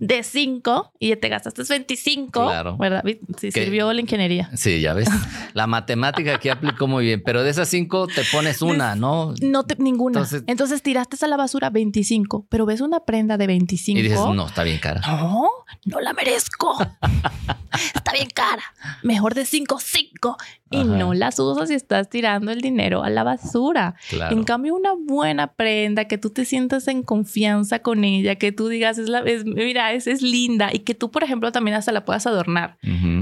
de 0.00 0.22
5 0.22 0.92
y 0.98 1.16
te 1.16 1.28
gastaste 1.28 1.62
25, 1.68 2.46
claro. 2.46 2.76
¿verdad? 2.76 3.02
Sí, 3.38 3.50
sirvió 3.50 3.92
la 3.92 4.00
ingeniería. 4.00 4.50
Sí, 4.54 4.80
ya 4.80 4.94
ves. 4.94 5.08
La 5.54 5.66
matemática 5.66 6.34
aquí 6.34 6.48
aplicó 6.48 6.86
muy 6.86 7.04
bien, 7.04 7.22
pero 7.24 7.42
de 7.42 7.50
esas 7.50 7.68
5 7.68 8.08
te 8.08 8.22
pones 8.32 8.62
una, 8.62 8.94
¿no? 8.94 9.34
No, 9.40 9.64
te, 9.64 9.76
ninguna. 9.76 10.20
Entonces, 10.20 10.44
Entonces, 10.46 10.82
tiraste 10.82 11.16
a 11.24 11.28
la 11.28 11.36
basura 11.36 11.70
25, 11.70 12.46
pero 12.48 12.66
ves 12.66 12.80
una 12.80 13.00
prenda 13.00 13.36
de 13.36 13.46
25. 13.46 13.98
Y 13.98 14.02
dices, 14.02 14.18
no, 14.18 14.46
está 14.46 14.62
bien 14.62 14.78
cara. 14.78 15.00
No, 15.06 15.48
no 15.84 16.00
la 16.00 16.12
merezco. 16.12 16.76
está 17.94 18.12
bien 18.12 18.28
cara. 18.34 18.62
Mejor 19.02 19.34
de 19.34 19.46
5, 19.46 19.78
5. 19.80 20.36
Y 20.70 20.82
no 20.82 21.14
las 21.14 21.38
usas 21.38 21.70
y 21.70 21.74
estás 21.74 22.08
tirando 22.08 22.50
el 22.50 22.60
dinero 22.60 23.04
a 23.04 23.10
la 23.10 23.22
basura. 23.22 23.94
En 24.30 24.42
cambio, 24.42 24.74
una 24.74 24.94
buena 24.94 25.52
prenda, 25.52 26.06
que 26.06 26.18
tú 26.18 26.30
te 26.30 26.44
sientas 26.44 26.88
en 26.88 27.02
confianza 27.02 27.80
con 27.80 28.02
ella, 28.02 28.34
que 28.34 28.50
tú 28.50 28.68
digas, 28.68 28.98
es 28.98 29.08
la, 29.08 29.22
mira, 29.22 29.92
es, 29.92 30.06
es 30.06 30.22
linda 30.22 30.70
y 30.72 30.80
que 30.80 30.94
tú, 30.94 31.10
por 31.10 31.22
ejemplo, 31.22 31.52
también 31.52 31.76
hasta 31.76 31.92
la 31.92 32.04
puedas 32.04 32.26
adornar. 32.26 32.78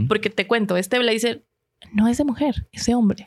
Porque 0.08 0.30
te 0.30 0.46
cuento, 0.46 0.76
este 0.76 0.98
blazer 0.98 1.44
no 1.92 2.08
es 2.08 2.18
de 2.18 2.24
mujer, 2.24 2.66
es 2.72 2.86
de 2.86 2.94
hombre. 2.94 3.26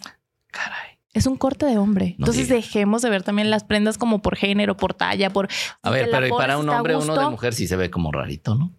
Caray. 0.51 0.97
Es 1.13 1.25
un 1.25 1.35
corte 1.35 1.65
de 1.65 1.77
hombre. 1.77 2.15
Entonces 2.19 2.47
dejemos 2.47 3.01
de 3.01 3.09
ver 3.09 3.23
también 3.23 3.49
las 3.49 3.63
prendas 3.63 3.97
como 3.97 4.21
por 4.21 4.35
género, 4.35 4.77
por 4.77 4.93
talla, 4.93 5.31
por... 5.31 5.47
A 5.81 5.89
ver, 5.89 6.09
pero 6.11 6.35
para 6.37 6.57
un 6.57 6.69
hombre, 6.69 6.95
uno 6.95 7.15
de 7.15 7.29
mujer 7.29 7.53
sí 7.53 7.67
se 7.67 7.75
ve 7.75 7.89
como 7.89 8.11
rarito, 8.11 8.55
¿no? 8.55 8.73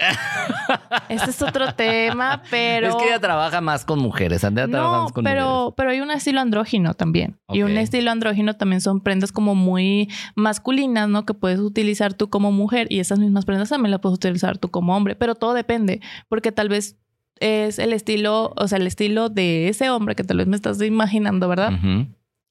Este 1.08 1.30
es 1.30 1.42
otro 1.42 1.74
tema, 1.74 2.42
pero. 2.50 2.88
Es 2.88 2.94
que 2.96 3.08
ella 3.08 3.20
trabaja 3.20 3.60
más 3.60 3.84
con 3.84 3.98
mujeres. 3.98 4.44
Andrea 4.44 4.66
no, 4.66 5.02
más 5.02 5.12
con 5.12 5.24
pero, 5.24 5.74
pero 5.76 5.90
hay 5.90 6.00
un 6.00 6.10
estilo 6.10 6.40
andrógino 6.40 6.94
también. 6.94 7.38
Y 7.48 7.62
un 7.62 7.76
estilo 7.76 8.10
andrógino 8.10 8.54
también 8.54 8.80
son 8.80 9.00
prendas 9.00 9.32
como 9.32 9.54
muy 9.54 10.08
masculinas, 10.34 11.08
¿no? 11.08 11.26
Que 11.26 11.34
puedes 11.34 11.58
utilizar 11.58 12.14
tú 12.14 12.30
como 12.30 12.52
mujer 12.52 12.86
y 12.90 13.00
esas 13.00 13.18
mismas 13.18 13.44
prendas 13.44 13.68
también 13.68 13.90
las 13.90 14.00
puedes 14.00 14.16
utilizar 14.16 14.58
tú 14.58 14.70
como 14.70 14.96
hombre. 14.96 15.16
Pero 15.16 15.34
todo 15.34 15.52
depende, 15.52 16.00
porque 16.28 16.52
tal 16.52 16.68
vez 16.68 16.96
es 17.40 17.78
el 17.78 17.92
estilo, 17.92 18.52
o 18.56 18.68
sea, 18.68 18.78
el 18.78 18.86
estilo 18.86 19.28
de 19.28 19.68
ese 19.68 19.90
hombre 19.90 20.14
que 20.14 20.24
tal 20.24 20.36
vez 20.38 20.46
me 20.46 20.56
estás 20.56 20.80
imaginando, 20.82 21.48
¿verdad? 21.48 21.72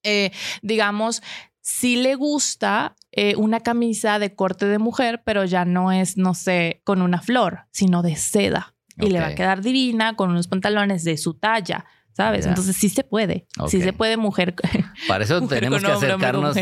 Eh, 0.04 0.32
digamos, 0.62 1.22
si 1.62 1.96
le 1.96 2.16
gusta 2.16 2.96
eh, 3.22 3.36
una 3.36 3.60
camisa 3.60 4.18
de 4.18 4.34
corte 4.34 4.66
de 4.66 4.80
mujer, 4.80 5.24
pero 5.26 5.44
ya 5.44 5.66
no 5.66 5.92
es, 5.92 6.16
no 6.16 6.34
sé, 6.34 6.82
con 6.86 7.02
una 7.02 7.22
flor, 7.22 7.66
sino 7.70 8.02
de 8.02 8.16
seda. 8.16 8.76
Y 8.96 9.10
le 9.10 9.20
va 9.20 9.28
a 9.28 9.36
quedar 9.36 9.62
divina 9.62 10.16
con 10.16 10.30
unos 10.30 10.48
pantalones 10.48 11.04
de 11.04 11.18
su 11.18 11.34
talla. 11.34 11.86
¿sabes? 12.14 12.46
Entonces 12.46 12.78
sí 12.78 12.88
se 12.88 13.04
puede, 13.04 13.48
sí 13.68 13.82
se 13.82 13.92
puede 13.92 14.16
mujer. 14.16 14.56
Para 15.10 15.26
eso 15.26 15.42
tenemos 15.48 15.82
que 15.82 15.92
acercarnos, 15.92 16.56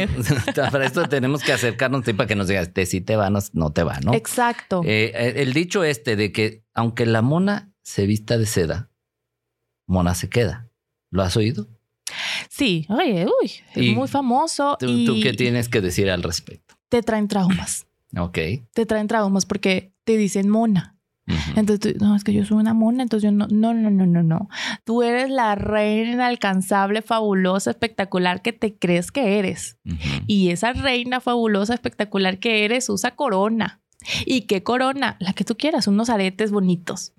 para 0.56 0.86
eso 0.86 1.08
tenemos 1.08 1.44
que 1.44 1.54
acercarnos 1.54 2.04
para 2.04 2.28
que 2.28 2.36
nos 2.36 2.48
digas, 2.48 2.74
te 2.74 2.86
sí 2.88 3.02
te 3.02 3.16
va, 3.16 3.30
no, 3.30 3.72
te 3.72 3.84
va, 3.84 4.00
¿no? 4.00 4.14
Exacto. 4.14 4.82
Eh, 4.84 5.12
eh, 5.14 5.34
el 5.38 5.54
dicho 5.54 5.84
este 5.84 6.16
de 6.16 6.32
que 6.32 6.64
aunque 6.74 7.06
la 7.06 7.22
mona 7.22 7.72
se 7.84 8.08
vista 8.08 8.38
de 8.38 8.46
seda, 8.48 8.92
mona 9.88 10.16
se 10.16 10.30
queda. 10.30 10.70
¿Lo 11.10 11.22
has 11.22 11.38
oído? 11.38 11.68
Sí, 12.50 12.86
oye, 12.90 13.26
uy, 13.26 13.52
es 13.76 13.96
muy 13.96 14.08
famoso. 14.08 14.78
¿tú, 14.80 15.06
¿Tú 15.06 15.20
qué 15.22 15.34
tienes 15.34 15.70
que 15.70 15.82
decir 15.82 16.10
al 16.10 16.24
respecto? 16.24 16.76
Te 16.90 17.02
traen 17.02 17.28
traumas. 17.28 17.88
ok. 18.18 18.38
Te 18.74 18.86
traen 18.86 19.08
traumas 19.08 19.46
porque 19.46 19.92
te 20.04 20.18
dicen 20.18 20.50
mona. 20.50 20.98
Entonces, 21.58 22.00
no, 22.00 22.16
es 22.16 22.24
que 22.24 22.32
yo 22.32 22.46
soy 22.46 22.58
una 22.58 22.74
mona, 22.74 23.04
entonces 23.04 23.30
yo 23.30 23.32
no, 23.36 23.48
no, 23.48 23.74
no, 23.74 23.90
no, 23.90 24.06
no, 24.06 24.24
no. 24.24 24.50
Tú 24.86 25.04
eres 25.04 25.30
la 25.30 25.56
reina 25.56 26.14
inalcanzable, 26.14 27.02
fabulosa, 27.02 27.72
espectacular 27.72 28.42
que 28.42 28.54
te 28.54 28.76
crees 28.76 29.12
que 29.12 29.38
eres. 29.38 29.78
Y 30.26 30.52
esa 30.52 30.72
reina 30.72 31.20
fabulosa, 31.20 31.74
espectacular 31.74 32.40
que 32.40 32.64
eres 32.64 32.88
usa 32.90 33.12
corona. 33.16 33.82
¿Y 34.26 34.42
qué 34.42 34.64
corona? 34.64 35.18
La 35.20 35.34
que 35.34 35.44
tú 35.44 35.58
quieras, 35.58 35.88
unos 35.88 36.10
aretes 36.10 36.52
bonitos, 36.52 37.14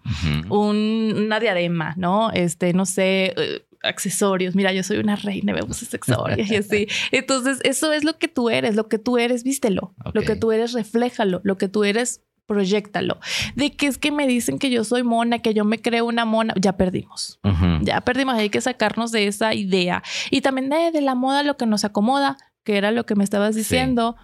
una 0.48 1.38
diadema, 1.40 1.94
¿no? 1.98 2.30
Este, 2.30 2.72
no 2.72 2.86
sé, 2.86 3.34
eh, 3.36 3.66
accesorios. 3.88 4.54
Mira, 4.54 4.72
yo 4.72 4.82
soy 4.82 4.98
una 4.98 5.16
reina, 5.16 5.52
me 5.52 5.60
accesorios 5.92 6.50
y 6.50 6.56
así. 6.56 6.88
Entonces, 7.12 7.58
eso 7.64 7.92
es 7.92 8.04
lo 8.04 8.18
que 8.18 8.28
tú 8.28 8.50
eres, 8.50 8.76
lo 8.76 8.88
que 8.88 8.98
tú 8.98 9.18
eres, 9.18 9.44
vístelo. 9.44 9.94
Lo 10.12 10.22
que 10.22 10.36
tú 10.36 10.52
eres, 10.52 10.72
refléjalo. 10.72 11.40
Lo 11.44 11.56
que 11.56 11.68
tú 11.68 11.84
eres, 11.84 12.22
proyectalo. 12.46 13.18
De 13.54 13.70
que 13.70 13.86
es 13.86 13.98
que 13.98 14.10
me 14.10 14.26
dicen 14.26 14.58
que 14.58 14.70
yo 14.70 14.82
soy 14.84 15.02
mona, 15.02 15.38
que 15.40 15.54
yo 15.54 15.64
me 15.64 15.80
creo 15.80 16.06
una 16.06 16.24
mona, 16.24 16.54
ya 16.60 16.76
perdimos. 16.76 17.38
Ya 17.82 18.00
perdimos, 18.00 18.34
hay 18.34 18.50
que 18.50 18.60
sacarnos 18.60 19.12
de 19.12 19.26
esa 19.26 19.54
idea. 19.54 20.02
Y 20.30 20.40
también 20.40 20.70
de, 20.70 21.00
la 21.00 21.14
moda 21.14 21.42
lo 21.42 21.56
que 21.56 21.66
nos 21.66 21.84
acomoda, 21.84 22.36
que 22.64 22.76
era 22.76 22.90
lo 22.90 23.04
que 23.06 23.14
me 23.14 23.24
estabas 23.24 23.54
diciendo 23.54 24.16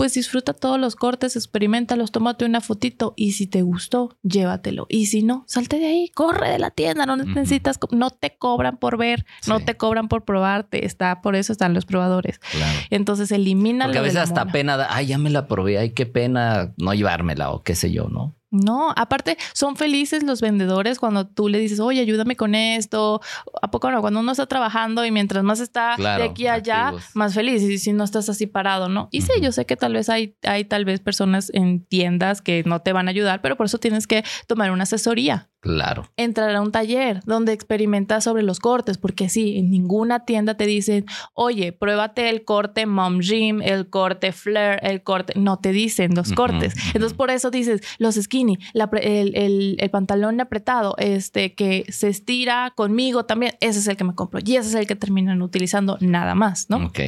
pues 0.00 0.14
disfruta 0.14 0.54
todos 0.54 0.80
los 0.80 0.96
cortes, 0.96 1.36
experimentalos, 1.36 2.10
tómate 2.10 2.46
una 2.46 2.62
fotito 2.62 3.12
y 3.18 3.32
si 3.32 3.46
te 3.46 3.60
gustó, 3.60 4.16
llévatelo. 4.22 4.86
Y 4.88 5.04
si 5.06 5.22
no, 5.22 5.44
salte 5.46 5.78
de 5.78 5.88
ahí, 5.88 6.08
corre 6.14 6.48
de 6.48 6.58
la 6.58 6.70
tienda, 6.70 7.04
no 7.04 7.18
necesitas, 7.18 7.78
no 7.90 8.08
te 8.08 8.34
cobran 8.38 8.78
por 8.78 8.96
ver, 8.96 9.26
no 9.46 9.60
te 9.60 9.76
cobran 9.76 10.08
por 10.08 10.24
probarte, 10.24 10.86
está, 10.86 11.20
por 11.20 11.36
eso 11.36 11.52
están 11.52 11.74
los 11.74 11.84
probadores. 11.84 12.40
Entonces 12.88 13.30
elimina 13.30 13.84
Porque 13.84 13.98
a 13.98 14.00
veces 14.00 14.20
hasta 14.20 14.46
pena, 14.46 14.86
ay, 14.88 15.08
ya 15.08 15.18
me 15.18 15.28
la 15.28 15.46
probé, 15.46 15.76
ay, 15.76 15.90
qué 15.90 16.06
pena 16.06 16.72
no 16.78 16.94
llevármela 16.94 17.50
o 17.50 17.62
qué 17.62 17.74
sé 17.74 17.92
yo, 17.92 18.08
¿no? 18.08 18.39
No, 18.50 18.92
aparte 18.96 19.36
son 19.52 19.76
felices 19.76 20.24
los 20.24 20.40
vendedores 20.40 20.98
cuando 20.98 21.26
tú 21.26 21.48
le 21.48 21.58
dices, 21.58 21.78
oye, 21.78 22.00
ayúdame 22.00 22.36
con 22.36 22.54
esto. 22.54 23.20
¿A 23.62 23.70
poco 23.70 23.90
no? 23.90 24.00
Cuando 24.00 24.20
uno 24.20 24.32
está 24.32 24.46
trabajando 24.46 25.04
y 25.04 25.12
mientras 25.12 25.44
más 25.44 25.60
está 25.60 25.96
de 25.96 26.24
aquí 26.24 26.46
a 26.46 26.54
allá, 26.54 26.92
más 27.14 27.34
feliz. 27.34 27.62
Y 27.62 27.78
si 27.78 27.92
no 27.92 28.02
estás 28.02 28.28
así 28.28 28.46
parado, 28.46 28.88
¿no? 28.88 29.08
Y 29.12 29.22
sí, 29.22 29.32
yo 29.40 29.52
sé 29.52 29.66
que 29.66 29.76
tal 29.76 29.92
vez 29.92 30.08
hay, 30.08 30.36
hay 30.42 30.64
tal 30.64 30.84
vez 30.84 31.00
personas 31.00 31.50
en 31.54 31.84
tiendas 31.84 32.42
que 32.42 32.64
no 32.66 32.80
te 32.80 32.92
van 32.92 33.06
a 33.06 33.10
ayudar, 33.10 33.40
pero 33.40 33.56
por 33.56 33.66
eso 33.66 33.78
tienes 33.78 34.06
que 34.06 34.24
tomar 34.46 34.70
una 34.70 34.82
asesoría. 34.82 35.49
Claro. 35.60 36.10
Entrar 36.16 36.54
a 36.54 36.62
un 36.62 36.72
taller 36.72 37.20
donde 37.26 37.52
experimentas 37.52 38.24
sobre 38.24 38.42
los 38.42 38.60
cortes, 38.60 38.96
porque 38.96 39.28
sí, 39.28 39.58
en 39.58 39.70
ninguna 39.70 40.24
tienda 40.24 40.56
te 40.56 40.64
dicen, 40.64 41.04
oye, 41.34 41.72
pruébate 41.72 42.30
el 42.30 42.44
corte 42.44 42.86
mom 42.86 43.20
jean, 43.20 43.60
el 43.60 43.90
corte 43.90 44.32
flare, 44.32 44.80
el 44.82 45.02
corte. 45.02 45.34
No 45.36 45.58
te 45.58 45.72
dicen 45.72 46.14
los 46.14 46.32
cortes. 46.32 46.74
Entonces, 46.94 47.12
por 47.12 47.30
eso 47.30 47.50
dices, 47.50 47.82
los 47.98 48.14
skinny, 48.14 48.58
el, 49.02 49.76
el, 49.78 49.90
pantalón 49.90 50.40
apretado, 50.40 50.94
este 50.96 51.54
que 51.54 51.84
se 51.90 52.08
estira 52.08 52.72
conmigo 52.74 53.26
también, 53.26 53.54
ese 53.60 53.80
es 53.80 53.88
el 53.88 53.98
que 53.98 54.04
me 54.04 54.14
compro 54.14 54.40
y 54.42 54.56
ese 54.56 54.70
es 54.70 54.74
el 54.74 54.86
que 54.86 54.96
terminan 54.96 55.42
utilizando 55.42 55.98
nada 56.00 56.34
más, 56.34 56.70
¿no? 56.70 56.86
Ok. 56.86 57.00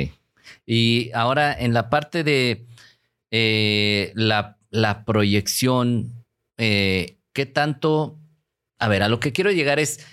Y 0.67 1.11
ahora 1.15 1.55
en 1.59 1.73
la 1.73 1.89
parte 1.89 2.23
de 2.23 2.67
eh, 3.31 4.13
la, 4.15 5.05
proyección, 5.07 6.13
eh, 6.59 7.17
¿qué 7.33 7.47
tanto 7.47 8.19
a 8.83 8.89
ver, 8.89 9.05
a 9.05 9.09
lo 9.09 9.21
que 9.21 9.33
quiero 9.33 9.53
llegar 9.53 9.79
es, 9.79 10.05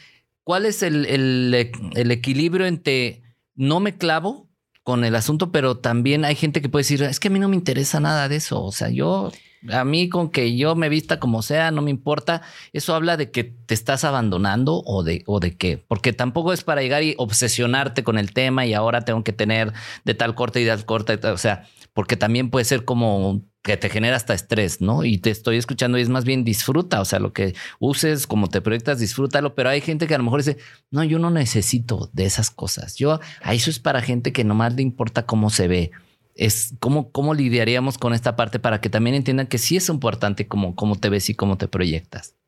¿cuál 0.43 0.67
es 0.67 0.83
el, 0.83 1.55
equilibrio 1.95 2.67
entre 2.67 3.23
no 3.55 3.79
me 3.79 3.97
clavo 3.97 4.47
con 4.83 5.03
el 5.03 5.15
asunto, 5.15 5.51
pero 5.51 5.77
también 5.77 6.23
hay 6.23 6.35
gente 6.35 6.61
que 6.61 6.69
puede 6.69 6.81
decir, 6.81 7.01
es 7.01 7.19
que 7.19 7.29
a 7.29 7.31
mí 7.31 7.39
no 7.39 7.49
me 7.49 7.55
interesa 7.55 7.99
nada 7.99 8.29
de 8.29 8.35
eso, 8.35 8.63
o 8.63 8.71
sea, 8.71 8.89
yo, 8.89 9.31
a 9.71 9.83
mí 9.85 10.07
con 10.07 10.29
que 10.29 10.55
yo 10.55 10.75
me 10.75 10.87
vista 10.87 11.19
como 11.19 11.41
sea, 11.41 11.71
no 11.71 11.81
me 11.81 11.89
importa, 11.89 12.43
eso 12.71 12.93
habla 12.93 13.17
de 13.17 13.31
que 13.31 13.43
te 13.43 13.73
estás 13.73 14.03
abandonando 14.03 14.83
o 14.85 15.03
de, 15.03 15.23
o 15.25 15.39
de 15.39 15.57
qué, 15.57 15.83
porque 15.87 16.13
tampoco 16.13 16.53
es 16.53 16.63
para 16.63 16.81
llegar 16.81 17.01
y 17.01 17.15
obsesionarte 17.17 18.03
con 18.03 18.19
el 18.19 18.33
tema 18.33 18.67
y 18.67 18.75
ahora 18.75 19.01
tengo 19.01 19.23
que 19.23 19.33
tener 19.33 19.73
de 20.05 20.13
tal 20.13 20.35
corte 20.35 20.61
y 20.61 20.63
de 20.63 20.71
tal 20.71 20.85
corte, 20.85 21.19
o 21.27 21.37
sea, 21.37 21.67
porque 21.93 22.17
también 22.17 22.51
puede 22.51 22.65
ser 22.65 22.85
como 22.85 23.41
que 23.61 23.77
te 23.77 23.89
genera 23.89 24.15
hasta 24.15 24.33
estrés, 24.33 24.81
¿no? 24.81 25.03
Y 25.03 25.17
te 25.17 25.29
estoy 25.29 25.57
escuchando 25.57 25.97
y 25.97 26.01
es 26.01 26.09
más 26.09 26.23
bien 26.23 26.43
disfruta, 26.43 27.01
o 27.01 27.05
sea, 27.05 27.19
lo 27.19 27.33
que 27.33 27.55
uses, 27.79 28.25
como 28.25 28.47
te 28.47 28.61
proyectas, 28.61 28.99
disfrútalo, 28.99 29.53
pero 29.53 29.69
hay 29.69 29.81
gente 29.81 30.07
que 30.07 30.15
a 30.15 30.17
lo 30.17 30.23
mejor 30.23 30.39
dice, 30.39 30.57
no, 30.91 31.03
yo 31.03 31.19
no 31.19 31.29
necesito 31.29 32.09
de 32.13 32.25
esas 32.25 32.51
cosas. 32.51 32.95
Yo, 32.95 33.19
a 33.41 33.53
eso 33.53 33.69
es 33.69 33.79
para 33.79 34.01
gente 34.01 34.31
que 34.31 34.43
nomás 34.43 34.75
le 34.75 34.81
importa 34.81 35.25
cómo 35.25 35.49
se 35.49 35.67
ve. 35.67 35.91
Es 36.35 36.73
cómo, 36.79 37.11
cómo 37.11 37.33
lidiaríamos 37.33 37.97
con 37.97 38.13
esta 38.13 38.37
parte 38.37 38.59
para 38.59 38.79
que 38.79 38.89
también 38.89 39.15
entiendan 39.15 39.47
que 39.47 39.57
sí 39.57 39.75
es 39.75 39.89
importante 39.89 40.47
cómo, 40.47 40.73
cómo 40.73 40.95
te 40.95 41.09
ves 41.09 41.29
y 41.29 41.35
cómo 41.35 41.57
te 41.57 41.67
proyectas. 41.67 42.38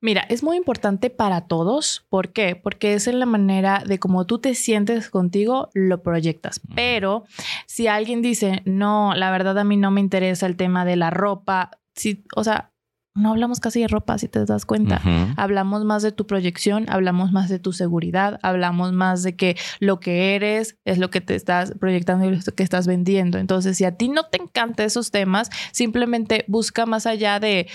Mira, 0.00 0.22
es 0.28 0.42
muy 0.42 0.56
importante 0.56 1.10
para 1.10 1.42
todos. 1.42 2.06
¿Por 2.08 2.32
qué? 2.32 2.56
Porque 2.56 2.94
es 2.94 3.06
en 3.06 3.18
la 3.18 3.26
manera 3.26 3.82
de 3.86 3.98
cómo 3.98 4.26
tú 4.26 4.38
te 4.38 4.54
sientes 4.54 5.10
contigo, 5.10 5.68
lo 5.74 6.02
proyectas. 6.02 6.60
Pero 6.74 7.24
si 7.66 7.86
alguien 7.86 8.22
dice, 8.22 8.62
no, 8.64 9.14
la 9.14 9.30
verdad 9.30 9.58
a 9.58 9.64
mí 9.64 9.76
no 9.76 9.90
me 9.90 10.00
interesa 10.00 10.46
el 10.46 10.56
tema 10.56 10.84
de 10.84 10.96
la 10.96 11.10
ropa, 11.10 11.70
si, 11.94 12.24
o 12.34 12.44
sea, 12.44 12.70
no 13.14 13.30
hablamos 13.30 13.58
casi 13.58 13.80
de 13.80 13.88
ropa, 13.88 14.18
si 14.18 14.28
te 14.28 14.44
das 14.44 14.64
cuenta. 14.64 15.02
Hablamos 15.36 15.84
más 15.84 16.02
de 16.02 16.12
tu 16.12 16.26
proyección, 16.26 16.86
hablamos 16.88 17.32
más 17.32 17.48
de 17.48 17.58
tu 17.58 17.72
seguridad, 17.72 18.38
hablamos 18.42 18.92
más 18.92 19.22
de 19.22 19.34
que 19.34 19.56
lo 19.80 19.98
que 19.98 20.36
eres 20.36 20.78
es 20.84 20.98
lo 20.98 21.10
que 21.10 21.20
te 21.20 21.34
estás 21.34 21.74
proyectando 21.78 22.26
y 22.26 22.36
lo 22.36 22.40
que 22.54 22.62
estás 22.62 22.86
vendiendo. 22.86 23.38
Entonces, 23.38 23.76
si 23.76 23.84
a 23.84 23.96
ti 23.96 24.08
no 24.08 24.26
te 24.26 24.40
encantan 24.40 24.86
esos 24.86 25.10
temas, 25.10 25.50
simplemente 25.72 26.44
busca 26.46 26.86
más 26.86 27.06
allá 27.06 27.40
de 27.40 27.68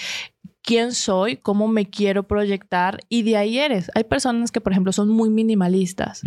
quién 0.65 0.93
soy, 0.93 1.37
cómo 1.37 1.67
me 1.67 1.85
quiero 1.85 2.23
proyectar 2.23 2.99
y 3.07 3.21
de 3.21 3.37
ahí 3.37 3.59
eres. 3.59 3.91
Hay 3.93 4.03
personas 4.03 4.51
que, 4.51 4.61
por 4.61 4.71
ejemplo, 4.71 4.91
son 4.91 5.09
muy 5.09 5.29
minimalistas 5.29 6.23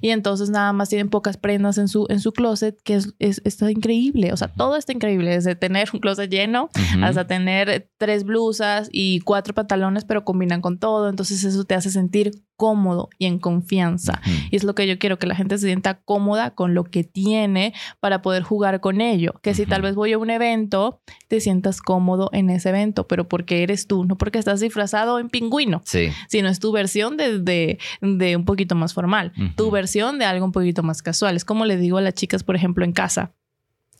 y 0.00 0.08
entonces 0.08 0.48
nada 0.48 0.72
más 0.72 0.88
tienen 0.88 1.10
pocas 1.10 1.36
prendas 1.36 1.76
en 1.76 1.88
su, 1.88 2.06
en 2.08 2.20
su 2.20 2.32
closet, 2.32 2.80
que 2.82 2.94
es, 2.94 3.14
está 3.18 3.70
increíble. 3.70 4.32
O 4.32 4.36
sea, 4.36 4.48
todo 4.48 4.76
está 4.76 4.92
increíble, 4.92 5.30
desde 5.30 5.54
tener 5.54 5.90
un 5.92 6.00
closet 6.00 6.30
lleno 6.30 6.70
hasta 7.02 7.26
tener 7.26 7.90
tres 7.98 8.24
blusas 8.24 8.88
y 8.90 9.20
cuatro 9.20 9.54
pantalones, 9.54 10.04
pero 10.04 10.24
combinan 10.24 10.62
con 10.62 10.78
todo. 10.78 11.10
Entonces 11.10 11.44
eso 11.44 11.64
te 11.64 11.74
hace 11.74 11.90
sentir 11.90 12.32
cómodo 12.62 13.08
y 13.18 13.26
en 13.26 13.40
confianza. 13.40 14.20
Y 14.52 14.54
es 14.54 14.62
lo 14.62 14.76
que 14.76 14.86
yo 14.86 14.96
quiero, 14.96 15.18
que 15.18 15.26
la 15.26 15.34
gente 15.34 15.58
se 15.58 15.66
sienta 15.66 15.94
cómoda 15.94 16.54
con 16.54 16.74
lo 16.74 16.84
que 16.84 17.02
tiene 17.02 17.74
para 17.98 18.22
poder 18.22 18.44
jugar 18.44 18.78
con 18.78 19.00
ello. 19.00 19.34
Que 19.42 19.52
si 19.52 19.66
tal 19.66 19.82
vez 19.82 19.96
voy 19.96 20.12
a 20.12 20.18
un 20.18 20.30
evento, 20.30 21.00
te 21.26 21.40
sientas 21.40 21.82
cómodo 21.82 22.30
en 22.32 22.50
ese 22.50 22.68
evento, 22.68 23.08
pero 23.08 23.26
porque 23.26 23.64
eres 23.64 23.88
tú, 23.88 24.04
no 24.04 24.16
porque 24.16 24.38
estás 24.38 24.60
disfrazado 24.60 25.18
en 25.18 25.28
pingüino, 25.28 25.82
sí. 25.84 26.10
sino 26.28 26.48
es 26.48 26.60
tu 26.60 26.70
versión 26.70 27.16
de, 27.16 27.40
de, 28.00 28.36
un 28.36 28.44
poquito 28.44 28.76
más 28.76 28.94
formal, 28.94 29.32
tu 29.56 29.72
versión 29.72 30.20
de 30.20 30.24
algo 30.24 30.44
un 30.44 30.52
poquito 30.52 30.84
más 30.84 31.02
casual. 31.02 31.34
Es 31.34 31.44
como 31.44 31.64
le 31.64 31.76
digo 31.76 31.98
a 31.98 32.00
las 32.00 32.14
chicas, 32.14 32.44
por 32.44 32.54
ejemplo, 32.54 32.84
en 32.84 32.92
casa 32.92 33.32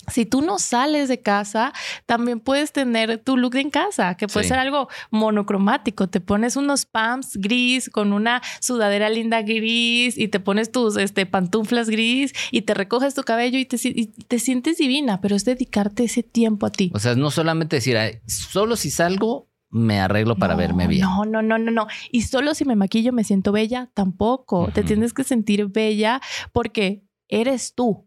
si 0.08 0.26
tú 0.26 0.42
no 0.42 0.58
sales 0.58 1.08
de 1.08 1.20
casa, 1.20 1.72
también 2.06 2.40
puedes 2.40 2.72
tener 2.72 3.18
tu 3.18 3.36
look 3.36 3.56
en 3.56 3.70
casa, 3.70 4.16
que 4.16 4.26
puede 4.26 4.46
ser 4.46 4.58
algo 4.58 4.88
monocromático. 5.10 6.08
Te 6.08 6.20
pones 6.20 6.56
unos 6.56 6.86
pumps 6.86 7.36
gris 7.36 7.88
con 7.90 8.12
una 8.12 8.42
sudadera 8.60 9.08
linda 9.10 9.42
gris 9.42 10.18
y 10.18 10.28
te 10.28 10.40
pones 10.40 10.72
tus 10.72 10.96
este, 10.96 11.26
pantuflas 11.26 11.88
gris 11.88 12.32
y 12.50 12.62
te 12.62 12.74
recoges 12.74 13.14
tu 13.14 13.22
cabello 13.22 13.58
y 13.58 13.64
te, 13.64 13.78
te 14.26 14.38
sientes 14.38 14.78
divina, 14.78 15.20
pero 15.20 15.36
es 15.36 15.44
dedicarte 15.44 16.04
ese 16.04 16.22
tiempo 16.22 16.66
a 16.66 16.70
ti. 16.70 16.90
O 16.94 16.98
sea, 16.98 17.14
no 17.14 17.30
solamente 17.30 17.76
decir, 17.76 17.96
solo 18.26 18.76
si 18.76 18.90
salgo, 18.90 19.48
me 19.72 20.00
arreglo 20.00 20.36
para 20.36 20.54
verme 20.54 20.86
bien. 20.86 21.00
No, 21.00 21.24
no, 21.24 21.40
no, 21.40 21.58
no, 21.58 21.70
no. 21.70 21.86
Y 22.10 22.22
solo 22.22 22.54
si 22.54 22.66
me 22.66 22.76
maquillo 22.76 23.12
me 23.12 23.24
siento 23.24 23.52
bella, 23.52 23.90
tampoco. 23.94 24.70
Te 24.72 24.82
tienes 24.82 25.14
que 25.14 25.24
sentir 25.24 25.66
bella 25.68 26.20
porque 26.52 27.04
eres 27.28 27.74
tú. 27.74 28.06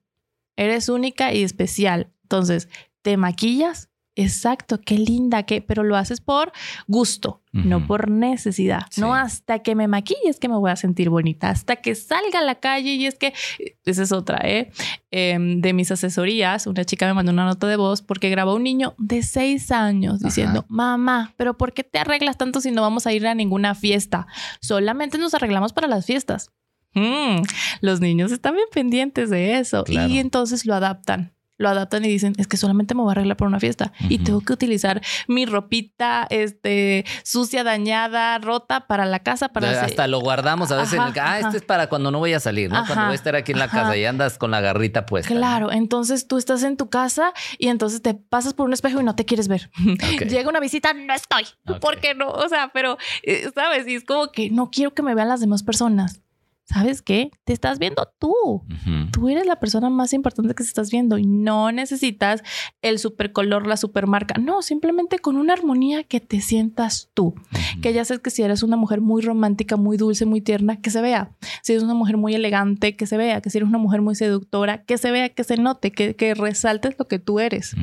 Eres 0.57 0.89
única 0.89 1.33
y 1.33 1.43
especial. 1.43 2.11
Entonces, 2.23 2.69
¿te 3.01 3.17
maquillas? 3.17 3.89
Exacto, 4.17 4.79
qué 4.79 4.97
linda, 4.97 5.43
que, 5.43 5.61
pero 5.61 5.83
lo 5.83 5.97
haces 5.97 6.21
por 6.21 6.53
gusto, 6.87 7.41
no 7.51 7.85
por 7.85 8.09
necesidad. 8.09 8.83
No 8.95 9.13
hasta 9.13 9.59
que 9.59 9.75
me 9.75 9.89
maquilles 9.89 10.39
que 10.39 10.47
me 10.47 10.55
voy 10.55 10.71
a 10.71 10.77
sentir 10.77 11.09
bonita, 11.09 11.49
hasta 11.49 11.75
que 11.75 11.95
salga 11.95 12.39
a 12.39 12.41
la 12.41 12.55
calle 12.55 12.93
y 12.93 13.05
es 13.07 13.15
que 13.15 13.33
esa 13.83 14.03
es 14.03 14.13
otra, 14.13 14.39
¿eh? 14.45 14.71
Em, 15.11 15.59
de 15.59 15.73
mis 15.73 15.91
asesorías, 15.91 16.65
una 16.65 16.85
chica 16.85 17.05
me 17.07 17.13
mandó 17.13 17.33
una 17.33 17.43
nota 17.43 17.67
de 17.67 17.75
voz 17.75 18.01
porque 18.01 18.29
grabó 18.29 18.55
un 18.55 18.63
niño 18.63 18.95
de 18.97 19.21
seis 19.21 19.69
años 19.69 20.21
diciendo, 20.21 20.65
mamá, 20.69 21.33
pero 21.35 21.57
¿por 21.57 21.73
qué 21.73 21.83
te 21.83 21.99
arreglas 21.99 22.37
tanto 22.37 22.61
si 22.61 22.71
no 22.71 22.81
vamos 22.81 23.07
a 23.07 23.11
ir 23.11 23.27
a 23.27 23.35
ninguna 23.35 23.75
fiesta? 23.75 24.27
Solamente 24.61 25.17
nos 25.17 25.33
arreglamos 25.33 25.73
para 25.73 25.89
las 25.89 26.05
fiestas. 26.05 26.51
Mm, 26.95 27.43
los 27.81 27.99
niños 27.99 28.31
están 28.31 28.55
bien 28.55 28.67
pendientes 28.71 29.29
de 29.29 29.59
eso 29.59 29.83
y 29.87 30.17
entonces 30.17 30.65
lo 30.65 30.73
adaptan. 30.73 31.35
Lo 31.57 31.69
adaptan 31.69 32.03
y 32.03 32.09
dicen, 32.09 32.33
es 32.37 32.47
que 32.47 32.57
solamente 32.57 32.95
me 32.95 33.01
voy 33.01 33.11
a 33.11 33.13
arreglar 33.13 33.37
para 33.37 33.47
una 33.47 33.61
fiesta 33.61 33.93
y 34.09 34.17
tengo 34.19 34.41
que 34.41 34.51
utilizar 34.51 35.01
mi 35.29 35.45
ropita 35.45 36.27
este, 36.29 37.05
sucia, 37.23 37.63
dañada, 37.63 38.37
rota 38.39 38.87
para 38.87 39.05
la 39.05 39.19
casa. 39.19 39.47
Para 39.47 39.83
Hasta 39.83 40.07
lo 40.07 40.19
guardamos 40.19 40.73
a 40.73 40.75
veces. 40.75 40.99
ah, 40.99 41.39
este 41.39 41.57
es 41.57 41.63
para 41.63 41.87
cuando 41.87 42.11
no 42.11 42.19
voy 42.19 42.33
a 42.33 42.41
salir, 42.41 42.69
¿no? 42.69 42.85
Cuando 42.85 43.05
voy 43.05 43.13
a 43.13 43.15
estar 43.15 43.37
aquí 43.37 43.53
en 43.53 43.59
la 43.59 43.69
casa 43.69 43.95
y 43.95 44.03
andas 44.03 44.37
con 44.37 44.51
la 44.51 44.59
garrita 44.59 45.05
puesta. 45.05 45.33
Claro, 45.33 45.71
entonces 45.71 46.27
tú 46.27 46.37
estás 46.37 46.61
en 46.63 46.75
tu 46.75 46.89
casa 46.89 47.31
y 47.57 47.69
entonces 47.69 48.01
te 48.01 48.15
pasas 48.15 48.53
por 48.53 48.67
un 48.67 48.73
espejo 48.73 48.99
y 48.99 49.05
no 49.05 49.15
te 49.15 49.23
quieres 49.23 49.47
ver. 49.47 49.71
Llega 50.27 50.49
una 50.49 50.59
visita, 50.59 50.93
no 50.93 51.13
estoy. 51.13 51.45
¿Por 51.79 52.01
qué 52.01 52.15
no? 52.15 52.31
O 52.31 52.49
sea, 52.49 52.71
pero, 52.73 52.97
eh, 53.23 53.49
¿sabes? 53.55 53.87
Y 53.87 53.95
es 53.95 54.03
como 54.03 54.29
que 54.29 54.49
no 54.49 54.71
quiero 54.71 54.93
que 54.93 55.03
me 55.03 55.15
vean 55.15 55.29
las 55.29 55.39
demás 55.39 55.63
personas. 55.63 56.19
¿Sabes 56.65 57.01
qué? 57.01 57.31
Te 57.43 57.53
estás 57.53 57.79
viendo 57.79 58.07
tú. 58.19 58.63
Tú 59.11 59.29
eres 59.29 59.45
la 59.45 59.59
persona 59.59 59.89
más 59.89 60.13
importante 60.13 60.53
que 60.55 60.63
se 60.63 60.69
estás 60.69 60.91
viendo 60.91 61.17
y 61.17 61.25
no 61.25 61.71
necesitas 61.71 62.43
el 62.81 62.99
supercolor, 62.99 63.67
la 63.67 63.77
supermarca. 63.77 64.39
No, 64.39 64.61
simplemente 64.61 65.19
con 65.19 65.37
una 65.37 65.53
armonía 65.53 66.03
que 66.03 66.19
te 66.19 66.41
sientas 66.41 67.09
tú. 67.13 67.35
Que 67.81 67.93
ya 67.93 68.03
sabes 68.03 68.21
que 68.21 68.31
si 68.31 68.41
eres 68.41 68.63
una 68.63 68.77
mujer 68.77 68.99
muy 68.99 69.21
romántica, 69.21 69.77
muy 69.77 69.97
dulce, 69.97 70.25
muy 70.25 70.41
tierna, 70.41 70.81
que 70.81 70.89
se 70.89 71.01
vea. 71.01 71.31
Si 71.61 71.73
eres 71.73 71.83
una 71.83 71.93
mujer 71.93 72.17
muy 72.17 72.33
elegante, 72.33 72.95
que 72.95 73.05
se 73.05 73.17
vea. 73.17 73.41
Que 73.41 73.49
si 73.49 73.59
eres 73.59 73.69
una 73.69 73.77
mujer 73.77 74.01
muy 74.01 74.15
seductora, 74.15 74.83
que 74.83 74.97
se 74.97 75.11
vea, 75.11 75.29
que 75.29 75.43
se 75.43 75.57
note, 75.57 75.91
que, 75.91 76.15
que 76.15 76.33
resaltes 76.33 76.95
lo 76.97 77.07
que 77.07 77.19
tú 77.19 77.39
eres. 77.39 77.75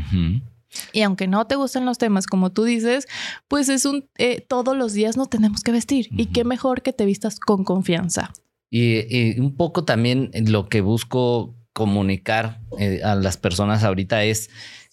Y 0.93 1.03
aunque 1.03 1.29
no 1.29 1.47
te 1.47 1.55
gusten 1.55 1.85
los 1.85 1.99
temas, 1.99 2.27
como 2.27 2.51
tú 2.51 2.65
dices, 2.65 3.07
pues 3.47 3.69
es 3.69 3.85
un 3.85 4.09
eh, 4.17 4.41
todos 4.41 4.77
los 4.77 4.93
días 4.93 5.17
no 5.17 5.27
tenemos 5.27 5.63
que 5.63 5.73
vestir. 5.73 6.09
Y 6.11 6.27
qué 6.27 6.45
mejor 6.45 6.83
que 6.83 6.93
te 6.93 7.05
vistas 7.05 7.39
con 7.39 7.65
confianza. 7.65 8.33
Y, 8.75 9.39
un 9.39 9.55
poco 9.55 9.85
también 9.85 10.31
lo 10.47 10.71
que 10.71 10.81
busco 10.81 11.55
comunicar 11.75 12.63
eh, 12.79 13.03
a 13.05 13.15
las 13.15 13.37
personas 13.37 13.85
ahorita 13.85 14.25
es 14.25 14.49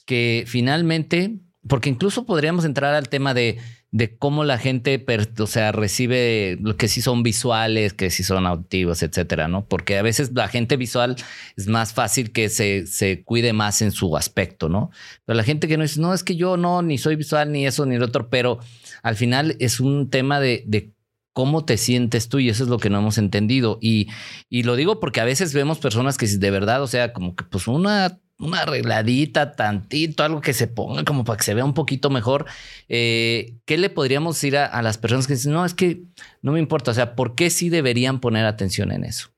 que 0.05 0.43
finalmente, 0.47 1.39
porque 1.65 1.89
incluso 1.89 2.25
podríamos 2.25 2.65
entrar 2.65 2.93
al 2.93 3.07
tema 3.07 3.34
de, 3.34 3.57
de 3.91 4.17
cómo 4.17 4.43
la 4.43 4.57
gente, 4.57 5.05
o 5.39 5.47
sea, 5.47 5.71
recibe 5.71 6.57
lo 6.59 6.75
que 6.75 6.89
sí 6.89 7.01
son 7.01 7.23
visuales, 7.23 7.93
que 7.93 8.09
sí 8.09 8.23
son 8.23 8.45
auditivos, 8.47 9.01
etcétera, 9.01 9.47
¿no? 9.47 9.65
Porque 9.65 9.97
a 9.97 10.01
veces 10.01 10.32
la 10.34 10.49
gente 10.49 10.75
visual 10.75 11.15
es 11.55 11.67
más 11.67 11.93
fácil 11.93 12.34
que 12.34 12.49
se, 12.49 12.86
se 12.86 13.23
cuide 13.23 13.53
más 13.53 13.82
en 13.82 13.93
su 13.93 14.17
aspecto, 14.17 14.67
¿no? 14.67 14.91
Pero 15.25 15.38
la 15.38 15.43
gente 15.43 15.69
que 15.69 15.77
no 15.77 15.84
dice, 15.84 16.01
no, 16.01 16.13
es 16.13 16.25
que 16.25 16.36
yo 16.36 16.57
no, 16.57 16.82
ni 16.82 16.97
soy 16.97 17.15
visual, 17.15 17.53
ni 17.53 17.65
eso, 17.65 17.86
ni 17.86 17.95
el 17.95 18.03
otro, 18.03 18.30
pero 18.30 18.59
al 19.03 19.15
final 19.15 19.55
es 19.59 19.80
un 19.80 20.09
tema 20.09 20.41
de, 20.41 20.63
de 20.67 20.91
cómo 21.34 21.65
te 21.65 21.77
sientes 21.77 22.30
tú 22.30 22.39
y 22.39 22.49
eso 22.49 22.63
es 22.63 22.69
lo 22.69 22.80
que 22.80 22.89
no 22.89 22.99
hemos 22.99 23.17
entendido. 23.17 23.77
Y, 23.82 24.07
y 24.49 24.63
lo 24.63 24.75
digo 24.75 24.99
porque 24.99 25.21
a 25.21 25.25
veces 25.25 25.53
vemos 25.53 25.80
personas 25.80 26.17
que 26.17 26.27
de 26.27 26.51
verdad, 26.51 26.82
o 26.84 26.88
sea, 26.88 27.13
como 27.13 27.36
que 27.36 27.43
pues 27.45 27.67
una 27.67 28.19
una 28.39 28.61
arregladita, 28.61 29.55
tantito, 29.55 30.23
algo 30.23 30.41
que 30.41 30.53
se 30.53 30.67
ponga 30.67 31.03
como 31.03 31.25
para 31.25 31.38
que 31.38 31.43
se 31.43 31.53
vea 31.53 31.65
un 31.65 31.73
poquito 31.73 32.09
mejor. 32.09 32.45
Eh, 32.88 33.57
¿Qué 33.65 33.77
le 33.77 33.89
podríamos 33.89 34.36
decir 34.36 34.57
a, 34.57 34.65
a, 34.65 34.82
las 34.82 34.97
personas 34.97 35.27
que 35.27 35.34
dicen, 35.34 35.51
no, 35.51 35.65
es 35.65 35.73
que 35.73 36.03
no 36.41 36.53
me 36.53 36.59
importa? 36.59 36.91
O 36.91 36.93
sea, 36.93 37.15
¿por 37.15 37.36
qué 37.36 37.49
sí 37.49 37.69
deberían 37.69 38.21
poner 38.21 38.45
atención 38.45 38.91
en 38.91 39.03
eso? 39.03 39.30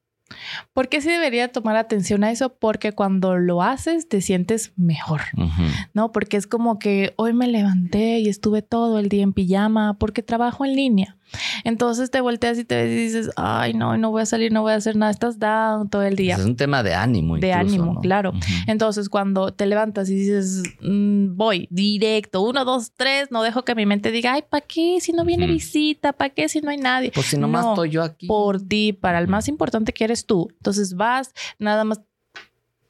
¿Por 0.73 0.89
qué 0.89 1.01
sí 1.01 1.09
debería 1.09 1.51
tomar 1.51 1.75
atención 1.75 2.23
a 2.23 2.31
eso? 2.31 2.55
Porque 2.55 2.93
cuando 2.93 3.37
lo 3.37 3.61
haces 3.61 4.07
te 4.07 4.21
sientes 4.21 4.73
mejor, 4.75 5.21
¿no? 5.93 6.11
Porque 6.11 6.37
es 6.37 6.47
como 6.47 6.79
que 6.79 7.13
hoy 7.17 7.33
me 7.33 7.47
levanté 7.47 8.19
y 8.19 8.29
estuve 8.29 8.61
todo 8.61 8.99
el 8.99 9.09
día 9.09 9.23
en 9.23 9.33
pijama 9.33 9.97
porque 9.97 10.23
trabajo 10.23 10.65
en 10.65 10.75
línea. 10.75 11.17
Entonces 11.63 12.11
te 12.11 12.21
volteas 12.21 12.57
y 12.57 12.65
te 12.65 12.85
dices, 12.85 13.29
ay, 13.35 13.73
no, 13.73 13.97
no 13.97 14.11
voy 14.11 14.21
a 14.21 14.25
salir, 14.25 14.51
no 14.51 14.61
voy 14.61 14.73
a 14.73 14.75
hacer 14.75 14.95
nada, 14.95 15.11
estás 15.11 15.39
down 15.39 15.89
todo 15.89 16.03
el 16.03 16.15
día. 16.15 16.35
es 16.35 16.45
un 16.45 16.55
tema 16.55 16.83
de 16.83 16.93
ánimo. 16.93 17.37
De 17.37 17.53
ánimo, 17.53 17.99
claro. 18.01 18.33
Entonces 18.67 19.09
cuando 19.09 19.53
te 19.53 19.65
levantas 19.65 20.09
y 20.09 20.15
dices, 20.15 20.63
mm, 20.81 21.35
voy 21.35 21.67
directo, 21.71 22.41
uno, 22.41 22.65
dos, 22.65 22.91
tres, 22.95 23.31
no 23.31 23.43
dejo 23.43 23.63
que 23.63 23.75
mi 23.75 23.85
mente 23.85 24.11
diga, 24.11 24.33
ay, 24.33 24.43
¿para 24.49 24.65
qué 24.65 24.97
si 25.01 25.13
no 25.13 25.25
viene 25.25 25.47
visita? 25.47 26.13
¿Para 26.13 26.29
qué 26.31 26.49
si 26.49 26.61
no 26.61 26.69
hay 26.69 26.77
nadie? 26.77 27.11
Pues 27.13 27.27
si 27.27 27.37
nomás 27.37 27.65
estoy 27.65 27.89
yo 27.89 28.03
aquí. 28.03 28.27
Por 28.27 28.61
ti, 28.61 28.93
para 28.93 29.19
el 29.19 29.27
más 29.27 29.47
importante 29.47 29.93
que 29.93 30.03
eres 30.03 30.20
tú. 30.25 30.47
Entonces 30.51 30.95
vas, 30.95 31.33
nada 31.59 31.83
más 31.83 32.01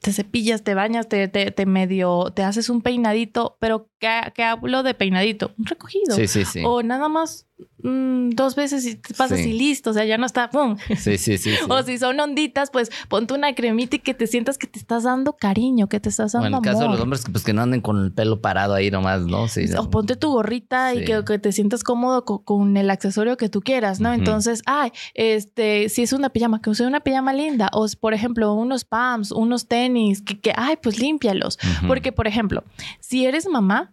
te 0.01 0.11
cepillas, 0.13 0.63
te 0.63 0.73
bañas, 0.73 1.07
te, 1.07 1.27
te, 1.27 1.65
medio, 1.65 2.31
te 2.33 2.43
haces 2.43 2.69
un 2.69 2.81
peinadito, 2.81 3.57
pero 3.59 3.90
¿qué, 4.01 4.43
hablo 4.43 4.83
de 4.83 4.93
peinadito? 4.93 5.53
Un 5.57 5.65
recogido. 5.65 6.15
Sí, 6.15 6.27
sí, 6.27 6.43
sí. 6.43 6.61
O 6.65 6.81
nada 6.81 7.07
más 7.07 7.45
Mm, 7.83 8.31
dos 8.31 8.55
veces 8.55 8.85
y 8.85 8.95
te 8.95 9.13
pasas 9.15 9.39
y 9.39 9.53
listo, 9.53 9.89
o 9.89 9.93
sea, 9.93 10.05
ya 10.05 10.17
no 10.17 10.25
está, 10.25 10.49
¡pum! 10.49 10.77
Sí, 10.97 11.17
sí, 11.17 11.37
sí, 11.37 11.51
o 11.69 11.81
si 11.81 11.97
son 11.97 12.19
onditas, 12.19 12.69
pues 12.69 12.91
ponte 13.09 13.33
una 13.33 13.55
cremita 13.55 13.95
y 13.95 13.99
que 13.99 14.13
te 14.13 14.27
sientas 14.27 14.57
que 14.57 14.67
te 14.67 14.77
estás 14.77 15.03
dando 15.03 15.33
cariño, 15.33 15.87
que 15.87 15.99
te 15.99 16.09
estás 16.09 16.33
dando 16.33 16.43
bueno, 16.43 16.57
en 16.57 16.63
el 16.63 16.71
caso 16.71 16.83
de 16.83 16.89
los 16.89 16.99
hombres, 16.99 17.23
pues 17.31 17.43
que 17.43 17.53
no 17.53 17.63
anden 17.63 17.81
con 17.81 18.03
el 18.03 18.11
pelo 18.11 18.39
parado 18.39 18.75
ahí 18.75 18.91
nomás, 18.91 19.21
¿no? 19.21 19.47
Sí, 19.47 19.65
o 19.77 19.89
ponte 19.89 20.15
tu 20.15 20.31
gorrita 20.31 20.93
y 20.93 21.05
que, 21.05 21.21
te 21.39 21.51
sientas 21.51 21.83
cómodo 21.83 22.23
con, 22.23 22.77
el 22.77 22.89
accesorio 22.89 23.37
que 23.37 23.49
tú 23.49 23.61
quieras, 23.61 23.99
¿no? 23.99 24.13
Entonces, 24.13 24.61
ay, 24.65 24.91
este, 25.15 25.89
si 25.89 26.03
es 26.03 26.13
una 26.13 26.29
pijama, 26.29 26.61
que 26.61 26.69
use 26.69 26.85
una 26.85 26.99
pijama 26.99 27.33
linda, 27.33 27.69
o 27.73 27.87
por 27.99 28.13
ejemplo, 28.13 28.53
unos 28.53 28.85
pants, 28.85 29.31
unos 29.31 29.67
tenis, 29.67 30.21
que, 30.21 30.39
que 30.39 30.53
ay, 30.55 30.77
pues 30.81 30.99
límpialos. 30.99 31.57
Porque, 31.87 32.11
por 32.11 32.27
ejemplo, 32.27 32.63
si 32.99 33.25
eres 33.25 33.47
mamá, 33.47 33.90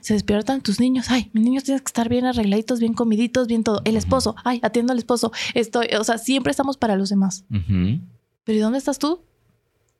se 0.00 0.14
despiertan 0.14 0.62
tus 0.62 0.80
niños, 0.80 1.06
ay, 1.10 1.30
mis 1.32 1.44
niños 1.44 1.64
tienen 1.64 1.80
que 1.80 1.88
estar 1.88 2.08
bien 2.08 2.24
arregladitos, 2.26 2.80
bien 2.80 2.94
comiditos, 2.94 3.46
bien 3.46 3.64
todo. 3.64 3.82
El 3.84 3.96
esposo, 3.96 4.34
ay, 4.44 4.60
atiendo 4.62 4.92
al 4.92 4.98
esposo. 4.98 5.32
Estoy, 5.54 5.88
o 5.98 6.04
sea, 6.04 6.18
siempre 6.18 6.50
estamos 6.50 6.76
para 6.76 6.96
los 6.96 7.10
demás. 7.10 7.44
Pero 7.48 8.58
¿y 8.58 8.60
dónde 8.60 8.78
estás 8.78 8.98
tú? 8.98 9.20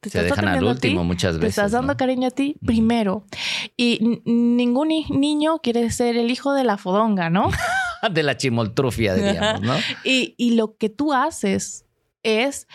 ¿Te 0.01 0.11
se 0.11 0.23
dejan 0.23 0.49
al 0.49 0.65
último 0.65 1.03
muchas 1.03 1.39
veces. 1.39 1.41
Te 1.41 1.61
estás 1.61 1.73
dando 1.73 1.97
cariño 1.97 2.29
a 2.29 2.31
ti 2.31 2.57
primero. 2.65 3.25
Y 3.77 4.21
ningún 4.25 4.89
niño 4.89 5.61
quiere 5.61 5.91
ser 5.91 6.17
el 6.17 6.31
hijo 6.31 6.53
de 6.53 6.65
la 6.65 6.77
fodonga, 6.77 7.31
¿no? 7.31 7.51
de 8.13 8.23
la 8.23 8.37
chimoltrufia, 8.37 9.15
diríamos, 9.15 9.63
¿no? 9.63 9.75
y, 10.05 10.35
y 10.37 10.57
lo 10.57 10.77
que 10.77 10.91
tú 10.91 11.15
haces 11.15 11.87
es 12.23 12.69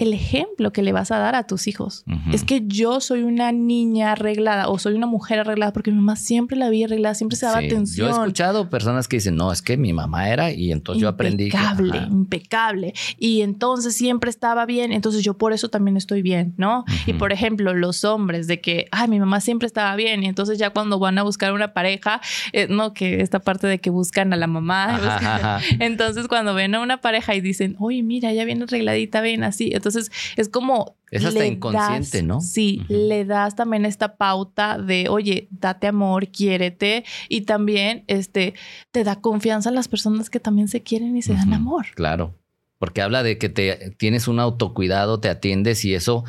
el 0.00 0.14
ejemplo 0.14 0.72
que 0.72 0.82
le 0.82 0.92
vas 0.92 1.10
a 1.10 1.18
dar 1.18 1.34
a 1.34 1.46
tus 1.46 1.66
hijos. 1.66 2.04
Es 2.32 2.42
que 2.42 2.62
yo 2.66 3.02
soy 3.02 3.22
una 3.22 3.52
niña 3.52 4.12
arreglada 4.12 4.68
o 4.68 4.78
soy 4.78 4.94
una 4.94 5.06
mujer 5.06 5.40
arreglada 5.40 5.74
porque 5.74 5.90
mi 5.90 5.98
mamá 5.98 6.16
siempre 6.16 6.56
la 6.56 6.70
vi 6.70 6.84
arreglada, 6.84 7.14
siempre 7.14 7.36
se 7.36 7.44
daba 7.44 7.58
atención. 7.58 8.08
Yo 8.08 8.14
he 8.14 8.18
escuchado 8.18 8.70
personas 8.70 9.08
que 9.08 9.18
dicen, 9.18 9.36
no, 9.36 9.52
es 9.52 9.60
que 9.60 9.76
mi 9.76 9.92
mamá 9.92 10.30
era 10.30 10.52
y 10.52 10.72
entonces 10.72 11.02
yo 11.02 11.08
aprendí. 11.08 11.44
Impecable, 11.44 11.98
impecable. 12.10 12.94
Y 13.18 13.42
entonces 13.42 13.94
siempre 13.94 14.30
estaba 14.30 14.64
bien, 14.64 14.90
entonces 14.92 15.22
yo 15.22 15.36
por 15.36 15.52
eso 15.52 15.68
también 15.68 15.98
estoy 15.98 16.22
bien, 16.22 16.54
¿no? 16.56 16.86
Y 17.04 17.12
por 17.12 17.30
ejemplo, 17.30 17.74
los 17.74 18.02
hombres 18.04 18.46
de 18.46 18.62
que, 18.62 18.86
ay, 18.92 19.06
mi 19.06 19.20
mamá 19.20 19.42
siempre 19.42 19.66
estaba 19.66 19.94
bien 19.96 20.22
y 20.22 20.28
entonces 20.28 20.58
ya 20.58 20.70
cuando 20.70 20.98
van 20.98 21.18
a 21.18 21.24
buscar 21.24 21.52
una 21.52 21.74
pareja, 21.74 22.22
eh, 22.54 22.68
no, 22.70 22.94
que 22.94 23.20
esta 23.20 23.40
parte 23.40 23.66
de 23.66 23.78
que 23.80 23.90
buscan 23.90 24.32
a 24.32 24.36
la 24.36 24.46
mamá, 24.46 25.60
entonces 25.78 26.26
cuando 26.26 26.54
ven 26.54 26.74
a 26.74 26.80
una 26.80 27.02
pareja 27.02 27.34
y 27.34 27.42
dicen, 27.42 27.76
oye, 27.78 28.02
mira, 28.02 28.32
ya 28.32 28.46
viene 28.46 28.64
arregladita, 28.64 29.20
ven 29.20 29.44
así, 29.44 29.72
entonces 29.74 29.89
entonces 29.90 30.12
es 30.36 30.48
como... 30.48 30.96
Es 31.10 31.24
hasta 31.24 31.44
inconsciente, 31.44 32.22
¿no? 32.22 32.40
Sí, 32.40 32.84
le 32.88 33.24
das 33.24 33.56
también 33.56 33.84
esta 33.84 34.16
pauta 34.16 34.78
de, 34.78 35.08
oye, 35.08 35.48
date 35.50 35.88
amor, 35.88 36.28
quiérete 36.28 37.04
y 37.28 37.42
también 37.42 38.04
este, 38.06 38.54
te 38.92 39.02
da 39.02 39.20
confianza 39.20 39.70
a 39.70 39.72
las 39.72 39.88
personas 39.88 40.30
que 40.30 40.38
también 40.38 40.68
se 40.68 40.82
quieren 40.82 41.16
y 41.16 41.22
se 41.22 41.34
dan 41.34 41.52
amor. 41.52 41.86
Claro, 41.96 42.38
porque 42.78 43.02
habla 43.02 43.24
de 43.24 43.38
que 43.38 43.48
te 43.48 43.90
tienes 43.98 44.28
un 44.28 44.38
autocuidado, 44.38 45.18
te 45.18 45.28
atiendes 45.28 45.84
y 45.84 45.94
eso 45.94 46.24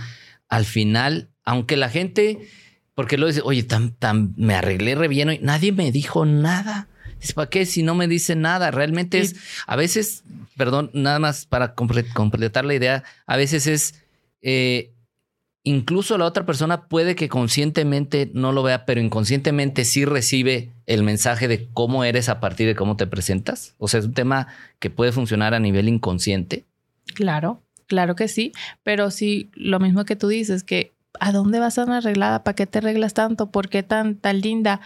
al 0.52 0.66
final, 0.66 1.30
aunque 1.46 1.78
la 1.78 1.90
gente, 1.90 2.40
porque 2.94 3.18
lo 3.18 3.28
dice, 3.28 3.42
oye, 3.44 3.64
tan, 3.64 3.96
tan, 3.96 4.34
me 4.36 4.54
arreglé 4.54 4.96
re 4.96 5.08
bien 5.08 5.32
y 5.32 5.40
nadie 5.40 5.72
me 5.72 5.92
dijo 5.92 6.26
nada. 6.26 6.90
Es 7.22 7.34
para 7.34 7.50
qué 7.50 7.66
si 7.66 7.84
no 7.84 7.96
me 7.96 8.08
dice 8.08 8.36
nada. 8.36 8.72
Realmente 8.72 9.20
es, 9.20 9.36
a 9.68 9.76
veces, 9.76 10.24
perdón, 10.58 10.90
nada 10.94 11.20
más 11.20 11.46
para 11.46 11.74
completar 11.76 12.66
la 12.66 12.74
idea, 12.74 13.04
a 13.26 13.38
veces 13.38 13.68
es, 13.68 13.96
eh, 14.42 14.92
incluso 15.64 16.18
la 16.18 16.26
otra 16.26 16.46
persona 16.46 16.88
puede 16.88 17.16
que 17.16 17.30
conscientemente 17.30 18.32
no 18.34 18.52
lo 18.52 18.64
vea, 18.64 18.86
pero 18.86 19.00
inconscientemente 19.00 19.86
sí 19.86 20.06
recibe 20.06 20.72
el 20.88 21.04
mensaje 21.04 21.48
de 21.48 21.70
cómo 21.74 22.04
eres 22.04 22.28
a 22.30 22.40
partir 22.40 22.68
de 22.68 22.76
cómo 22.76 22.98
te 22.98 23.08
presentas. 23.08 23.76
O 23.78 23.88
sea, 23.88 24.00
es 24.00 24.08
un 24.08 24.14
tema 24.14 24.48
que 24.80 24.90
puede 24.90 25.12
funcionar 25.12 25.54
a 25.54 25.60
nivel 25.60 25.88
inconsciente. 25.88 26.66
Claro, 27.14 27.62
claro 27.88 28.16
que 28.16 28.28
sí, 28.28 28.52
pero 28.84 29.12
sí, 29.12 29.52
lo 29.54 29.80
mismo 29.80 30.06
que 30.06 30.16
tú 30.16 30.28
dices, 30.28 30.64
que 30.64 30.94
¿a 31.20 31.32
dónde 31.32 31.60
vas 31.60 31.76
tan 31.76 31.92
arreglada? 31.92 32.44
¿Para 32.44 32.56
qué 32.56 32.66
te 32.66 32.80
arreglas 32.80 33.14
tanto? 33.14 33.52
¿Por 33.52 33.70
qué 33.70 33.84
tan, 33.84 34.16
tan 34.16 34.42
linda? 34.42 34.82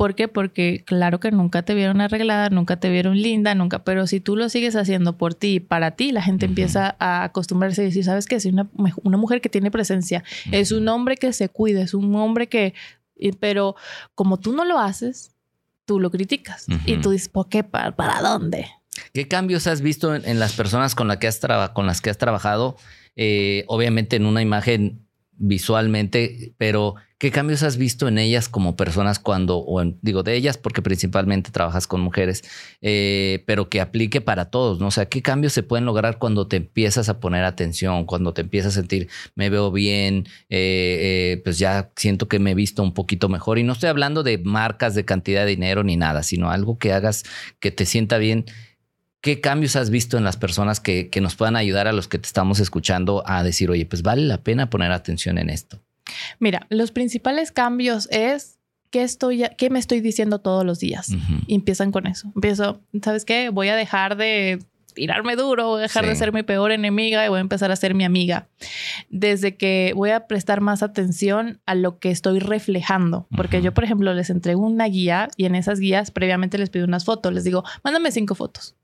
¿Por 0.00 0.14
qué? 0.14 0.28
Porque 0.28 0.82
claro 0.86 1.20
que 1.20 1.30
nunca 1.30 1.60
te 1.62 1.74
vieron 1.74 2.00
arreglada, 2.00 2.48
nunca 2.48 2.80
te 2.80 2.88
vieron 2.88 3.20
linda, 3.20 3.54
nunca, 3.54 3.84
pero 3.84 4.06
si 4.06 4.18
tú 4.18 4.34
lo 4.34 4.48
sigues 4.48 4.74
haciendo 4.74 5.18
por 5.18 5.34
ti 5.34 5.56
y 5.56 5.60
para 5.60 5.90
ti, 5.90 6.10
la 6.10 6.22
gente 6.22 6.46
empieza 6.46 6.96
a 6.98 7.22
acostumbrarse 7.22 7.82
y 7.82 7.84
decir, 7.84 8.04
¿sabes 8.04 8.24
qué? 8.24 8.36
Es 8.36 8.46
una, 8.46 8.66
una 9.02 9.18
mujer 9.18 9.42
que 9.42 9.50
tiene 9.50 9.70
presencia, 9.70 10.24
es 10.52 10.72
un 10.72 10.88
hombre 10.88 11.18
que 11.18 11.34
se 11.34 11.50
cuida, 11.50 11.82
es 11.82 11.92
un 11.92 12.14
hombre 12.14 12.48
que, 12.48 12.72
pero 13.40 13.76
como 14.14 14.40
tú 14.40 14.52
no 14.54 14.64
lo 14.64 14.78
haces, 14.78 15.34
tú 15.84 16.00
lo 16.00 16.10
criticas 16.10 16.64
y 16.86 16.96
tú 16.96 17.10
dices, 17.10 17.28
¿por 17.28 17.50
qué? 17.50 17.62
¿Para, 17.62 18.22
dónde? 18.22 18.68
¿Qué 19.12 19.28
cambios 19.28 19.66
has 19.66 19.82
visto 19.82 20.14
en, 20.14 20.38
las 20.38 20.54
personas 20.54 20.94
con, 20.94 21.14
que 21.18 21.28
has 21.28 21.38
con 21.74 21.86
las 21.86 22.00
que 22.00 22.08
has 22.08 22.16
trabajado? 22.16 22.78
Eh, 23.16 23.64
obviamente 23.66 24.16
en 24.16 24.24
una 24.24 24.40
imagen 24.40 25.06
visualmente, 25.32 26.54
pero 26.56 26.94
¿qué 27.20 27.30
cambios 27.30 27.62
has 27.62 27.76
visto 27.76 28.08
en 28.08 28.16
ellas 28.16 28.48
como 28.48 28.76
personas 28.76 29.18
cuando, 29.18 29.58
o 29.58 29.84
digo 30.00 30.22
de 30.22 30.34
ellas 30.34 30.56
porque 30.56 30.80
principalmente 30.80 31.50
trabajas 31.50 31.86
con 31.86 32.00
mujeres, 32.00 32.42
eh, 32.80 33.44
pero 33.46 33.68
que 33.68 33.82
aplique 33.82 34.22
para 34.22 34.46
todos, 34.46 34.80
¿no? 34.80 34.86
O 34.86 34.90
sea, 34.90 35.04
¿qué 35.04 35.20
cambios 35.20 35.52
se 35.52 35.62
pueden 35.62 35.84
lograr 35.84 36.18
cuando 36.18 36.48
te 36.48 36.56
empiezas 36.56 37.10
a 37.10 37.20
poner 37.20 37.44
atención, 37.44 38.06
cuando 38.06 38.32
te 38.32 38.40
empiezas 38.40 38.72
a 38.72 38.80
sentir, 38.80 39.08
me 39.34 39.50
veo 39.50 39.70
bien, 39.70 40.26
eh, 40.48 41.34
eh, 41.36 41.40
pues 41.44 41.58
ya 41.58 41.90
siento 41.94 42.26
que 42.26 42.38
me 42.38 42.52
he 42.52 42.54
visto 42.54 42.82
un 42.82 42.94
poquito 42.94 43.28
mejor? 43.28 43.58
Y 43.58 43.64
no 43.64 43.74
estoy 43.74 43.90
hablando 43.90 44.22
de 44.22 44.38
marcas, 44.38 44.94
de 44.94 45.04
cantidad 45.04 45.42
de 45.42 45.50
dinero 45.50 45.84
ni 45.84 45.98
nada, 45.98 46.22
sino 46.22 46.50
algo 46.50 46.78
que 46.78 46.94
hagas 46.94 47.24
que 47.60 47.70
te 47.70 47.84
sienta 47.84 48.16
bien 48.16 48.46
¿Qué 49.20 49.42
cambios 49.42 49.76
has 49.76 49.90
visto 49.90 50.16
en 50.16 50.24
las 50.24 50.38
personas 50.38 50.80
que, 50.80 51.10
nos 51.20 51.36
puedan 51.36 51.56
ayudar 51.56 51.86
a 51.86 51.92
los 51.92 52.08
que 52.08 52.18
te 52.18 52.26
estamos 52.26 52.58
escuchando 52.58 53.22
a 53.26 53.42
decir, 53.44 53.70
oye, 53.70 53.84
pues 53.84 54.00
vale 54.00 54.22
la 54.22 54.38
pena 54.38 54.70
poner 54.70 54.92
atención 54.92 55.36
en 55.36 55.50
esto? 55.50 55.82
Mira, 56.38 56.66
los 56.70 56.90
principales 56.92 57.52
cambios 57.52 58.08
es 58.10 58.58
qué 58.90 59.02
estoy, 59.02 59.44
qué 59.56 59.70
me 59.70 59.78
estoy 59.78 60.00
diciendo 60.00 60.40
todos 60.40 60.64
los 60.64 60.78
días. 60.78 61.08
Y 61.46 61.54
empiezan 61.54 61.92
con 61.92 62.06
eso. 62.06 62.32
Empiezo, 62.34 62.80
¿sabes 63.02 63.24
qué? 63.24 63.50
Voy 63.50 63.68
a 63.68 63.76
dejar 63.76 64.16
de 64.16 64.58
tirarme 64.94 65.36
duro, 65.36 65.68
voy 65.68 65.78
a 65.78 65.82
dejar 65.82 66.04
de 66.04 66.16
ser 66.16 66.32
mi 66.32 66.42
peor 66.42 66.72
enemiga 66.72 67.24
y 67.24 67.28
voy 67.28 67.38
a 67.38 67.40
empezar 67.40 67.70
a 67.70 67.76
ser 67.76 67.94
mi 67.94 68.04
amiga. 68.04 68.48
Desde 69.08 69.56
que 69.56 69.92
voy 69.94 70.10
a 70.10 70.26
prestar 70.26 70.60
más 70.60 70.82
atención 70.82 71.60
a 71.64 71.76
lo 71.76 72.00
que 72.00 72.10
estoy 72.10 72.40
reflejando, 72.40 73.28
porque 73.36 73.62
yo, 73.62 73.72
por 73.72 73.84
ejemplo, 73.84 74.12
les 74.14 74.30
entrego 74.30 74.66
una 74.66 74.86
guía 74.86 75.28
y 75.36 75.44
en 75.44 75.54
esas 75.54 75.78
guías 75.78 76.10
previamente 76.10 76.58
les 76.58 76.70
pido 76.70 76.84
unas 76.84 77.04
fotos, 77.04 77.32
les 77.32 77.44
digo, 77.44 77.64
mándame 77.84 78.10
cinco 78.10 78.34
fotos 78.34 78.74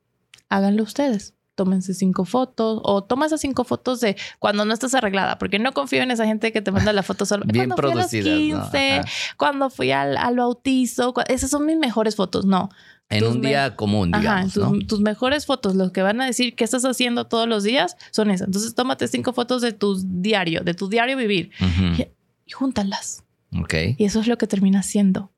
háganlo 0.49 0.83
ustedes. 0.83 1.35
Tómense 1.57 1.94
cinco 1.94 2.24
fotos 2.24 2.80
o 2.84 3.02
toma 3.02 3.26
esas 3.26 3.40
cinco 3.40 3.64
fotos 3.64 4.00
de 4.00 4.16
cuando 4.38 4.64
no 4.64 4.72
estás 4.72 4.94
arreglada, 4.94 5.38
porque 5.38 5.59
no 5.59 5.72
confío 5.72 6.02
en 6.02 6.11
esa 6.12 6.26
gente 6.26 6.52
que 6.52 6.62
te 6.62 6.70
manda 6.70 6.92
la 6.92 7.02
foto 7.02 7.26
solo. 7.26 7.44
Bien 7.48 7.70
cuando 7.70 7.82
fui 7.82 7.90
a 7.90 8.02
los 8.02 8.11
15, 8.11 9.00
cuando 9.36 9.70
fui 9.70 9.90
al, 9.90 10.16
al 10.16 10.36
bautizo, 10.36 11.14
esas 11.28 11.50
son 11.50 11.66
mis 11.66 11.78
mejores 11.78 12.14
fotos. 12.14 12.46
No, 12.46 12.68
en 13.09 13.24
un 13.24 13.40
día 13.40 13.76
común, 13.76 14.11
digamos. 14.11 14.59
tus, 14.86 15.00
mejores 15.00 15.46
fotos, 15.46 15.76
los 15.76 15.92
que 15.92 16.02
van 16.02 16.20
a 16.20 16.26
decir 16.26 16.57
qué 16.57 16.64
estás 16.64 16.84
haciendo 16.84 17.26
todos 17.26 17.48
los 17.48 17.62
días, 17.62 17.96
son 18.11 18.30
esas. 18.30 18.48
Entonces, 18.48 18.74
tómate 18.74 19.07
cinco 19.07 19.32
fotos 19.32 19.62
de 19.62 19.72
tu 19.72 19.96
diario, 20.04 20.62
de 20.62 20.74
tu 20.74 20.88
diario 20.88 21.16
vivir 21.16 21.50
y, 21.96 22.02
y, 22.46 22.50
júntalas. 22.52 23.22
Ok. 23.61 23.74
Y 23.96 24.04
eso 24.04 24.20
es 24.20 24.26
lo 24.26 24.36
que 24.38 24.46
termina 24.46 24.82
siendo. 24.82 25.30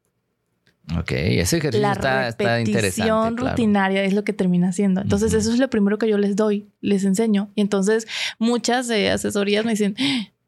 Ok, 0.96 1.12
ese 1.12 1.58
ejercicio 1.58 1.86
la 1.86 1.92
está, 1.92 2.28
está 2.28 2.60
interesante. 2.60 3.42
rutinaria 3.42 4.02
es 4.04 4.14
lo 4.14 4.24
que 4.24 4.32
termina 4.32 4.68
haciendo. 4.68 5.00
Entonces, 5.02 5.34
eso 5.34 5.52
es 5.52 5.58
lo 5.58 5.68
primero 5.68 5.98
que 5.98 6.08
yo 6.08 6.16
les 6.16 6.36
doy, 6.36 6.68
les 6.80 7.04
enseño. 7.04 7.50
Y 7.54 7.60
entonces, 7.60 8.06
muchas 8.38 8.88
eh, 8.90 9.10
asesorías 9.10 9.64
me 9.64 9.72
dicen, 9.72 9.96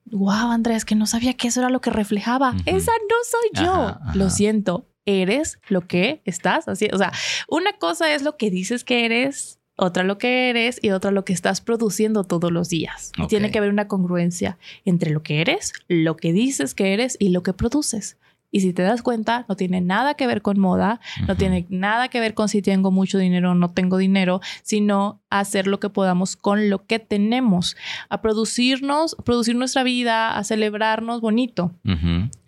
wow, 0.07 0.51
Andrea, 0.51 0.79
que 0.81 0.95
no 0.95 1.07
sabía 1.07 1.35
que 1.35 1.49
eso 1.49 1.61
era 1.61 1.71
lo 1.71 1.81
que 1.81 1.91
reflejaba. 1.91 2.55
Esa 2.65 2.93
no 2.93 3.17
soy 3.25 3.65
yo. 3.65 3.99
Lo 4.15 4.31
siento, 4.31 4.87
eres 5.05 5.59
lo 5.69 5.83
que 5.83 6.23
estás 6.25 6.69
haciendo. 6.69 6.97
O 6.97 6.99
sea, 6.99 7.13
una 7.49 7.73
cosa 7.75 8.15
es 8.15 8.23
lo 8.23 8.37
que 8.37 8.51
dices 8.51 8.85
que 8.85 9.05
eres, 9.05 9.59
otra 9.77 10.05
lo 10.05 10.19
que 10.19 10.51
eres 10.51 10.79
y 10.83 10.91
otra 10.91 11.11
lo 11.11 11.25
que 11.25 11.33
estás 11.33 11.61
produciendo 11.61 12.25
todos 12.25 12.53
los 12.53 12.69
días. 12.69 13.13
tiene 13.29 13.51
que 13.51 13.59
haber 13.59 13.71
una 13.71 13.89
congruencia 13.89 14.59
entre 14.85 15.11
lo 15.11 15.23
que 15.23 15.41
eres, 15.41 15.73
lo 15.89 16.17
que 16.17 16.33
dices 16.33 16.75
que 16.75 16.93
eres 16.93 17.17
y 17.19 17.31
lo 17.31 17.43
que 17.43 17.53
produces. 17.53 18.19
Y 18.51 18.61
si 18.61 18.73
te 18.73 18.83
das 18.83 19.03
cuenta, 19.03 19.45
no 19.49 19.57
tiene 19.57 19.81
nada 19.81 20.15
que 20.15 20.27
ver 20.27 20.43
con 20.43 20.59
moda, 20.59 21.01
no 21.27 21.37
tiene 21.37 21.67
nada 21.69 22.09
que 22.09 22.21
ver 22.21 22.35
con 22.35 22.49
si 22.49 22.63
tengo 22.63 22.91
mucho 22.91 23.19
dinero 23.19 23.53
o 23.53 23.55
no 23.55 23.71
tengo 23.71 23.97
dinero, 23.97 24.41
sino 24.63 25.23
hacer 25.31 25.67
lo 25.67 25.79
que 25.79 25.89
podamos 25.89 26.37
con 26.37 26.69
lo 26.69 26.85
que 26.87 26.99
tenemos, 26.99 27.77
a 28.09 28.21
producirnos, 28.23 29.17
producir 29.25 29.55
nuestra 29.55 29.83
vida, 29.83 30.37
a 30.37 30.45
celebrarnos 30.45 31.21
bonito. 31.21 31.73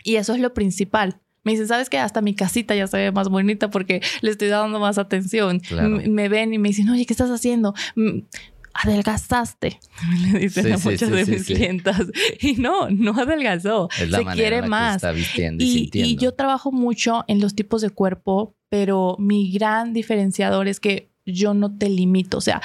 Y 0.04 0.16
eso 0.16 0.34
es 0.34 0.40
lo 0.40 0.52
principal. 0.54 1.20
Me 1.44 1.52
dicen, 1.52 1.66
¿sabes 1.66 1.90
qué? 1.90 1.98
Hasta 1.98 2.20
mi 2.20 2.34
casita 2.34 2.74
ya 2.76 2.86
se 2.86 2.96
ve 2.96 3.10
más 3.10 3.28
bonita 3.28 3.68
porque 3.68 4.00
le 4.20 4.30
estoy 4.30 4.48
dando 4.48 4.78
más 4.78 4.98
atención. 4.98 5.60
Me 6.08 6.28
ven 6.28 6.54
y 6.54 6.58
me 6.58 6.68
dicen, 6.68 6.88
oye, 6.88 7.04
¿qué 7.04 7.12
estás 7.12 7.30
haciendo? 7.30 7.74
Adelgazaste, 8.74 9.78
le 10.32 10.38
dicen 10.38 10.72
a 10.72 10.78
muchas 10.78 11.10
de 11.10 11.26
mis 11.26 11.44
clientas. 11.44 12.00
Y 12.40 12.54
no, 12.54 12.90
no 12.90 13.12
adelgazó. 13.12 13.88
Se 13.92 14.24
quiere 14.34 14.62
más. 14.62 15.02
y, 15.58 15.90
y, 15.92 16.16
yo 16.16 16.32
trabajo 16.34 16.72
mucho 16.72 17.24
en 17.28 17.40
los 17.40 17.54
tipos 17.54 17.82
de 17.82 17.90
cuerpo, 17.90 18.54
pero 18.68 19.16
mi 19.18 19.52
gran 19.52 19.92
diferenciador 19.92 20.68
es 20.68 20.80
que 20.80 21.10
yo 21.24 21.54
no 21.54 21.76
te 21.76 21.88
limito. 21.88 22.38
O 22.38 22.40
sea, 22.40 22.60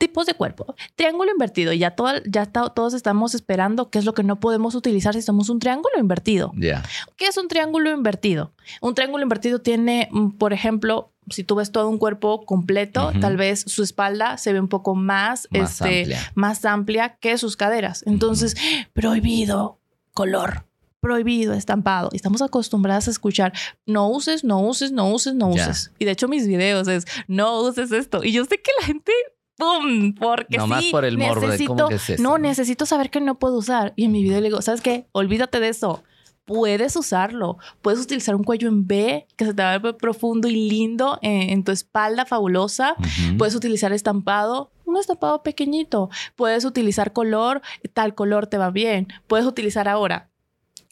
tipos 0.00 0.26
de 0.26 0.34
cuerpo. 0.34 0.74
Triángulo 0.96 1.30
invertido. 1.30 1.72
Ya, 1.72 1.90
todo, 1.90 2.10
ya 2.24 2.46
todos 2.46 2.94
estamos 2.94 3.34
esperando 3.34 3.90
qué 3.90 3.98
es 3.98 4.04
lo 4.04 4.14
que 4.14 4.22
no 4.22 4.40
podemos 4.40 4.74
utilizar 4.74 5.14
si 5.14 5.22
somos 5.22 5.50
un 5.50 5.60
triángulo 5.60 5.98
invertido. 5.98 6.52
Ya. 6.56 6.82
¿Qué 7.16 7.26
es 7.26 7.36
un 7.36 7.48
triángulo 7.48 7.90
invertido? 7.92 8.52
Un 8.80 8.94
triángulo 8.94 9.22
invertido 9.22 9.60
tiene, 9.60 10.08
mm, 10.10 10.30
por 10.30 10.54
ejemplo, 10.54 11.12
si 11.30 11.44
tú 11.44 11.54
ves 11.56 11.72
todo 11.72 11.88
un 11.88 11.98
cuerpo 11.98 12.44
completo, 12.44 13.12
tal 13.20 13.36
vez 13.36 13.64
su 13.66 13.82
espalda 13.82 14.36
se 14.36 14.52
ve 14.52 14.60
un 14.60 14.68
poco 14.68 14.94
más, 14.94 15.48
más, 15.50 15.72
este, 15.80 16.00
amplia. 16.00 16.32
más 16.34 16.64
amplia 16.64 17.16
que 17.20 17.38
sus 17.38 17.56
caderas. 17.56 18.04
Entonces, 18.06 18.56
prohibido 18.92 19.80
color 20.12 20.66
prohibido, 21.00 21.54
estampado. 21.54 22.10
Estamos 22.12 22.42
acostumbradas 22.42 23.08
a 23.08 23.10
escuchar, 23.10 23.54
no 23.86 24.08
uses, 24.10 24.44
no 24.44 24.60
uses, 24.60 24.92
no 24.92 25.10
uses, 25.10 25.34
no 25.34 25.48
uses. 25.48 25.92
Y 25.98 26.04
de 26.04 26.10
hecho 26.10 26.28
mis 26.28 26.46
videos 26.46 26.88
es, 26.88 27.06
no 27.26 27.62
uses 27.62 27.90
esto. 27.90 28.22
Y 28.22 28.32
yo 28.32 28.44
sé 28.44 28.60
que 28.60 28.70
la 28.80 28.86
gente 28.86 29.12
¡pum! 29.56 30.14
Porque 30.14 30.56
no 30.56 30.66
más 30.66 30.84
por 30.86 31.04
el 31.04 31.18
morbo 31.18 31.46
de 31.46 31.64
cómo 31.64 31.88
que 31.88 31.94
es 31.94 32.10
eso. 32.10 32.22
No, 32.22 32.38
necesito 32.38 32.86
saber 32.86 33.10
que 33.10 33.20
no 33.20 33.38
puedo 33.38 33.58
usar. 33.58 33.92
Y 33.96 34.04
en 34.04 34.12
mi 34.12 34.22
video 34.22 34.40
le 34.40 34.48
digo, 34.48 34.62
¿sabes 34.62 34.80
qué? 34.80 35.06
Olvídate 35.12 35.60
de 35.60 35.68
eso 35.68 36.02
puedes 36.44 36.96
usarlo. 36.96 37.58
Puedes 37.82 38.00
utilizar 38.00 38.34
un 38.34 38.44
cuello 38.44 38.68
en 38.68 38.86
B 38.86 39.26
que 39.36 39.44
se 39.44 39.54
te 39.54 39.62
va 39.62 39.72
a 39.72 39.78
ver 39.78 39.96
profundo 39.96 40.48
y 40.48 40.68
lindo 40.68 41.18
en, 41.22 41.64
tu 41.64 41.72
espalda 41.72 42.26
fabulosa. 42.26 42.94
Puedes 43.38 43.54
utilizar 43.54 43.92
estampado 43.92 44.72
un 44.90 44.98
estampado 44.98 45.42
pequeñito. 45.42 46.10
Puedes 46.36 46.64
utilizar 46.64 47.12
color, 47.12 47.62
tal 47.94 48.14
color 48.14 48.46
te 48.46 48.58
va 48.58 48.70
bien. 48.70 49.08
Puedes 49.26 49.46
utilizar 49.46 49.88
ahora. 49.88 50.28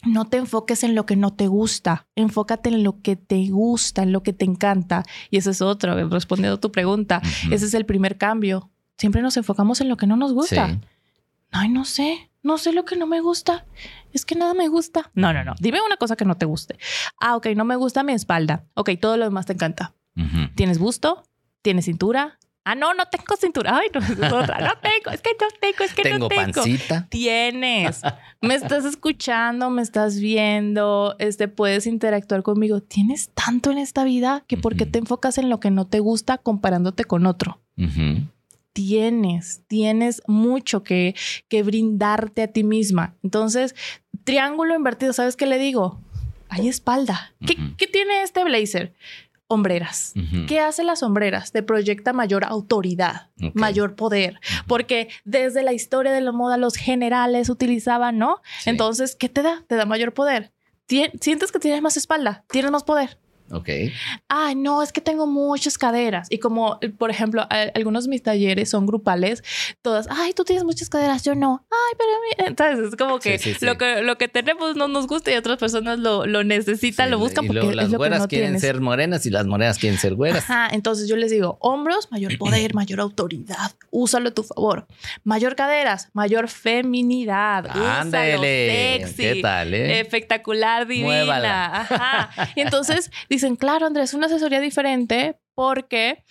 No 0.07 0.27
te 0.27 0.37
enfoques 0.37 0.85
en 0.85 0.95
lo 0.95 1.07
que 1.07 1.17
no 1.17 1.33
te 1.33 1.49
gusta, 1.49 2.07
enfócate 2.15 2.69
en 2.69 2.85
lo 2.85 3.03
que 3.03 3.17
te 3.17 3.49
gusta, 3.49 4.05
en 4.05 4.13
lo 4.13 4.23
que 4.23 4.33
te 4.33 4.45
encanta. 4.45 5.03
Y 5.29 5.39
ese 5.39 5.51
es 5.51 5.61
otro, 5.61 6.09
respondiendo 6.09 6.55
a 6.55 6.61
tu 6.61 6.71
pregunta. 6.71 7.21
Ese 7.51 7.67
es 7.67 7.75
el 7.75 7.85
primer 7.85 8.17
cambio. 8.17 8.71
Siempre 8.97 9.23
nos 9.23 9.37
enfocamos 9.37 9.81
en 9.81 9.89
lo 9.89 9.97
que 9.97 10.07
no 10.07 10.17
nos 10.17 10.33
gusta. 10.33 10.79
Ay, 11.51 11.69
no 11.69 11.85
sé, 11.85 12.28
no 12.49 12.57
sé 12.57 12.73
lo 12.73 12.87
que 12.87 12.97
no 12.97 13.07
me 13.07 13.21
gusta. 13.21 13.67
Es 14.15 14.25
que 14.25 14.35
nada 14.35 14.55
me 14.55 14.69
gusta. 14.69 15.11
No, 15.13 15.35
no, 15.35 15.45
no. 15.45 15.55
Dime 15.61 15.83
una 15.83 15.99
cosa 15.99 16.17
que 16.17 16.25
no 16.25 16.37
te 16.39 16.47
guste. 16.47 16.79
Ah, 17.21 17.37
ok, 17.37 17.49
no 17.55 17.67
me 17.67 17.77
gusta 17.77 18.03
mi 18.03 18.15
espalda. 18.15 18.65
Ok, 18.73 18.91
todo 18.99 19.19
lo 19.19 19.27
demás 19.27 19.45
te 19.45 19.53
encanta. 19.53 19.95
¿Tienes 20.57 20.79
busto? 20.79 21.23
¿Tienes 21.63 21.85
cintura? 21.85 22.39
Ah, 22.65 22.75
no, 22.75 22.95
no 22.95 23.07
tengo 23.07 23.37
cintura. 23.37 23.77
Ay, 23.79 23.89
no, 23.93 24.01
otra. 24.39 24.61
No 24.61 24.73
tengo, 24.83 25.11
es 25.13 25.21
que 25.21 25.31
no 25.39 25.47
tengo, 25.61 25.85
es 25.85 25.95
que 25.95 26.19
no 26.19 26.29
tengo. 26.29 26.53
pancita. 26.53 27.07
Tienes. 27.11 28.01
Me 28.41 28.55
estás 28.55 28.85
escuchando, 28.85 29.69
me 29.69 29.83
estás 29.83 30.21
viendo, 30.21 31.17
este, 31.19 31.49
puedes 31.49 31.87
interactuar 31.87 32.43
conmigo. 32.43 32.81
Tienes 32.81 33.31
tanto 33.35 33.73
en 33.73 33.79
esta 33.79 34.05
vida 34.05 34.45
que 34.47 34.57
¿por 34.57 34.77
qué 34.77 34.87
te 34.87 35.01
enfocas 35.01 35.39
en 35.39 35.51
lo 35.51 35.59
que 35.61 35.71
no 35.73 35.87
te 35.87 35.99
gusta 35.99 36.39
comparándote 36.39 37.05
con 37.05 37.27
otro? 37.27 37.61
Tienes, 38.79 39.63
tienes 39.67 40.23
mucho 40.29 40.85
que, 40.85 41.17
que 41.49 41.65
brindarte 41.65 42.43
a 42.43 42.47
ti 42.47 42.63
misma. 42.63 43.17
Entonces, 43.25 43.75
triángulo 44.23 44.77
invertido, 44.77 45.13
¿sabes 45.13 45.35
qué 45.35 45.47
le 45.47 45.59
digo? 45.59 46.01
Hay 46.49 46.69
espalda. 46.69 47.35
¿Qué, 47.45 47.57
¿Qué 47.77 47.89
tiene 47.89 48.23
este 48.23 48.45
blazer? 48.45 48.95
hombreras. 49.49 50.13
¿Qué 50.47 50.61
hace 50.61 50.85
las 50.85 51.01
sombreras? 51.01 51.51
Te 51.51 51.63
proyecta 51.63 52.13
mayor 52.13 52.45
autoridad, 52.45 53.31
mayor 53.55 53.97
poder, 53.97 54.39
porque 54.67 55.09
desde 55.25 55.63
la 55.63 55.73
historia 55.73 56.13
de 56.13 56.21
la 56.21 56.33
moda 56.33 56.57
los 56.59 56.77
generales 56.77 57.49
utilizaban, 57.49 58.19
¿no? 58.19 58.43
Entonces, 58.67 59.17
¿qué 59.17 59.29
te 59.29 59.43
da? 59.43 59.65
Te 59.67 59.75
da 59.75 59.87
mayor 59.87 60.13
poder. 60.13 60.53
Sientes 61.21 61.51
que 61.51 61.59
tienes 61.59 61.83
más 61.83 61.97
espalda, 61.97 62.45
tienes 62.51 62.71
más 62.71 62.85
poder. 62.85 63.19
Ok. 63.51 63.69
Ay, 64.29 64.55
no, 64.55 64.83
es 64.83 64.93
que 64.93 65.01
tengo 65.01 65.27
muchas 65.27 65.79
caderas. 65.79 66.29
Y 66.31 66.39
como, 66.39 66.79
por 66.99 67.11
ejemplo, 67.11 67.47
algunos 67.75 68.05
de 68.05 68.11
mis 68.11 68.23
talleres 68.23 68.71
son 68.71 68.87
grupales, 68.87 69.43
todas, 69.83 70.07
ay, 70.11 70.33
tú 70.33 70.45
tienes 70.45 70.65
muchas 70.65 70.89
caderas, 70.89 71.25
yo 71.25 71.35
no. 71.35 71.67
Ay, 71.71 71.97
pero 71.99 72.49
entonces 72.49 72.89
es 72.89 72.97
como 72.97 73.19
que, 73.19 73.39
Lo 73.61 73.79
que 73.79 74.03
lo 74.03 74.19
que 74.19 74.29
tenemos 74.29 74.77
no 74.77 74.89
nos 74.89 75.07
gusta 75.07 75.33
y 75.33 75.37
otras 75.37 75.59
personas 75.59 75.99
lo, 75.99 76.27
lo 76.27 76.45
necesitan, 76.45 77.11
lo 77.11 77.19
buscan 77.19 77.47
porque 77.47 77.75
las 77.75 77.87
es 77.87 77.93
lo 77.93 77.99
güeras 77.99 78.19
que 78.19 78.23
no 78.23 78.29
quieren 78.29 78.61
ser 78.61 78.81
morenas 78.81 79.25
y 79.27 79.31
las 79.31 79.47
morenas 79.47 79.79
quieren 79.79 79.99
ser 79.99 80.15
güeras. 80.15 80.45
Ajá, 80.45 80.69
entonces 80.73 81.09
yo 81.09 81.17
les 81.17 81.31
digo, 81.31 81.59
hombros, 81.61 82.11
mayor 82.11 82.37
poder, 82.39 82.75
mayor 82.75 83.01
autoridad, 83.01 83.73
úsalo 83.91 84.29
a 84.29 84.35
tu 84.35 84.43
favor. 84.43 84.87
Mayor 85.25 85.57
caderas, 85.57 86.11
mayor 86.13 86.49
feminidad, 86.49 87.67
Ándele. 87.69 88.99
Sexy, 89.01 89.23
¿Qué 89.23 89.43
tal, 89.43 89.75
eh? 89.75 90.01
Espectacular, 90.01 90.87
divina. 90.87 91.81
Ajá. 91.81 92.51
Y 92.55 92.61
entonces 92.61 93.11
dicen, 93.39 93.57
claro, 93.57 93.87
Andrés, 93.87 94.15
una 94.15 94.27
asesoría 94.27 94.61
diferente 94.61 95.39
porque 95.55 96.25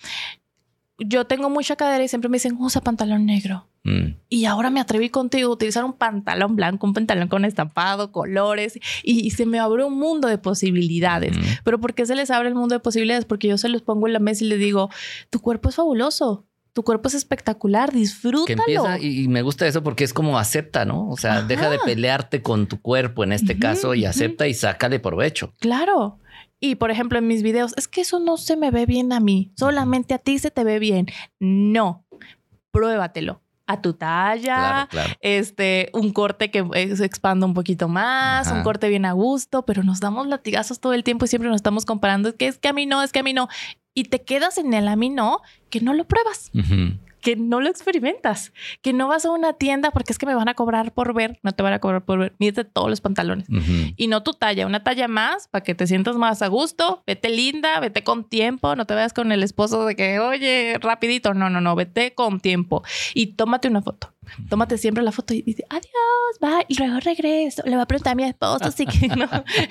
yo 0.98 1.26
tengo 1.26 1.50
mucha 1.50 1.76
cadera 1.76 2.02
y 2.02 2.08
siempre 2.08 2.28
me 2.28 2.36
dicen, 2.36 2.56
usa 2.58 2.80
pantalón 2.80 3.26
negro. 3.26 3.68
Mm. 3.84 4.16
Y 4.28 4.44
ahora 4.44 4.70
me 4.70 4.80
atreví 4.80 5.08
contigo 5.08 5.50
a 5.50 5.52
utilizar 5.54 5.84
un 5.84 5.92
pantalón 5.92 6.56
blanco, 6.56 6.86
un 6.86 6.92
pantalón 6.92 7.28
con 7.28 7.44
estampado, 7.44 8.12
colores, 8.12 8.78
y, 9.02 9.30
se 9.30 9.46
me 9.46 9.58
abre 9.58 9.84
un 9.84 9.98
mundo 9.98 10.28
de 10.28 10.38
posibilidades. 10.38 11.36
Pero 11.64 11.80
¿por 11.80 11.94
qué 11.94 12.04
se 12.06 12.14
les 12.14 12.30
abre 12.30 12.48
el 12.48 12.54
mundo 12.54 12.74
de 12.74 12.80
posibilidades? 12.80 13.24
Porque 13.24 13.48
yo 13.48 13.58
se 13.58 13.68
los 13.68 13.82
pongo 13.82 14.06
en 14.06 14.12
la 14.12 14.18
mesa 14.18 14.44
y 14.44 14.48
les 14.48 14.58
digo, 14.58 14.90
tu 15.30 15.40
cuerpo 15.40 15.68
es 15.68 15.76
fabuloso. 15.76 16.44
Tu 16.74 16.82
cuerpo 16.84 17.08
es 17.08 17.14
espectacular, 17.14 17.92
disfrútalo. 17.92 18.96
y, 19.00 19.26
me 19.28 19.42
gusta 19.42 19.66
eso 19.66 19.82
porque 19.82 20.04
es 20.04 20.12
como 20.12 20.38
acepta, 20.38 20.84
¿no? 20.84 21.08
O 21.08 21.16
sea, 21.16 21.42
deja 21.42 21.70
de 21.70 21.78
pelearte 21.78 22.42
con 22.42 22.66
tu 22.66 22.80
cuerpo 22.80 23.24
en 23.24 23.32
este 23.32 23.58
caso 23.58 23.94
y 23.94 24.04
acepta 24.04 24.46
y 24.46 24.54
sácale 24.54 25.00
provecho. 25.00 25.52
Claro. 25.58 26.18
Y 26.60 26.74
por 26.74 26.90
ejemplo, 26.90 27.18
en 27.18 27.26
mis 27.26 27.42
videos, 27.42 27.74
es 27.76 27.88
que 27.88 28.00
eso 28.00 28.18
no 28.18 28.36
se 28.36 28.56
me 28.56 28.70
ve 28.70 28.86
bien 28.86 29.12
a 29.12 29.20
mí, 29.20 29.52
solamente 29.56 30.14
a 30.14 30.18
ti 30.18 30.38
se 30.38 30.50
te 30.50 30.64
ve 30.64 30.78
bien. 30.78 31.06
No, 31.38 32.04
pruébatelo 32.70 33.40
a 33.68 33.82
tu 33.82 33.92
talla, 33.92 34.88
este, 35.20 35.90
un 35.92 36.12
corte 36.14 36.50
que 36.50 36.96
se 36.96 37.04
expanda 37.04 37.44
un 37.44 37.52
poquito 37.52 37.86
más, 37.86 38.50
un 38.50 38.62
corte 38.62 38.88
bien 38.88 39.04
a 39.04 39.12
gusto, 39.12 39.66
pero 39.66 39.82
nos 39.82 40.00
damos 40.00 40.26
latigazos 40.26 40.80
todo 40.80 40.94
el 40.94 41.04
tiempo 41.04 41.26
y 41.26 41.28
siempre 41.28 41.50
nos 41.50 41.56
estamos 41.56 41.84
comparando, 41.84 42.30
es 42.30 42.34
que 42.34 42.46
es 42.46 42.56
que 42.58 42.68
a 42.68 42.72
mí 42.72 42.86
no, 42.86 43.02
es 43.02 43.12
que 43.12 43.18
a 43.18 43.22
mí 43.22 43.34
no, 43.34 43.48
y 43.92 44.04
te 44.04 44.22
quedas 44.22 44.56
en 44.56 44.72
el 44.72 44.88
a 44.88 44.96
mí 44.96 45.10
no, 45.10 45.42
que 45.68 45.82
no 45.82 45.92
lo 45.92 46.06
pruebas 46.06 46.50
que 47.20 47.36
no 47.36 47.60
lo 47.60 47.68
experimentas, 47.68 48.52
que 48.82 48.92
no 48.92 49.08
vas 49.08 49.24
a 49.24 49.30
una 49.30 49.52
tienda 49.52 49.90
porque 49.90 50.12
es 50.12 50.18
que 50.18 50.26
me 50.26 50.34
van 50.34 50.48
a 50.48 50.54
cobrar 50.54 50.92
por 50.92 51.14
ver, 51.14 51.38
no 51.42 51.52
te 51.52 51.62
van 51.62 51.72
a 51.72 51.78
cobrar 51.78 52.04
por 52.04 52.18
ver, 52.18 52.34
mídete 52.38 52.64
todos 52.64 52.88
los 52.88 53.00
pantalones. 53.00 53.46
Y 53.96 54.06
no 54.06 54.22
tu 54.22 54.32
talla, 54.32 54.66
una 54.66 54.82
talla 54.82 55.08
más 55.08 55.48
para 55.48 55.64
que 55.64 55.74
te 55.74 55.86
sientas 55.86 56.16
más 56.16 56.42
a 56.42 56.48
gusto, 56.48 57.02
vete 57.06 57.28
linda, 57.28 57.80
vete 57.80 58.04
con 58.04 58.24
tiempo, 58.24 58.76
no 58.76 58.86
te 58.86 58.94
vayas 58.94 59.12
con 59.12 59.32
el 59.32 59.42
esposo 59.42 59.84
de 59.84 59.96
que, 59.96 60.20
oye, 60.20 60.78
rapidito, 60.80 61.34
no, 61.34 61.50
no, 61.50 61.60
no, 61.60 61.74
vete 61.74 62.14
con 62.14 62.40
tiempo 62.40 62.82
y 63.14 63.34
tómate 63.34 63.68
una 63.68 63.82
foto. 63.82 64.12
Tómate 64.48 64.78
siempre 64.78 65.02
la 65.02 65.12
foto 65.12 65.34
y 65.34 65.42
dice 65.42 65.64
adiós, 65.68 66.38
va, 66.42 66.64
y 66.68 66.76
luego 66.76 67.00
regreso. 67.00 67.62
Le 67.64 67.76
va 67.76 67.82
a 67.82 67.86
preguntar 67.86 68.12
a 68.12 68.14
mi 68.14 68.24
esposo 68.24 68.70
si 68.70 68.86
que 68.86 69.08
no. 69.08 69.28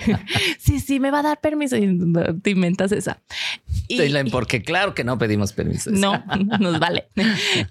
sí, 0.60 0.80
sí, 0.80 1.00
me 1.00 1.12
va 1.12 1.20
a 1.20 1.24
dar 1.24 1.42
permiso. 1.42 1.76
Y 1.78 1.98
te 2.42 2.52
inventas 2.52 2.92
esa. 2.92 3.22
Y, 3.88 4.00
porque 4.32 4.62
claro 4.62 4.94
que 4.94 5.04
no 5.04 5.18
pedimos 5.18 5.54
permiso. 5.54 5.92
No, 5.92 6.24
nos 6.60 6.80
vale. 6.80 7.08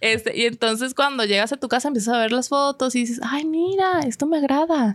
Este, 0.00 0.36
y 0.36 0.46
entonces 0.46 0.94
cuando 0.94 1.24
llegas 1.24 1.52
a 1.52 1.56
tu 1.56 1.68
casa 1.68 1.88
empiezas 1.88 2.14
a 2.14 2.18
ver 2.18 2.32
las 2.32 2.48
fotos 2.48 2.94
y 2.94 3.00
dices, 3.00 3.20
ay, 3.22 3.44
mira, 3.44 4.00
esto 4.00 4.26
me 4.26 4.38
agrada. 4.38 4.92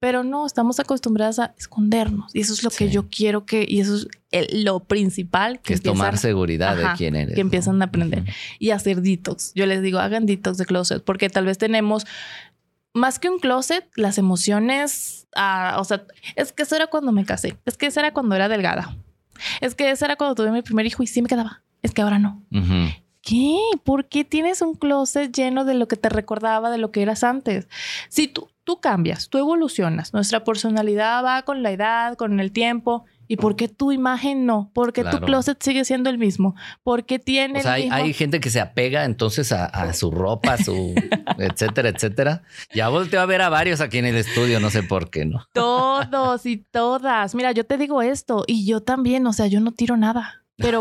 Pero 0.00 0.22
no, 0.22 0.46
estamos 0.46 0.78
acostumbradas 0.78 1.40
a 1.40 1.54
escondernos. 1.58 2.32
Y 2.34 2.40
eso 2.40 2.52
es 2.52 2.62
lo 2.62 2.70
que 2.70 2.88
yo 2.88 3.08
quiero 3.08 3.44
que, 3.44 3.66
y 3.68 3.80
eso 3.80 3.96
es 4.30 4.46
lo 4.52 4.80
principal 4.80 5.60
que, 5.60 5.74
es 5.74 5.82
tomar 5.82 6.18
seguridad 6.18 6.76
de 6.76 6.86
quién 6.96 7.16
eres. 7.16 7.34
Que 7.34 7.40
empiezan 7.40 7.82
a 7.82 7.86
aprender 7.86 8.24
y 8.60 8.70
hacer 8.70 9.02
detox. 9.02 9.52
Yo 9.54 9.66
les 9.66 9.82
digo, 9.82 9.98
hagan 9.98 10.26
detox 10.26 10.58
de 10.58 10.66
closet, 10.66 11.02
porque 11.02 11.28
tal 11.28 11.46
vez 11.46 11.58
tenemos 11.58 12.06
más 12.94 13.18
que 13.18 13.28
un 13.28 13.38
closet, 13.38 13.88
las 13.96 14.18
emociones, 14.18 15.26
ah, 15.34 15.76
o 15.78 15.84
sea, 15.84 16.04
es 16.36 16.52
que 16.52 16.62
eso 16.62 16.76
era 16.76 16.88
cuando 16.88 17.12
me 17.12 17.24
casé, 17.24 17.56
es 17.64 17.76
que 17.76 17.86
eso 17.86 18.00
era 18.00 18.12
cuando 18.12 18.34
era 18.34 18.48
delgada, 18.48 18.96
es 19.60 19.74
que 19.74 19.90
eso 19.90 20.04
era 20.04 20.16
cuando 20.16 20.34
tuve 20.34 20.50
mi 20.50 20.62
primer 20.62 20.86
hijo 20.86 21.02
y 21.02 21.06
sí 21.06 21.22
me 21.22 21.28
quedaba, 21.28 21.62
es 21.82 21.92
que 21.92 22.02
ahora 22.02 22.18
no. 22.18 22.42
¿Qué? 23.22 23.58
¿Por 23.84 24.08
qué 24.08 24.24
tienes 24.24 24.62
un 24.62 24.74
closet 24.74 25.34
lleno 25.34 25.64
de 25.64 25.74
lo 25.74 25.86
que 25.86 25.96
te 25.96 26.08
recordaba 26.08 26.70
de 26.70 26.78
lo 26.78 26.90
que 26.90 27.02
eras 27.02 27.24
antes? 27.24 27.68
Si 28.08 28.26
tú, 28.26 28.48
tú 28.68 28.82
cambias, 28.82 29.30
tú 29.30 29.38
evolucionas, 29.38 30.12
nuestra 30.12 30.44
personalidad 30.44 31.24
va 31.24 31.40
con 31.40 31.62
la 31.62 31.70
edad, 31.70 32.18
con 32.18 32.38
el 32.38 32.52
tiempo. 32.52 33.06
¿Y 33.26 33.36
por 33.36 33.56
qué 33.56 33.66
tu 33.66 33.92
imagen 33.92 34.44
no? 34.44 34.70
¿Por 34.74 34.92
qué 34.92 35.04
tu 35.04 35.20
closet 35.20 35.62
sigue 35.62 35.86
siendo 35.86 36.10
el 36.10 36.18
mismo? 36.18 36.54
¿Por 36.82 37.06
qué 37.06 37.18
tiene 37.18 37.60
o 37.60 37.62
sea, 37.62 37.72
hay, 37.72 38.12
gente 38.12 38.40
que 38.40 38.50
se 38.50 38.60
apega 38.60 39.06
entonces 39.06 39.52
a, 39.52 39.92
su 39.94 40.10
ropa, 40.10 40.58
su 40.58 40.94
etcétera, 41.38 41.88
etcétera. 41.88 42.42
Ya 42.74 42.90
volteo 42.90 43.22
a 43.22 43.26
ver 43.26 43.40
a 43.40 43.48
varios 43.48 43.80
aquí 43.80 43.96
en 43.98 44.04
el 44.04 44.16
estudio, 44.16 44.60
no 44.60 44.68
sé 44.68 44.82
por 44.82 45.08
qué, 45.08 45.24
¿no? 45.24 45.46
Todos 45.54 46.44
y 46.44 46.58
todas. 46.58 47.34
Mira, 47.34 47.52
yo 47.52 47.64
te 47.64 47.78
digo 47.78 48.02
esto 48.02 48.44
y 48.46 48.66
yo 48.66 48.82
también, 48.82 49.26
o 49.26 49.32
sea, 49.32 49.46
yo 49.46 49.60
no 49.60 49.72
tiro 49.72 49.96
nada. 49.96 50.44
Pero. 50.58 50.80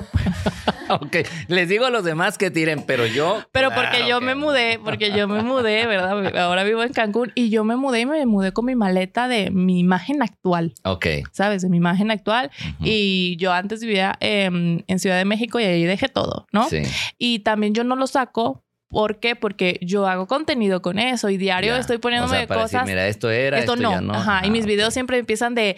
ok, 0.89 1.17
les 1.47 1.69
digo 1.69 1.85
a 1.85 1.89
los 1.89 2.03
demás 2.03 2.37
que 2.37 2.51
tiren, 2.51 2.83
pero 2.83 3.05
yo. 3.05 3.43
Pero 3.51 3.69
porque 3.71 4.07
yo 4.07 4.19
me 4.21 4.35
mudé, 4.35 4.79
porque 4.83 5.11
yo 5.11 5.27
me 5.27 5.43
mudé, 5.43 5.85
¿verdad? 5.85 6.35
Ahora 6.37 6.63
vivo 6.63 6.83
en 6.83 6.91
Cancún 6.91 7.31
y 7.35 7.49
yo 7.49 7.63
me 7.63 7.75
mudé 7.75 8.01
y 8.01 8.05
me 8.05 8.25
mudé 8.25 8.51
con 8.51 8.65
mi 8.65 8.75
maleta 8.75 9.27
de 9.27 9.51
mi 9.51 9.79
imagen 9.79 10.21
actual. 10.21 10.73
Ok. 10.83 11.05
¿Sabes? 11.31 11.61
De 11.61 11.69
mi 11.69 11.77
imagen 11.77 12.11
actual. 12.11 12.51
Y 12.81 13.37
yo 13.37 13.53
antes 13.53 13.81
vivía 13.81 14.17
en 14.19 14.99
Ciudad 14.99 15.17
de 15.17 15.25
México 15.25 15.59
y 15.59 15.63
ahí 15.63 15.83
dejé 15.83 16.09
todo, 16.09 16.47
¿no? 16.51 16.67
Sí. 16.69 16.81
Y 17.17 17.39
también 17.39 17.73
yo 17.73 17.83
no 17.83 17.95
lo 17.95 18.07
saco 18.07 18.63
¿Por 18.89 19.19
qué? 19.19 19.35
Porque 19.35 19.79
yo 19.81 20.07
hago 20.07 20.27
contenido 20.27 20.81
con 20.81 20.97
eso 20.97 21.29
y 21.29 21.37
diario 21.37 21.75
estoy 21.75 21.97
poniéndome 21.97 22.47
cosas. 22.47 22.85
mira, 22.85 23.07
esto 23.07 23.29
era, 23.29 23.59
esto, 23.59 23.75
no. 23.75 23.91
Ya 23.91 24.01
no. 24.01 24.13
Ajá. 24.13 24.41
Y 24.45 24.49
mis 24.49 24.65
videos 24.65 24.93
siempre 24.93 25.17
empiezan 25.17 25.55
de 25.55 25.75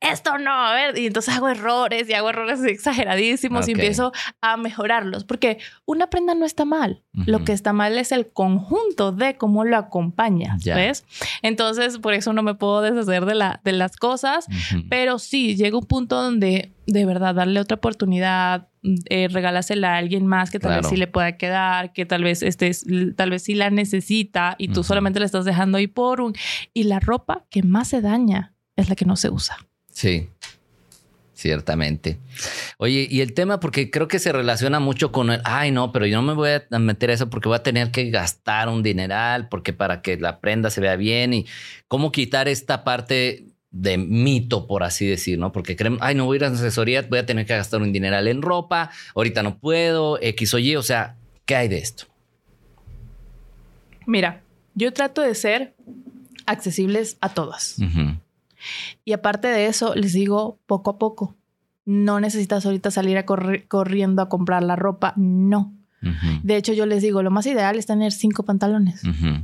esto 0.00 0.38
no, 0.38 0.50
a 0.50 0.72
ver, 0.72 0.98
y 0.98 1.06
entonces 1.06 1.34
hago 1.34 1.48
errores 1.48 2.08
y 2.08 2.14
hago 2.14 2.30
errores 2.30 2.64
exageradísimos 2.64 3.68
y 3.68 3.72
empiezo 3.72 4.12
a 4.40 4.56
mejorarlos, 4.56 5.24
porque 5.24 5.58
una 5.84 6.08
prenda 6.08 6.34
no 6.34 6.46
está 6.46 6.64
mal, 6.64 7.02
lo 7.12 7.44
que 7.44 7.52
está 7.52 7.72
mal 7.74 7.98
es 7.98 8.10
el 8.10 8.26
conjunto 8.28 9.12
de 9.12 9.36
cómo 9.36 9.64
lo 9.64 9.76
acompañas, 9.76 10.64
¿ves? 10.64 11.04
Entonces, 11.42 11.98
por 11.98 12.14
eso 12.14 12.32
no 12.32 12.42
me 12.42 12.54
puedo 12.54 12.80
deshacer 12.80 13.26
de, 13.26 13.34
la, 13.34 13.60
de 13.62 13.72
las 13.72 13.96
cosas, 13.96 14.46
pero 14.88 15.18
sí, 15.18 15.54
llega 15.54 15.76
un 15.76 15.86
punto 15.86 16.22
donde 16.22 16.72
de 16.86 17.04
verdad 17.04 17.34
darle 17.34 17.60
otra 17.60 17.76
oportunidad, 17.76 18.68
eh, 18.82 19.28
regálasela 19.28 19.94
a 19.94 19.98
alguien 19.98 20.26
más 20.26 20.50
que 20.50 20.58
tal 20.58 20.80
vez 20.80 20.88
sí 20.88 20.96
le 20.96 21.06
pueda 21.06 21.36
quedar, 21.36 21.92
que 21.92 22.06
tal 22.06 22.24
vez 22.24 22.42
estés, 22.42 22.86
tal 23.16 23.30
vez 23.30 23.42
sí 23.42 23.54
la 23.54 23.70
necesita 23.70 24.56
y 24.58 24.68
tú 24.68 24.82
solamente 24.84 25.20
la 25.20 25.26
estás 25.26 25.44
dejando 25.44 25.78
ahí 25.78 25.86
por 25.86 26.20
un... 26.20 26.34
Y 26.72 26.84
la 26.84 27.00
ropa 27.00 27.44
que 27.50 27.62
más 27.62 27.88
se 27.88 28.00
daña 28.00 28.54
es 28.76 28.88
la 28.88 28.96
que 28.96 29.04
no 29.04 29.16
se 29.16 29.28
usa. 29.28 29.58
Sí, 29.92 30.28
ciertamente. 31.34 32.18
Oye, 32.78 33.06
y 33.10 33.20
el 33.20 33.34
tema, 33.34 33.60
porque 33.60 33.90
creo 33.90 34.08
que 34.08 34.18
se 34.18 34.32
relaciona 34.32 34.80
mucho 34.80 35.12
con 35.12 35.30
el, 35.30 35.40
ay, 35.44 35.72
no, 35.72 35.92
pero 35.92 36.06
yo 36.06 36.16
no 36.16 36.22
me 36.22 36.34
voy 36.34 36.50
a 36.70 36.78
meter 36.78 37.10
a 37.10 37.14
eso 37.14 37.28
porque 37.28 37.48
voy 37.48 37.56
a 37.56 37.62
tener 37.62 37.90
que 37.90 38.08
gastar 38.10 38.68
un 38.68 38.82
dineral, 38.82 39.48
porque 39.48 39.72
para 39.72 40.00
que 40.00 40.16
la 40.16 40.40
prenda 40.40 40.70
se 40.70 40.80
vea 40.80 40.96
bien 40.96 41.34
y 41.34 41.46
cómo 41.88 42.12
quitar 42.12 42.48
esta 42.48 42.84
parte 42.84 43.46
de 43.70 43.98
mito, 43.98 44.66
por 44.66 44.82
así 44.82 45.06
decir, 45.06 45.38
¿no? 45.38 45.52
Porque 45.52 45.76
creen, 45.76 45.98
ay, 46.00 46.14
no 46.14 46.24
voy 46.26 46.36
a 46.36 46.38
ir 46.38 46.44
a 46.44 46.48
asesoría, 46.48 47.02
voy 47.02 47.20
a 47.20 47.26
tener 47.26 47.46
que 47.46 47.56
gastar 47.56 47.80
un 47.82 47.92
dineral 47.92 48.26
en 48.28 48.42
ropa, 48.42 48.90
ahorita 49.14 49.42
no 49.42 49.58
puedo, 49.58 50.18
X 50.20 50.54
o 50.54 50.58
Y, 50.58 50.76
o 50.76 50.82
sea, 50.82 51.16
¿qué 51.44 51.56
hay 51.56 51.68
de 51.68 51.78
esto? 51.78 52.04
Mira, 54.06 54.42
yo 54.74 54.92
trato 54.92 55.22
de 55.22 55.34
ser 55.34 55.74
accesibles 56.46 57.16
a 57.20 57.32
todas. 57.32 57.76
Y 59.04 59.12
aparte 59.12 59.48
de 59.48 59.66
eso, 59.66 59.94
les 59.94 60.12
digo 60.12 60.58
poco 60.66 60.90
a 60.90 60.98
poco. 60.98 61.36
No 61.84 62.20
necesitas 62.20 62.66
ahorita 62.66 62.90
salir 62.90 63.18
a 63.18 63.24
corriendo 63.24 64.22
a 64.22 64.28
comprar 64.28 64.62
la 64.62 64.76
ropa. 64.76 65.14
No. 65.16 65.74
De 66.42 66.56
hecho, 66.56 66.72
yo 66.72 66.86
les 66.86 67.02
digo, 67.02 67.22
lo 67.22 67.30
más 67.30 67.46
ideal 67.46 67.78
es 67.78 67.86
tener 67.86 68.12
cinco 68.12 68.44
pantalones. 68.44 69.02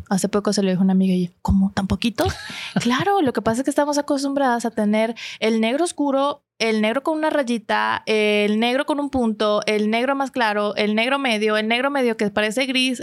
Hace 0.08 0.28
poco 0.28 0.52
se 0.52 0.62
lo 0.62 0.70
dijo 0.70 0.82
una 0.82 0.92
amiga 0.92 1.14
y 1.14 1.26
yo, 1.26 1.32
¿cómo? 1.42 1.72
¿Tan 1.74 1.86
poquito? 1.86 2.24
claro, 2.80 3.20
lo 3.22 3.32
que 3.32 3.42
pasa 3.42 3.60
es 3.60 3.64
que 3.64 3.70
estamos 3.70 3.98
acostumbradas 3.98 4.64
a 4.64 4.70
tener 4.70 5.14
el 5.40 5.60
negro 5.60 5.84
oscuro 5.84 6.42
el 6.58 6.80
negro 6.80 7.02
con 7.02 7.18
una 7.18 7.28
rayita, 7.28 8.02
el 8.06 8.58
negro 8.58 8.86
con 8.86 8.98
un 8.98 9.10
punto, 9.10 9.60
el 9.66 9.90
negro 9.90 10.14
más 10.14 10.30
claro, 10.30 10.74
el 10.76 10.94
negro 10.94 11.18
medio, 11.18 11.56
el 11.58 11.68
negro 11.68 11.90
medio 11.90 12.16
que 12.16 12.30
parece 12.30 12.64
gris. 12.64 13.02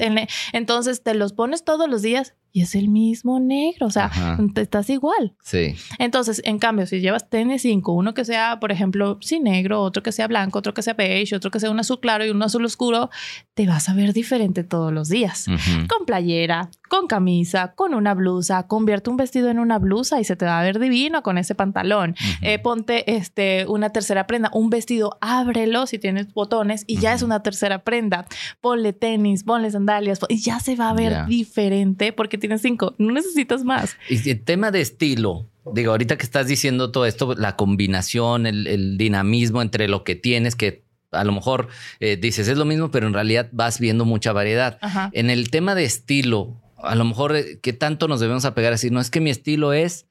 Entonces 0.54 1.04
te 1.04 1.14
los 1.14 1.34
pones 1.34 1.64
todos 1.64 1.88
los 1.88 2.02
días 2.02 2.34
y 2.56 2.62
es 2.62 2.76
el 2.76 2.88
mismo 2.88 3.40
negro, 3.40 3.88
o 3.88 3.90
sea, 3.90 4.12
estás 4.56 4.88
igual. 4.92 5.34
Sí. 5.42 5.76
Entonces, 5.98 6.40
en 6.46 6.60
cambio, 6.60 6.86
si 6.86 7.02
llevas 7.02 7.28
tenis 7.28 7.64
5, 7.64 7.92
uno 7.92 8.14
que 8.14 8.24
sea, 8.26 8.60
por 8.60 8.72
ejemplo, 8.72 9.18
sí 9.22 9.40
negro, 9.40 9.82
otro 9.82 10.04
que 10.04 10.12
sea 10.12 10.28
blanco, 10.28 10.60
otro 10.60 10.76
que 10.76 10.84
sea 10.84 10.94
beige, 10.94 11.36
otro 11.36 11.50
que 11.50 11.60
sea 11.60 11.72
un 11.72 11.80
azul 11.80 12.00
claro 12.00 12.24
y 12.24 12.30
un 12.30 12.44
azul 12.44 12.64
oscuro, 12.64 13.10
te 13.56 13.66
vas 13.66 13.90
a 13.90 13.96
ver 13.96 14.14
diferente 14.14 14.64
todos 14.64 14.94
los 14.94 15.10
días. 15.10 15.48
Con 15.88 16.06
playera, 16.06 16.70
con 16.90 17.08
camisa, 17.08 17.74
con 17.74 17.96
una 17.96 18.14
blusa, 18.14 18.68
convierte 18.68 19.10
un 19.10 19.18
vestido 19.18 19.50
en 19.50 19.58
una 19.58 19.80
blusa 19.80 20.22
y 20.22 20.24
se 20.24 20.36
te 20.36 20.46
va 20.46 20.60
a 20.60 20.64
ver 20.64 20.78
divino 20.78 21.24
con 21.24 21.40
ese 21.40 21.56
pantalón. 21.56 22.16
Eh, 22.42 22.60
ponte 22.60 23.16
este, 23.16 23.66
una 23.68 23.90
tercera 23.90 24.28
prenda, 24.28 24.52
un 24.54 24.70
vestido, 24.70 25.18
ábrelo 25.22 25.88
si 25.88 25.98
tienes 25.98 26.32
botones 26.36 26.84
y 26.86 27.00
ya 27.00 27.14
es 27.14 27.24
una 27.24 27.42
tercera 27.42 27.80
prenda. 27.80 28.28
Ponle 28.62 28.94
tenis, 28.94 29.44
ponle 29.44 29.72
sandalias 29.72 30.20
y 30.30 30.40
ya 30.40 30.60
se 30.60 30.76
va 30.76 30.92
a 30.92 30.94
ver 30.94 31.26
diferente 31.26 32.14
porque 32.14 32.43
tienes 32.44 32.62
cinco, 32.62 32.94
no 32.98 33.14
necesitas 33.14 33.64
más. 33.64 33.96
Y 34.10 34.30
el 34.30 34.44
tema 34.44 34.70
de 34.70 34.82
estilo, 34.82 35.50
digo, 35.74 35.92
ahorita 35.92 36.18
que 36.18 36.26
estás 36.26 36.46
diciendo 36.46 36.92
todo 36.92 37.06
esto, 37.06 37.36
la 37.36 37.56
combinación, 37.56 38.46
el, 38.46 38.98
dinamismo 38.98 39.62
entre 39.62 39.88
lo 39.88 40.04
que 40.04 40.16
tienes, 40.16 40.58
que 40.58 40.84
a 41.12 41.24
lo 41.24 41.32
mejor 41.32 41.70
eh, 42.02 42.18
dices 42.18 42.50
es 42.50 42.58
lo 42.58 42.66
mismo, 42.66 42.92
pero 42.92 43.08
en 43.08 43.14
realidad 43.14 43.48
vas 43.54 43.80
viendo 43.80 44.04
mucha 44.04 44.34
variedad. 44.34 44.78
En 45.14 45.30
el 45.30 45.52
tema 45.52 45.74
de 45.74 45.86
estilo, 45.86 46.62
a 46.80 46.96
lo 46.96 47.06
mejor, 47.06 47.34
eh, 47.34 47.60
¿qué 47.62 47.72
tanto 47.72 48.10
nos 48.10 48.20
debemos 48.20 48.44
apegar 48.44 48.74
a 48.74 48.76
decir? 48.76 48.92
No 48.92 49.00
es 49.00 49.10
que 49.10 49.22
mi 49.22 49.30
estilo 49.30 49.72
es, 49.72 50.08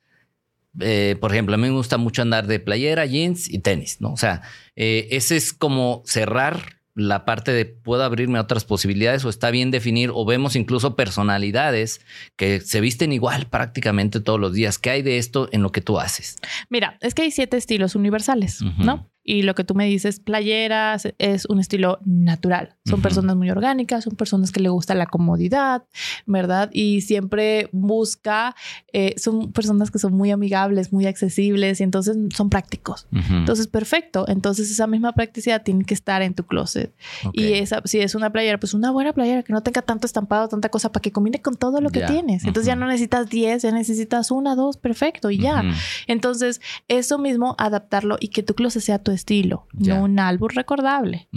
eh, 0.80 1.16
por 1.20 1.32
ejemplo, 1.32 1.54
a 1.54 1.58
mí 1.58 1.68
me 1.68 1.74
gusta 1.74 1.98
mucho 1.98 2.22
andar 2.22 2.46
de 2.46 2.60
playera, 2.60 3.04
jeans 3.04 3.46
y 3.50 3.58
tenis, 3.58 4.00
¿no? 4.00 4.10
O 4.10 4.16
sea, 4.16 4.40
ese 4.74 5.36
es 5.36 5.52
como 5.52 6.02
cerrar 6.06 6.80
la 6.94 7.24
parte 7.24 7.52
de 7.52 7.64
puedo 7.64 8.02
abrirme 8.02 8.38
a 8.38 8.42
otras 8.42 8.64
posibilidades 8.64 9.24
o 9.24 9.28
está 9.28 9.50
bien 9.50 9.70
definir 9.70 10.10
o 10.12 10.24
vemos 10.24 10.56
incluso 10.56 10.96
personalidades 10.96 12.00
que 12.36 12.60
se 12.60 12.80
visten 12.80 13.12
igual 13.12 13.46
prácticamente 13.46 14.20
todos 14.20 14.38
los 14.38 14.52
días. 14.52 14.78
¿Qué 14.78 14.90
hay 14.90 15.02
de 15.02 15.18
esto 15.18 15.48
en 15.52 15.62
lo 15.62 15.72
que 15.72 15.80
tú 15.80 15.98
haces? 15.98 16.36
Mira, 16.68 16.98
es 17.00 17.14
que 17.14 17.22
hay 17.22 17.30
siete 17.30 17.56
estilos 17.56 17.94
universales, 17.94 18.60
¿no? 18.78 19.11
Y 19.24 19.42
lo 19.42 19.54
que 19.54 19.64
tú 19.64 19.74
me 19.74 19.86
dices, 19.86 20.18
playeras, 20.18 21.08
es 21.18 21.46
un 21.46 21.60
estilo 21.60 22.00
natural. 22.04 22.76
Son 22.84 23.00
personas 23.00 23.36
muy 23.36 23.50
orgánicas, 23.50 24.04
son 24.04 24.16
personas 24.16 24.50
que 24.50 24.60
le 24.60 24.68
gusta 24.68 24.94
la 24.94 25.06
comodidad, 25.06 25.84
¿verdad? 26.26 26.70
Y 26.72 27.02
siempre 27.02 27.68
busca, 27.72 28.56
eh, 28.92 29.14
son 29.18 29.52
personas 29.52 29.90
que 29.90 30.00
son 30.00 30.14
muy 30.14 30.32
amigables, 30.32 30.92
muy 30.92 31.06
accesibles 31.06 31.80
y 31.80 31.84
entonces 31.84 32.16
son 32.34 32.50
prácticos. 32.50 33.06
Entonces, 33.12 33.68
perfecto. 33.68 34.24
Entonces, 34.26 34.70
esa 34.70 34.86
misma 34.86 35.12
practicidad 35.12 35.62
tiene 35.62 35.84
que 35.84 35.94
estar 35.94 36.22
en 36.22 36.34
tu 36.34 36.44
closet. 36.44 36.92
Y 37.32 37.52
esa, 37.52 37.80
si 37.84 38.00
es 38.00 38.14
una 38.14 38.30
playera, 38.30 38.58
pues 38.58 38.74
una 38.74 38.90
buena 38.90 39.12
playera 39.12 39.42
que 39.42 39.52
no 39.52 39.62
tenga 39.62 39.82
tanto 39.82 40.06
estampado, 40.06 40.48
tanta 40.48 40.68
cosa 40.68 40.90
para 40.90 41.02
que 41.02 41.12
combine 41.12 41.40
con 41.40 41.54
todo 41.54 41.80
lo 41.80 41.90
que 41.90 42.02
tienes. 42.02 42.44
Entonces, 42.44 42.66
ya 42.66 42.76
no 42.76 42.86
necesitas 42.86 43.28
10, 43.28 43.62
ya 43.62 43.70
necesitas 43.70 44.32
una, 44.32 44.56
dos, 44.56 44.76
perfecto, 44.76 45.30
y 45.30 45.38
ya. 45.38 45.62
Entonces, 46.08 46.60
eso 46.88 47.18
mismo, 47.18 47.54
adaptarlo 47.58 48.16
y 48.18 48.28
que 48.28 48.42
tu 48.42 48.54
closet 48.54 48.82
sea 48.82 48.98
tu 48.98 49.11
estilo, 49.14 49.66
no 49.72 50.02
un 50.02 50.18
álbum 50.18 50.48
recordable. 50.52 51.28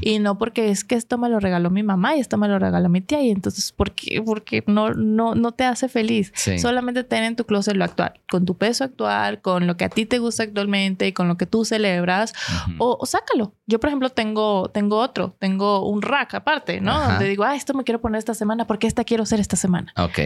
Y 0.00 0.18
no 0.18 0.38
porque 0.38 0.70
es 0.70 0.84
que 0.84 0.94
esto 0.94 1.18
me 1.18 1.28
lo 1.28 1.40
regaló 1.40 1.70
mi 1.70 1.82
mamá 1.82 2.16
y 2.16 2.20
esto 2.20 2.36
me 2.36 2.48
lo 2.48 2.58
regaló 2.58 2.88
mi 2.88 3.00
tía 3.00 3.22
y 3.22 3.30
entonces 3.30 3.72
¿por 3.72 3.92
qué? 3.92 4.22
Porque 4.22 4.64
no, 4.66 4.90
no, 4.90 5.34
no 5.34 5.52
te 5.52 5.64
hace 5.64 5.88
feliz. 5.88 6.32
Solamente 6.58 7.04
ten 7.04 7.24
en 7.24 7.36
tu 7.36 7.44
closet 7.44 7.76
lo 7.76 7.84
actual, 7.84 8.20
con 8.30 8.44
tu 8.44 8.56
peso 8.56 8.84
actual, 8.84 9.40
con 9.40 9.66
lo 9.66 9.76
que 9.76 9.84
a 9.84 9.88
ti 9.88 10.06
te 10.06 10.18
gusta 10.18 10.44
actualmente 10.44 11.06
y 11.06 11.12
con 11.12 11.28
lo 11.28 11.36
que 11.36 11.46
tú 11.46 11.64
celebras 11.64 12.34
o, 12.78 13.04
sácalo. 13.06 13.54
Yo, 13.66 13.80
por 13.80 13.88
ejemplo, 13.88 14.10
tengo, 14.10 14.70
tengo 14.70 14.98
otro, 14.98 15.36
tengo 15.38 15.88
un 15.88 16.02
rack 16.02 16.34
aparte, 16.34 16.80
¿no? 16.80 16.98
Donde 16.98 17.28
digo, 17.28 17.44
ah, 17.44 17.54
esto 17.54 17.74
me 17.74 17.84
quiero 17.84 18.00
poner 18.00 18.18
esta 18.18 18.34
semana 18.34 18.66
porque 18.66 18.86
esta 18.86 19.04
quiero 19.04 19.26
ser 19.26 19.40
esta 19.40 19.56
semana. 19.56 19.92
Ok 19.96 20.18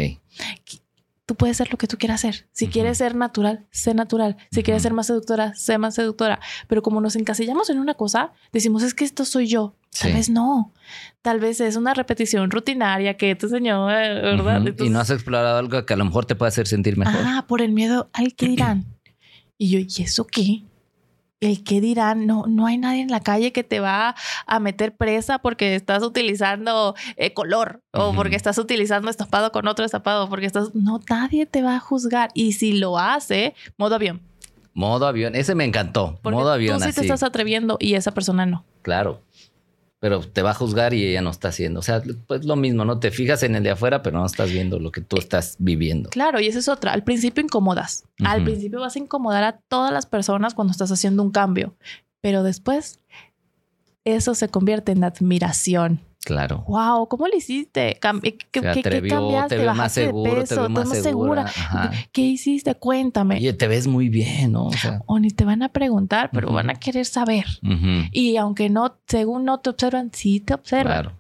tú 1.28 1.34
puedes 1.34 1.58
ser 1.58 1.70
lo 1.70 1.76
que 1.76 1.86
tú 1.86 1.98
quieras 1.98 2.22
ser. 2.22 2.48
Si 2.52 2.68
quieres 2.68 2.96
ser 2.96 3.14
natural, 3.14 3.66
sé 3.70 3.92
natural. 3.92 4.38
Si 4.50 4.62
quieres 4.62 4.82
ser 4.82 4.94
más 4.94 5.08
seductora, 5.08 5.52
sé 5.54 5.76
más 5.76 5.94
seductora. 5.94 6.40
Pero 6.68 6.80
como 6.80 7.02
nos 7.02 7.16
encasillamos 7.16 7.68
en 7.68 7.78
una 7.78 7.92
cosa, 7.92 8.32
decimos, 8.50 8.82
es 8.82 8.94
que 8.94 9.04
esto 9.04 9.26
soy 9.26 9.46
yo. 9.46 9.74
Tal 10.00 10.14
vez 10.14 10.30
no. 10.30 10.72
Tal 11.20 11.38
vez 11.38 11.60
es 11.60 11.76
una 11.76 11.92
repetición 11.92 12.50
rutinaria 12.50 13.18
que 13.18 13.34
te 13.34 13.44
enseñó, 13.44 13.90
eh, 13.90 14.22
¿verdad? 14.22 14.62
y 14.78 14.88
no 14.88 15.00
has 15.00 15.10
explorado 15.10 15.58
algo 15.58 15.84
que 15.84 15.92
a 15.92 15.98
lo 15.98 16.06
mejor 16.06 16.24
te 16.24 16.34
puede 16.34 16.48
hacer 16.48 16.66
sentir 16.66 16.96
mejor. 16.96 17.20
Ah, 17.22 17.44
por 17.46 17.60
el 17.60 17.72
miedo 17.72 18.08
al 18.14 18.34
que 18.34 18.48
dirán. 18.48 18.86
y 19.58 19.68
yo, 19.68 19.80
¿y 19.80 20.02
eso 20.02 20.26
qué? 20.26 20.62
El 21.40 21.62
que 21.62 21.80
dirán, 21.80 22.26
no, 22.26 22.46
no 22.46 22.66
hay 22.66 22.78
nadie 22.78 23.02
en 23.02 23.10
la 23.10 23.20
calle 23.20 23.52
que 23.52 23.64
te 23.64 23.80
va 23.80 24.14
a 24.46 24.60
meter 24.60 24.96
presa 24.96 25.38
porque 25.38 25.74
estás 25.74 26.02
utilizando 26.02 26.94
eh, 27.16 27.32
color 27.32 27.80
o 27.92 28.12
porque 28.12 28.36
estás 28.36 28.58
utilizando 28.58 29.10
estampado 29.10 29.52
con 29.52 29.68
otro 29.68 29.84
estampado, 29.84 30.28
porque 30.28 30.46
estás, 30.46 30.74
no, 30.74 31.00
nadie 31.08 31.46
te 31.46 31.62
va 31.62 31.76
a 31.76 31.80
juzgar. 31.80 32.30
Y 32.34 32.52
si 32.52 32.72
lo 32.72 32.98
hace, 32.98 33.54
modo 33.76 33.94
avión. 33.94 34.20
Modo 34.74 35.06
avión, 35.06 35.34
ese 35.34 35.54
me 35.54 35.64
encantó. 35.64 36.18
modo 36.22 36.52
avión. 36.52 36.78
Tú 36.78 36.84
sí 36.84 36.92
te 36.92 37.00
estás 37.00 37.22
atreviendo 37.22 37.76
y 37.80 37.94
esa 37.94 38.12
persona 38.12 38.46
no. 38.46 38.64
Claro 38.82 39.20
pero 40.00 40.20
te 40.20 40.42
va 40.42 40.50
a 40.50 40.54
juzgar 40.54 40.94
y 40.94 41.04
ella 41.04 41.22
no 41.22 41.30
está 41.30 41.48
haciendo. 41.48 41.80
O 41.80 41.82
sea, 41.82 42.02
pues 42.26 42.44
lo 42.44 42.56
mismo, 42.56 42.84
¿no? 42.84 43.00
Te 43.00 43.10
fijas 43.10 43.42
en 43.42 43.56
el 43.56 43.62
de 43.62 43.70
afuera, 43.70 44.02
pero 44.02 44.18
no 44.18 44.26
estás 44.26 44.50
viendo 44.50 44.78
lo 44.78 44.92
que 44.92 45.00
tú 45.00 45.16
estás 45.16 45.56
viviendo. 45.58 46.10
Claro, 46.10 46.40
y 46.40 46.46
esa 46.46 46.60
es 46.60 46.68
otra. 46.68 46.92
Al 46.92 47.02
principio 47.02 47.42
incomodas. 47.42 48.04
Al 48.24 48.44
principio 48.44 48.80
vas 48.80 48.96
a 48.96 49.00
incomodar 49.00 49.44
a 49.44 49.58
todas 49.68 49.92
las 49.92 50.06
personas 50.06 50.54
cuando 50.54 50.70
estás 50.70 50.92
haciendo 50.92 51.22
un 51.22 51.30
cambio, 51.30 51.74
pero 52.20 52.42
después 52.42 53.00
eso 54.04 54.34
se 54.34 54.48
convierte 54.48 54.92
en 54.92 55.04
admiración. 55.04 56.00
Claro. 56.24 56.64
Wow, 56.66 57.08
¿cómo 57.08 57.26
lo 57.26 57.36
hiciste? 57.36 57.98
¿Qué, 58.22 58.38
qué, 58.50 58.60
cambiaste? 58.60 59.56
Te 59.56 59.64
ves 59.64 59.74
más 59.74 59.92
seguro, 59.92 60.44
te 60.44 60.56
ves 60.56 60.68
más 60.68 60.88
segura. 60.88 61.46
¿Qué 62.12 62.22
hiciste? 62.22 62.74
Cuéntame. 62.74 63.36
Oye, 63.36 63.52
te 63.52 63.68
ves 63.68 63.86
muy 63.86 64.08
bien, 64.08 64.52
¿no? 64.52 64.68
O, 65.06 65.18
ni 65.18 65.30
te 65.30 65.44
van 65.44 65.62
a 65.62 65.70
preguntar, 65.70 66.30
pero 66.32 66.52
van 66.52 66.70
a 66.70 66.74
querer 66.74 67.06
saber. 67.06 67.46
Y 68.12 68.36
aunque 68.36 68.68
no, 68.68 68.96
según 69.06 69.44
no 69.44 69.60
te 69.60 69.70
observan, 69.70 70.10
sí 70.12 70.40
te 70.40 70.54
observan. 70.54 70.92
Claro. 70.92 71.17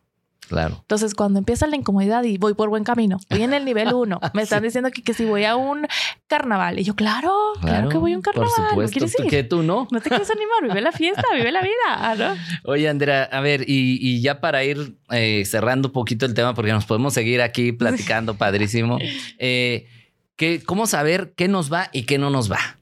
Claro. 0.48 0.78
Entonces, 0.80 1.14
cuando 1.14 1.38
empieza 1.38 1.66
la 1.66 1.76
incomodidad 1.76 2.24
y 2.24 2.38
voy 2.38 2.54
por 2.54 2.68
buen 2.70 2.84
camino, 2.84 3.18
voy 3.30 3.42
en 3.42 3.52
el 3.52 3.64
nivel 3.64 3.92
uno, 3.92 4.18
me 4.34 4.42
están 4.42 4.62
diciendo 4.62 4.90
que, 4.90 5.02
que, 5.02 5.14
si 5.14 5.24
voy 5.24 5.44
a 5.44 5.56
un 5.56 5.86
carnaval. 6.26 6.78
Y 6.78 6.84
yo, 6.84 6.94
claro, 6.94 7.32
claro, 7.60 7.88
que 7.88 7.98
voy 7.98 8.14
a 8.14 8.16
un 8.16 8.22
carnaval. 8.22 8.50
Por 8.74 8.88
supuesto, 8.88 9.24
que 9.28 9.44
tú 9.44 9.62
no. 9.62 9.86
No 9.90 10.00
te 10.00 10.08
quieres 10.08 10.30
animar, 10.30 10.62
vive 10.62 10.80
la 10.80 10.92
fiesta, 10.92 11.24
vive 11.34 11.52
la 11.52 11.60
vida. 11.62 11.74
Ah, 11.88 12.36
Oye, 12.64 12.88
Andrea, 12.88 13.24
a 13.24 13.40
ver, 13.40 13.64
y, 13.66 14.20
ya 14.20 14.40
para 14.40 14.64
ir 14.64 14.96
eh, 15.10 15.44
cerrando 15.44 15.88
un 15.88 15.92
poquito 15.92 16.26
el 16.26 16.34
tema, 16.34 16.54
porque 16.54 16.72
nos 16.72 16.86
podemos 16.86 17.14
seguir 17.14 17.42
aquí 17.42 17.72
platicando, 17.72 18.34
padrísimo. 18.34 18.98
Eh, 19.40 19.86
¿Cómo 20.66 20.86
saber 20.86 21.32
qué 21.36 21.48
nos 21.48 21.72
va 21.72 21.88
y 21.92 22.04
qué 22.04 22.18
no 22.18 22.30
nos 22.30 22.50
va? 22.50 22.77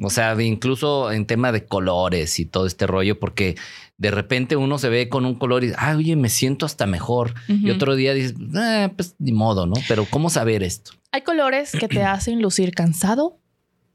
O 0.00 0.10
sea, 0.10 0.40
incluso 0.40 1.10
en 1.10 1.26
tema 1.26 1.50
de 1.50 1.64
colores 1.64 2.38
y 2.38 2.46
todo 2.46 2.66
este 2.66 2.86
rollo, 2.86 3.18
porque 3.18 3.56
de 3.96 4.12
repente 4.12 4.54
uno 4.54 4.78
se 4.78 4.88
ve 4.88 5.08
con 5.08 5.24
un 5.24 5.34
color 5.34 5.64
y, 5.64 5.72
ah, 5.76 5.96
oye, 5.96 6.14
me 6.14 6.28
siento 6.28 6.66
hasta 6.66 6.86
mejor. 6.86 7.34
Y 7.48 7.70
otro 7.70 7.96
día 7.96 8.14
dices, 8.14 8.34
eh, 8.56 8.90
pues 8.94 9.16
ni 9.18 9.32
modo, 9.32 9.66
¿no? 9.66 9.74
Pero 9.88 10.06
¿cómo 10.08 10.30
saber 10.30 10.62
esto? 10.62 10.92
Hay 11.10 11.22
colores 11.22 11.72
que 11.72 11.88
te 11.88 12.02
hacen 12.04 12.40
lucir 12.40 12.72
cansado, 12.74 13.38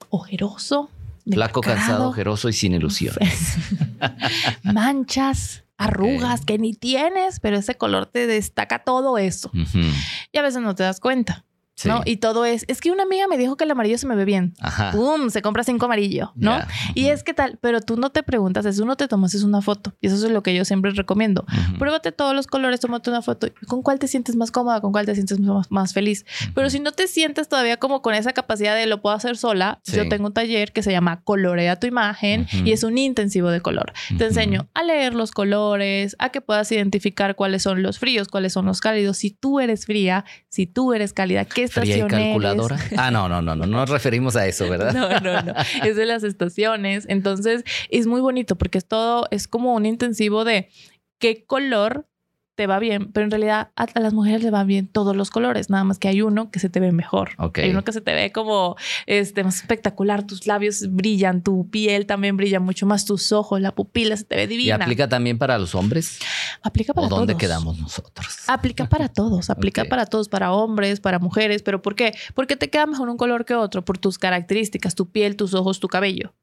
ojeroso. 0.10 0.89
Flaco, 1.26 1.62
cansado, 1.62 2.10
ojeroso 2.10 2.49
y 2.49 2.54
sin 2.54 2.74
ilusión. 2.74 3.16
Manchas, 4.64 5.64
arrugas 5.78 6.43
que 6.43 6.58
ni 6.58 6.74
tienes, 6.74 7.39
pero 7.39 7.56
ese 7.56 7.76
color 7.76 8.08
te 8.08 8.28
destaca 8.28 8.84
todo 8.84 9.18
eso. 9.18 9.49
Y 10.34 10.38
a 10.38 10.41
veces 10.41 10.62
no 10.62 10.76
te 10.76 10.84
das 10.84 10.99
cuenta. 10.99 11.45
¿No? 11.86 12.01
Y 12.05 12.17
todo 12.17 12.45
es, 12.45 12.65
es 12.67 12.82
que 12.82 12.91
una 12.91 13.03
amiga 13.03 13.28
me 13.28 13.38
dijo 13.38 13.57
que 13.57 13.63
el 13.63 13.71
amarillo 13.71 13.97
se 13.97 14.07
me 14.07 14.15
ve 14.15 14.26
bien. 14.26 14.53
Ajá. 14.59 14.91
¡Pum! 14.91 15.30
Se 15.30 15.41
compra 15.41 15.63
cinco 15.63 15.86
amarillo, 15.86 16.32
¿no? 16.36 16.59
Y 16.93 17.07
es 17.07 17.24
que 17.24 17.34
tal, 17.34 17.57
pero 17.61 17.82
tú 17.82 17.97
no 17.97 18.09
te 18.11 18.24
preguntas 18.24 18.65
eso, 18.65 18.86
no 18.86 18.95
te 18.95 19.07
tomas 19.07 19.34
es 19.34 19.43
una 19.43 19.61
foto. 19.61 19.95
Y 20.01 20.07
eso 20.07 20.15
es 20.15 20.32
lo 20.32 20.43
que 20.43 20.53
yo 20.53 20.65
siempre 20.65 20.91
recomiendo. 20.91 21.45
Pruébate 21.80 22.11
todos 22.11 22.36
los 22.36 22.47
colores, 22.47 22.80
tómate 22.80 23.09
una 23.09 23.21
foto. 23.21 23.47
¿Con 23.67 23.82
cuál 23.82 23.99
te 23.99 24.07
sientes 24.07 24.36
más 24.36 24.51
cómoda? 24.51 24.82
¿Con 24.82 24.91
cuál 24.91 25.05
te 25.05 25.15
sientes 25.15 25.39
más, 25.69 25.93
feliz? 25.93 26.26
Pero 26.53 26.69
si 26.69 26.80
no 26.80 26.91
te 26.91 27.07
sientes 27.07 27.47
todavía 27.47 27.78
como 27.78 28.01
con 28.01 28.13
esa 28.13 28.34
capacidad 28.34 28.76
de 28.76 28.88
lo 28.88 29.01
puedo 29.01 29.15
hacer 29.15 29.38
sola, 29.38 29.80
yo 29.86 30.07
tengo 30.09 30.28
un 30.28 30.34
taller 30.34 30.71
que 30.71 30.84
se 30.84 30.91
llama 30.91 31.21
Colorea 31.24 31.80
tu 31.80 31.88
imagen 31.88 32.47
y 32.51 32.71
es 32.71 32.84
un 32.84 32.97
intensivo 32.97 33.49
de 33.49 33.61
color. 33.61 33.93
Te 34.17 34.26
enseño 34.26 34.67
a 34.74 34.84
leer 34.84 35.13
los 35.13 35.32
colores, 35.32 36.15
a 36.19 36.30
que 36.30 36.41
puedas 36.41 36.71
identificar 36.71 37.36
cuáles 37.36 37.63
son 37.63 37.84
los 37.84 37.99
fríos, 37.99 38.28
cuáles 38.28 38.53
son 38.53 38.65
los 38.65 38.82
cálidos. 38.82 39.17
Si 39.17 39.32
tú 39.32 39.59
eres 39.59 39.86
fría, 39.86 40.26
si 40.49 40.67
tú 40.67 40.93
eres 40.93 41.13
cálida, 41.13 41.45
¿qué 41.45 41.62
estación 41.64 42.07
calculadora? 42.07 42.78
Ah, 42.97 43.11
no, 43.11 43.28
no, 43.30 43.41
no, 43.41 43.55
no, 43.55 43.66
no 43.66 43.78
nos 43.78 43.89
referimos 43.89 44.36
a 44.36 44.47
eso, 44.47 44.70
¿verdad? 44.70 44.93
No, 44.93 45.09
no, 45.20 45.41
no. 45.41 45.53
Es 45.84 45.95
de 45.95 46.05
las 46.05 46.24
estaciones. 46.24 47.05
Entonces, 47.09 47.64
es 47.89 48.07
muy 48.07 48.22
bonito 48.22 48.55
porque 48.55 48.78
es 48.78 48.86
todo, 48.86 49.28
es 49.32 49.47
como 49.47 49.74
un 49.74 49.86
intensivo 49.86 50.45
de 50.45 50.70
qué 51.20 51.45
color 51.45 52.07
te 52.56 52.68
va 52.68 52.78
bien, 52.78 53.12
pero 53.12 53.24
en 53.24 53.32
realidad 53.32 53.72
a, 53.76 53.88
las 53.99 54.14
mujeres 54.14 54.43
le 54.43 54.51
van 54.51 54.68
bien 54.68 54.88
todos 54.88 55.16
los 55.16 55.32
colores, 55.32 55.70
nada 55.70 55.84
más 55.84 55.97
que 55.97 56.08
hay 56.08 56.22
uno 56.22 56.51
que 56.51 56.60
se 56.60 56.70
te 56.70 56.80
ve 56.80 56.91
mejor. 56.91 57.32
Hay 57.56 57.72
uno 57.72 57.84
que 57.84 57.91
se 57.91 58.01
te 58.01 58.14
ve 58.14 58.32
como 58.32 58.76
este 59.08 59.43
más 59.43 59.56
espectacular, 59.56 60.26
tus 60.26 60.45
labios 60.45 60.91
brillan, 60.91 61.41
tu 61.41 61.68
piel 61.70 62.06
también 62.06 62.38
brilla 62.38 62.60
mucho 62.60 62.86
más, 62.86 63.06
tus 63.06 63.32
ojos, 63.32 63.60
la 63.60 63.74
pupila 63.74 64.16
se 64.18 64.26
te 64.26 64.36
ve 64.36 64.47
divina. 64.47 64.78
¿Y 64.80 64.82
aplica 64.82 65.10
también 65.10 65.38
para 65.38 65.58
los 65.58 65.74
hombres? 65.74 66.20
Aplica 66.62 66.93
para 66.93 67.08
¿O 67.08 67.10
dónde 67.10 67.36
quedamos 67.38 67.80
nosotros? 67.80 68.28
Aplica 68.47 68.88
para 68.88 69.10
todos, 69.14 69.49
aplica 69.49 69.86
para 69.86 70.06
todos, 70.06 70.30
para 70.30 70.51
hombres, 70.51 70.99
para 70.99 71.18
mujeres, 71.18 71.64
pero 71.64 71.82
¿por 71.82 71.95
qué? 71.95 72.14
Porque 72.36 72.56
te 72.56 72.70
queda 72.70 72.86
mejor 72.86 73.10
un 73.10 73.18
color 73.18 73.45
que 73.45 73.56
otro 73.56 73.84
por 73.84 73.97
tus 73.97 74.20
características, 74.20 74.93
tu 74.93 75.10
piel, 75.10 75.36
tus 75.36 75.54
ojos, 75.54 75.80
tu 75.80 75.88
cabello. 75.88 76.34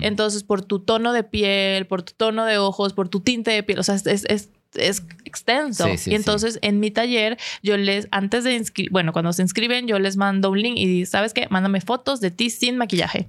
Entonces, 0.00 0.44
por 0.44 0.62
tu 0.62 0.78
tono 0.78 1.12
de 1.12 1.24
piel, 1.24 1.88
por 1.88 2.02
tu 2.02 2.12
tono 2.16 2.44
de 2.44 2.56
ojos, 2.56 2.92
por 2.92 3.08
tu 3.08 3.18
tinte 3.18 3.50
de 3.50 3.64
piel, 3.64 3.80
o 3.80 3.82
sea, 3.82 3.96
es, 3.96 4.06
es 4.06 4.50
es 4.78 5.04
extenso. 5.24 5.86
y 6.06 6.14
entonces 6.14 6.58
en 6.62 6.80
mi 6.80 6.90
taller 6.90 7.36
yo 7.62 7.76
les, 7.76 8.08
antes 8.10 8.44
de 8.44 8.54
inscribir, 8.54 8.90
bueno, 8.90 9.12
cuando 9.12 9.32
se 9.32 9.42
inscriben 9.42 9.86
yo 9.86 9.98
les 9.98 10.16
mando 10.16 10.50
un 10.50 10.60
link 10.60 10.76
y 10.78 11.06
¿sabes 11.06 11.34
qué? 11.34 11.46
Mándame 11.50 11.80
fotos 11.80 12.20
de 12.20 12.30
ti 12.30 12.50
sin 12.50 12.76
maquillaje. 12.76 13.28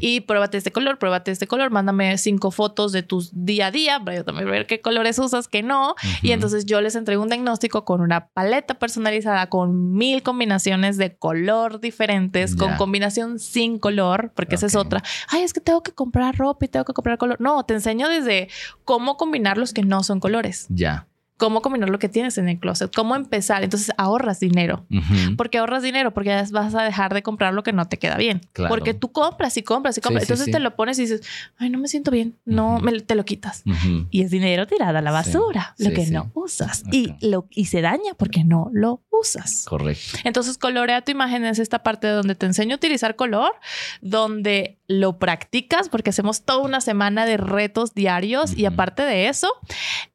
Y 0.00 0.20
pruébate 0.20 0.58
este 0.58 0.72
color, 0.72 0.98
pruébate 0.98 1.30
este 1.30 1.46
color, 1.46 1.70
mándame 1.70 2.18
cinco 2.18 2.50
fotos 2.50 2.92
de 2.92 3.02
tus 3.02 3.30
día 3.32 3.66
a 3.66 3.70
día 3.70 4.00
para 4.00 4.18
yo 4.18 4.24
también 4.24 4.50
ver 4.50 4.66
qué 4.66 4.80
colores 4.80 5.18
usas, 5.18 5.48
qué 5.48 5.62
no. 5.62 5.94
Y 6.22 6.32
entonces 6.32 6.66
yo 6.66 6.80
les 6.80 6.94
entrego 6.94 7.22
un 7.22 7.28
diagnóstico 7.28 7.84
con 7.84 8.00
una 8.00 8.28
paleta 8.28 8.74
personalizada, 8.74 9.48
con 9.48 9.92
mil 9.94 10.22
combinaciones 10.22 10.96
de 10.96 11.14
color 11.14 11.80
diferentes, 11.80 12.56
con 12.56 12.76
combinación 12.76 13.38
sin 13.38 13.78
color, 13.78 14.32
porque 14.34 14.56
esa 14.56 14.66
es 14.66 14.76
otra. 14.76 15.02
Ay, 15.28 15.42
es 15.42 15.52
que 15.52 15.60
tengo 15.60 15.82
que 15.82 15.92
comprar 15.92 16.36
ropa 16.36 16.64
y 16.64 16.68
tengo 16.68 16.84
que 16.84 16.92
comprar 16.92 17.18
color. 17.18 17.40
No, 17.40 17.64
te 17.64 17.74
enseño 17.74 18.08
desde 18.08 18.48
cómo 18.84 19.16
combinar 19.16 19.58
los 19.58 19.72
que 19.72 19.82
no 19.82 20.02
son 20.02 20.20
colores. 20.20 20.66
Ya 20.68 20.85
Yeah. 20.86 21.00
Cómo 21.36 21.60
combinar 21.60 21.90
lo 21.90 21.98
que 21.98 22.08
tienes 22.08 22.38
en 22.38 22.48
el 22.48 22.58
closet, 22.58 22.94
cómo 22.94 23.14
empezar. 23.14 23.62
Entonces 23.62 23.92
ahorras 23.98 24.40
dinero. 24.40 24.86
porque 25.36 25.58
ahorras 25.58 25.82
dinero? 25.82 26.12
Porque 26.12 26.30
ya 26.30 26.44
vas 26.50 26.74
a 26.74 26.82
dejar 26.82 27.12
de 27.14 27.22
comprar 27.22 27.54
lo 27.54 27.62
que 27.62 27.72
no 27.72 27.86
te 27.88 27.98
queda 27.98 28.16
bien. 28.16 28.40
Porque 28.68 28.94
tú 28.94 29.12
compras 29.12 29.56
y 29.56 29.62
compras 29.62 29.98
y 29.98 30.00
compras. 30.00 30.24
Entonces 30.24 30.50
te 30.50 30.60
lo 30.60 30.74
pones 30.76 30.98
y 30.98 31.02
dices, 31.02 31.22
ay, 31.58 31.70
no 31.70 31.78
me 31.78 31.88
siento 31.88 32.10
bien. 32.10 32.36
No, 32.44 32.80
me, 32.80 33.00
te 33.00 33.14
lo 33.14 33.24
quitas. 33.24 33.62
Y 34.10 34.22
es 34.22 34.30
dinero 34.30 34.66
tirado 34.66 34.98
a 34.98 35.02
la 35.02 35.10
basura, 35.10 35.74
lo 35.78 35.90
que 35.92 36.06
no 36.06 36.30
usas. 36.34 36.84
Y, 36.90 37.14
lo, 37.20 37.46
y 37.50 37.66
se 37.66 37.80
daña 37.80 38.14
porque 38.16 38.44
no 38.44 38.70
lo 38.72 39.02
usas. 39.10 39.64
Correcto. 39.66 40.18
Entonces 40.24 40.58
colorea 40.58 41.02
tu 41.02 41.12
imagen 41.12 41.44
es 41.44 41.58
esta 41.58 41.82
parte 41.82 42.08
donde 42.08 42.34
te 42.34 42.46
enseño 42.46 42.74
a 42.74 42.76
utilizar 42.76 43.16
color, 43.16 43.52
donde 44.00 44.78
lo 44.88 45.18
practicas 45.18 45.88
porque 45.88 46.10
hacemos 46.10 46.42
toda 46.42 46.60
una 46.64 46.80
semana 46.80 47.26
de 47.26 47.36
retos 47.36 47.94
diarios 47.94 48.56
y 48.56 48.66
aparte 48.66 49.02
de 49.02 49.28
eso, 49.28 49.48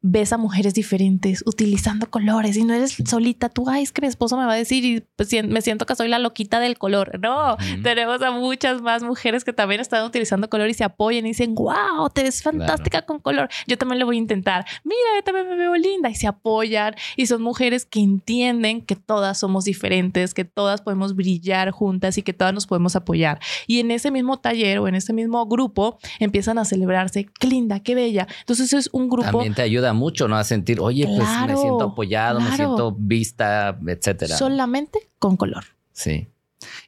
ves 0.00 0.32
a 0.32 0.38
mujeres 0.38 0.74
diferentes 0.74 1.11
utilizando 1.44 2.10
colores 2.10 2.56
y 2.56 2.64
no 2.64 2.74
eres 2.74 2.96
solita 3.04 3.48
tú, 3.48 3.68
ay, 3.68 3.82
es 3.82 3.92
que 3.92 4.00
mi 4.02 4.08
esposo 4.08 4.36
me 4.36 4.44
va 4.44 4.52
a 4.52 4.56
decir 4.56 4.84
y 4.84 5.04
pues, 5.16 5.30
me 5.44 5.62
siento 5.62 5.86
que 5.86 5.94
soy 5.94 6.08
la 6.08 6.18
loquita 6.18 6.60
del 6.60 6.78
color. 6.78 7.18
No, 7.20 7.56
tenemos 7.82 8.22
a 8.22 8.30
muchas 8.30 8.82
más 8.82 9.02
mujeres 9.02 9.44
que 9.44 9.52
también 9.52 9.80
están 9.80 10.04
utilizando 10.04 10.48
color 10.48 10.68
y 10.68 10.74
se 10.74 10.84
apoyan 10.84 11.24
y 11.26 11.28
dicen, 11.28 11.54
wow, 11.54 12.08
te 12.12 12.22
ves 12.22 12.42
fantástica 12.42 13.02
con 13.02 13.18
color. 13.18 13.48
Yo 13.66 13.78
también 13.78 13.98
lo 13.98 14.06
voy 14.06 14.16
a 14.16 14.18
intentar. 14.18 14.64
Mira, 14.84 14.96
yo 15.16 15.22
también 15.24 15.48
me 15.48 15.56
veo 15.56 15.74
linda 15.76 16.10
y 16.10 16.14
se 16.14 16.26
apoyan 16.26 16.94
y 17.16 17.26
son 17.26 17.42
mujeres 17.42 17.86
que 17.86 18.00
entienden 18.00 18.82
que 18.82 18.96
todas 18.96 19.38
somos 19.38 19.64
diferentes, 19.64 20.34
que 20.34 20.44
todas 20.44 20.82
podemos 20.82 21.14
brillar 21.14 21.70
juntas 21.70 22.18
y 22.18 22.22
que 22.22 22.32
todas 22.32 22.54
nos 22.54 22.66
podemos 22.66 22.96
apoyar. 22.96 23.40
Y 23.66 23.80
en 23.80 23.90
ese 23.90 24.10
mismo 24.10 24.38
taller 24.38 24.78
o 24.78 24.88
en 24.88 24.94
ese 24.94 25.12
mismo 25.12 25.46
grupo 25.46 25.98
empiezan 26.18 26.58
a 26.58 26.64
celebrarse, 26.64 27.28
qué 27.38 27.46
linda, 27.46 27.80
qué 27.80 27.94
bella. 27.94 28.26
Entonces 28.40 28.72
es 28.72 28.90
un 28.92 29.08
grupo. 29.08 29.30
También 29.30 29.54
te 29.54 29.62
ayuda 29.62 29.92
mucho, 29.92 30.28
¿no? 30.28 30.36
A 30.36 30.44
sentir, 30.44 30.80
oye, 30.80 31.01
pues 31.06 31.28
me 31.46 31.56
siento 31.56 31.84
apoyado, 31.84 32.40
me 32.40 32.54
siento 32.56 32.94
vista, 32.98 33.78
etcétera. 33.86 34.36
Solamente 34.36 34.98
con 35.18 35.36
color. 35.36 35.64
Sí. 35.92 36.28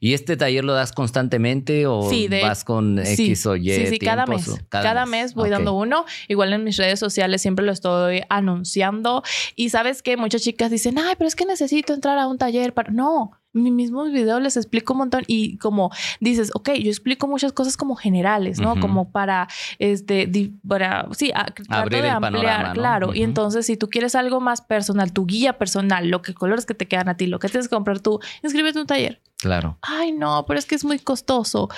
¿Y 0.00 0.14
este 0.14 0.36
taller 0.36 0.64
lo 0.64 0.72
das 0.72 0.92
constantemente 0.92 1.86
o 1.86 2.08
vas 2.42 2.64
con 2.64 2.98
X 2.98 3.46
o 3.46 3.56
Y? 3.56 3.74
Sí, 3.74 3.86
sí, 3.86 3.98
cada 3.98 4.26
mes. 4.26 4.48
Cada, 4.68 5.06
mes, 5.06 5.34
voy 5.34 5.50
dando 5.50 5.74
uno. 5.74 6.04
Igual 6.28 6.52
en 6.52 6.64
mis 6.64 6.76
redes 6.76 6.98
sociales 6.98 7.42
siempre 7.42 7.64
lo 7.64 7.72
estoy 7.72 8.22
anunciando. 8.28 9.22
Y 9.56 9.70
sabes 9.70 10.02
que 10.02 10.16
muchas 10.16 10.42
chicas 10.42 10.70
dicen, 10.70 10.98
ay, 10.98 11.14
pero 11.18 11.28
es 11.28 11.36
que 11.36 11.46
necesito 11.46 11.92
entrar 11.92 12.18
a 12.18 12.26
un 12.26 12.38
taller 12.38 12.72
para. 12.72 12.92
No, 12.92 13.32
mi 13.54 13.70
mismo 13.70 14.04
video 14.04 14.40
les 14.40 14.56
explico 14.56 14.92
un 14.92 14.98
montón 14.98 15.22
y 15.26 15.56
como 15.58 15.90
dices, 16.20 16.50
ok, 16.54 16.70
yo 16.72 16.90
explico 16.90 17.28
muchas 17.28 17.52
cosas 17.52 17.76
como 17.76 17.94
generales, 17.94 18.58
¿no? 18.58 18.78
Como 18.80 19.10
para, 19.10 19.48
este, 19.78 20.52
para, 20.66 21.06
sí, 21.12 21.32
abrir 21.68 22.02
de 22.02 22.10
ampliar, 22.10 22.74
claro. 22.74 23.14
Y 23.14 23.22
entonces, 23.22 23.64
si 23.64 23.76
tú 23.76 23.88
quieres 23.88 24.14
algo 24.14 24.40
más 24.40 24.60
personal, 24.60 25.12
tu 25.12 25.24
guía 25.24 25.56
personal, 25.56 26.08
lo 26.08 26.20
que 26.20 26.34
colores 26.34 26.66
que 26.66 26.74
te 26.74 26.86
quedan 26.86 27.08
a 27.08 27.16
ti, 27.16 27.26
lo 27.26 27.38
que 27.38 27.48
tienes 27.48 27.68
que 27.68 27.74
comprar 27.74 28.00
tú, 28.00 28.20
inscríbete 28.42 28.80
un 28.80 28.86
taller. 28.86 29.22
Claro. 29.38 29.78
Ay, 29.82 30.12
no, 30.12 30.44
pero 30.46 30.58
es 30.58 30.66
que 30.66 30.74
es 30.74 30.84
muy 30.84 30.98
costoso 30.98 31.68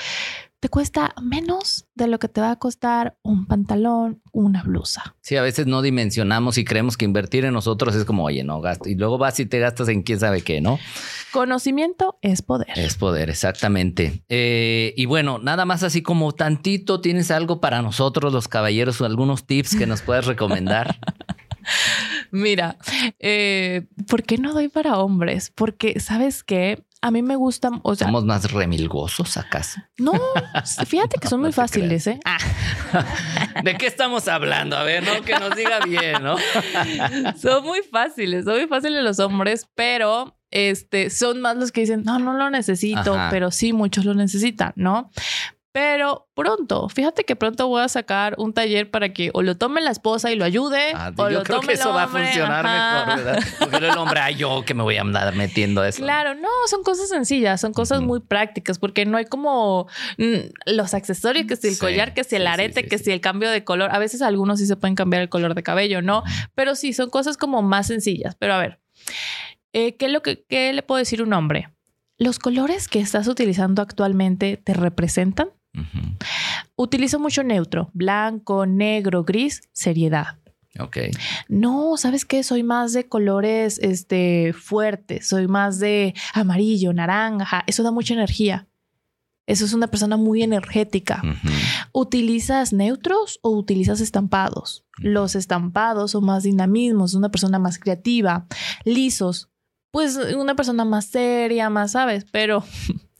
te 0.60 0.68
cuesta 0.68 1.14
menos 1.22 1.86
de 1.94 2.08
lo 2.08 2.18
que 2.18 2.28
te 2.28 2.40
va 2.40 2.50
a 2.50 2.56
costar 2.56 3.18
un 3.22 3.46
pantalón, 3.46 4.22
una 4.32 4.62
blusa. 4.62 5.16
Sí, 5.20 5.36
a 5.36 5.42
veces 5.42 5.66
no 5.66 5.82
dimensionamos 5.82 6.56
y 6.58 6.64
creemos 6.64 6.96
que 6.96 7.04
invertir 7.04 7.44
en 7.44 7.52
nosotros 7.52 7.94
es 7.94 8.04
como, 8.04 8.24
oye, 8.24 8.42
no 8.42 8.60
gasto. 8.60 8.88
Y 8.88 8.94
luego 8.94 9.18
vas 9.18 9.38
y 9.38 9.46
te 9.46 9.58
gastas 9.58 9.88
en 9.88 10.02
quién 10.02 10.18
sabe 10.18 10.42
qué, 10.42 10.60
¿no? 10.60 10.78
Conocimiento 11.32 12.18
es 12.22 12.42
poder. 12.42 12.68
Es 12.76 12.96
poder, 12.96 13.28
exactamente. 13.28 14.22
Eh, 14.28 14.94
y 14.96 15.04
bueno, 15.06 15.38
nada 15.38 15.66
más 15.66 15.82
así 15.82 16.02
como 16.02 16.32
tantito, 16.32 17.00
¿tienes 17.00 17.30
algo 17.30 17.60
para 17.60 17.82
nosotros, 17.82 18.32
los 18.32 18.48
caballeros, 18.48 19.00
algunos 19.02 19.46
tips 19.46 19.76
que 19.76 19.86
nos 19.86 20.02
puedas 20.02 20.26
recomendar? 20.26 20.98
Mira, 22.30 22.76
eh, 23.18 23.86
¿por 24.08 24.22
qué 24.22 24.38
no 24.38 24.52
doy 24.52 24.68
para 24.68 24.98
hombres? 24.98 25.52
Porque, 25.54 26.00
¿sabes 26.00 26.42
qué? 26.42 26.82
A 27.02 27.10
mí 27.10 27.22
me 27.22 27.36
gustan, 27.36 27.80
o 27.82 27.94
sea, 27.94 28.06
somos 28.06 28.24
más 28.24 28.50
remilgosos 28.50 29.36
acaso. 29.36 29.80
No, 29.98 30.12
fíjate 30.86 31.18
que 31.20 31.28
son 31.28 31.40
muy 31.40 31.52
fáciles, 31.52 32.06
¿eh? 32.06 32.18
Ah. 32.24 32.38
¿De 33.64 33.76
qué 33.76 33.86
estamos 33.86 34.28
hablando? 34.28 34.76
A 34.76 34.82
ver, 34.82 35.04
no 35.04 35.22
que 35.22 35.38
nos 35.38 35.54
diga 35.54 35.80
bien, 35.80 36.22
¿no? 36.22 36.36
son 37.40 37.64
muy 37.64 37.82
fáciles, 37.82 38.44
son 38.44 38.54
muy 38.58 38.66
fáciles 38.66 39.02
los 39.04 39.18
hombres, 39.18 39.68
pero 39.74 40.36
este 40.50 41.10
son 41.10 41.40
más 41.40 41.56
los 41.56 41.70
que 41.72 41.82
dicen, 41.82 42.02
"No, 42.04 42.18
no 42.18 42.32
lo 42.32 42.50
necesito", 42.50 43.16
pero 43.30 43.50
sí 43.50 43.72
muchos 43.72 44.04
lo 44.04 44.14
necesitan, 44.14 44.72
¿no? 44.76 45.10
Pero 45.76 46.26
pronto, 46.32 46.88
fíjate 46.88 47.24
que 47.24 47.36
pronto 47.36 47.68
voy 47.68 47.82
a 47.82 47.88
sacar 47.88 48.34
un 48.38 48.54
taller 48.54 48.90
para 48.90 49.12
que 49.12 49.30
o 49.34 49.42
lo 49.42 49.58
tome 49.58 49.82
la 49.82 49.90
esposa 49.90 50.32
y 50.32 50.34
lo 50.34 50.46
ayude. 50.46 50.92
Ah, 50.94 51.12
o 51.14 51.28
yo 51.28 51.40
lo 51.40 51.44
creo 51.44 51.60
tome 51.60 51.68
que 51.68 51.74
eso 51.74 51.92
va 51.92 52.04
a 52.04 52.08
funcionar 52.08 52.64
mejor, 52.64 53.24
¿verdad? 53.24 53.44
Porque 53.58 53.76
el 53.76 53.98
hombre, 53.98 54.20
yo 54.38 54.64
que 54.64 54.72
me 54.72 54.82
voy 54.82 54.96
a 54.96 55.02
andar 55.02 55.34
metiendo 55.34 55.84
eso. 55.84 56.02
Claro, 56.02 56.34
no, 56.34 56.48
son 56.70 56.82
cosas 56.82 57.10
sencillas, 57.10 57.60
son 57.60 57.74
cosas 57.74 58.00
muy 58.00 58.20
prácticas, 58.20 58.78
porque 58.78 59.04
no 59.04 59.18
hay 59.18 59.26
como 59.26 59.86
mm, 60.16 60.72
los 60.74 60.94
accesorios, 60.94 61.46
que 61.46 61.56
si 61.56 61.68
el 61.68 61.76
collar, 61.76 62.14
que 62.14 62.24
si 62.24 62.36
el 62.36 62.46
arete, 62.46 62.86
que 62.86 62.96
si 62.96 63.10
el 63.10 63.20
cambio 63.20 63.50
de 63.50 63.62
color. 63.62 63.90
A 63.92 63.98
veces 63.98 64.22
algunos 64.22 64.60
sí 64.60 64.66
se 64.66 64.76
pueden 64.76 64.94
cambiar 64.94 65.20
el 65.20 65.28
color 65.28 65.54
de 65.54 65.62
cabello, 65.62 66.00
¿no? 66.00 66.22
Pero 66.54 66.74
sí, 66.74 66.94
son 66.94 67.10
cosas 67.10 67.36
como 67.36 67.60
más 67.60 67.88
sencillas. 67.88 68.34
Pero 68.36 68.54
a 68.54 68.58
ver, 68.58 68.80
eh, 69.74 69.94
¿qué, 69.96 70.06
es 70.06 70.12
lo 70.12 70.22
que, 70.22 70.42
¿qué 70.48 70.72
le 70.72 70.82
puedo 70.82 71.00
decir 71.00 71.20
a 71.20 71.24
un 71.24 71.34
hombre? 71.34 71.68
¿Los 72.16 72.38
colores 72.38 72.88
que 72.88 72.98
estás 72.98 73.28
utilizando 73.28 73.82
actualmente 73.82 74.56
te 74.56 74.72
representan? 74.72 75.50
Utilizo 76.76 77.18
mucho 77.18 77.42
neutro, 77.42 77.90
blanco, 77.92 78.66
negro, 78.66 79.24
gris, 79.24 79.62
seriedad. 79.72 80.38
Ok. 80.78 80.98
No, 81.48 81.96
¿sabes 81.96 82.24
qué? 82.24 82.42
Soy 82.42 82.62
más 82.62 82.92
de 82.92 83.08
colores 83.08 83.78
este, 83.82 84.52
fuertes, 84.52 85.26
soy 85.28 85.48
más 85.48 85.78
de 85.78 86.14
amarillo, 86.34 86.92
naranja, 86.92 87.64
eso 87.66 87.82
da 87.82 87.90
mucha 87.90 88.14
energía. 88.14 88.66
Eso 89.46 89.64
es 89.64 89.72
una 89.72 89.86
persona 89.86 90.16
muy 90.16 90.42
energética. 90.42 91.22
¿Utilizas 91.92 92.72
neutros 92.72 93.38
o 93.42 93.50
utilizas 93.50 94.00
estampados? 94.00 94.84
Los 94.98 95.36
estampados 95.36 96.10
son 96.10 96.24
más 96.24 96.42
dinamismos, 96.42 97.14
una 97.14 97.30
persona 97.30 97.60
más 97.60 97.78
creativa. 97.78 98.46
Lisos, 98.84 99.48
pues 99.92 100.16
una 100.36 100.56
persona 100.56 100.84
más 100.84 101.06
seria, 101.06 101.70
más, 101.70 101.92
¿sabes? 101.92 102.26
Pero 102.32 102.64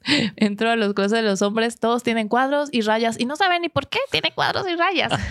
entro 0.37 0.71
a 0.71 0.77
los 0.77 0.95
cosas 0.95 1.13
de 1.13 1.23
los 1.23 1.43
hombres, 1.43 1.79
todos 1.79 2.03
tienen 2.03 2.29
cuadros 2.29 2.69
y 2.73 2.81
rayas 2.83 3.19
y 3.19 3.27
no 3.27 3.37
saben 3.37 3.63
ni 3.63 3.69
por 3.69 3.89
qué 3.89 3.99
tienen 4.11 4.33
cuadros 4.35 4.67
y 4.69 4.77
rayas. 4.77 5.13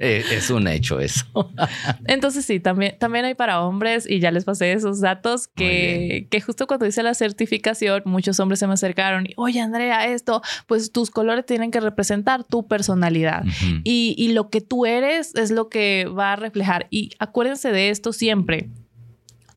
Eh, 0.00 0.22
es 0.32 0.50
un 0.50 0.68
hecho 0.68 1.00
eso. 1.00 1.24
Entonces 2.06 2.44
sí, 2.44 2.60
también, 2.60 2.96
también 2.98 3.24
hay 3.24 3.34
para 3.34 3.62
hombres 3.62 4.08
y 4.08 4.20
ya 4.20 4.30
les 4.30 4.44
pasé 4.44 4.72
esos 4.72 5.00
datos 5.00 5.48
que, 5.48 6.28
que 6.30 6.40
justo 6.40 6.66
cuando 6.66 6.86
hice 6.86 7.02
la 7.02 7.14
certificación 7.14 8.02
muchos 8.04 8.38
hombres 8.38 8.60
se 8.60 8.66
me 8.66 8.74
acercaron 8.74 9.26
y, 9.26 9.34
oye 9.36 9.60
Andrea, 9.60 10.06
esto, 10.06 10.42
pues 10.66 10.92
tus 10.92 11.10
colores 11.10 11.46
tienen 11.46 11.70
que 11.70 11.80
representar 11.80 12.44
tu 12.44 12.66
personalidad 12.66 13.44
y, 13.84 14.14
y 14.16 14.32
lo 14.32 14.50
que 14.50 14.60
tú 14.60 14.86
eres 14.86 15.34
es 15.34 15.50
lo 15.50 15.68
que 15.68 16.06
va 16.06 16.32
a 16.32 16.36
reflejar. 16.36 16.86
Y 16.90 17.12
acuérdense 17.18 17.72
de 17.72 17.90
esto 17.90 18.12
siempre. 18.12 18.70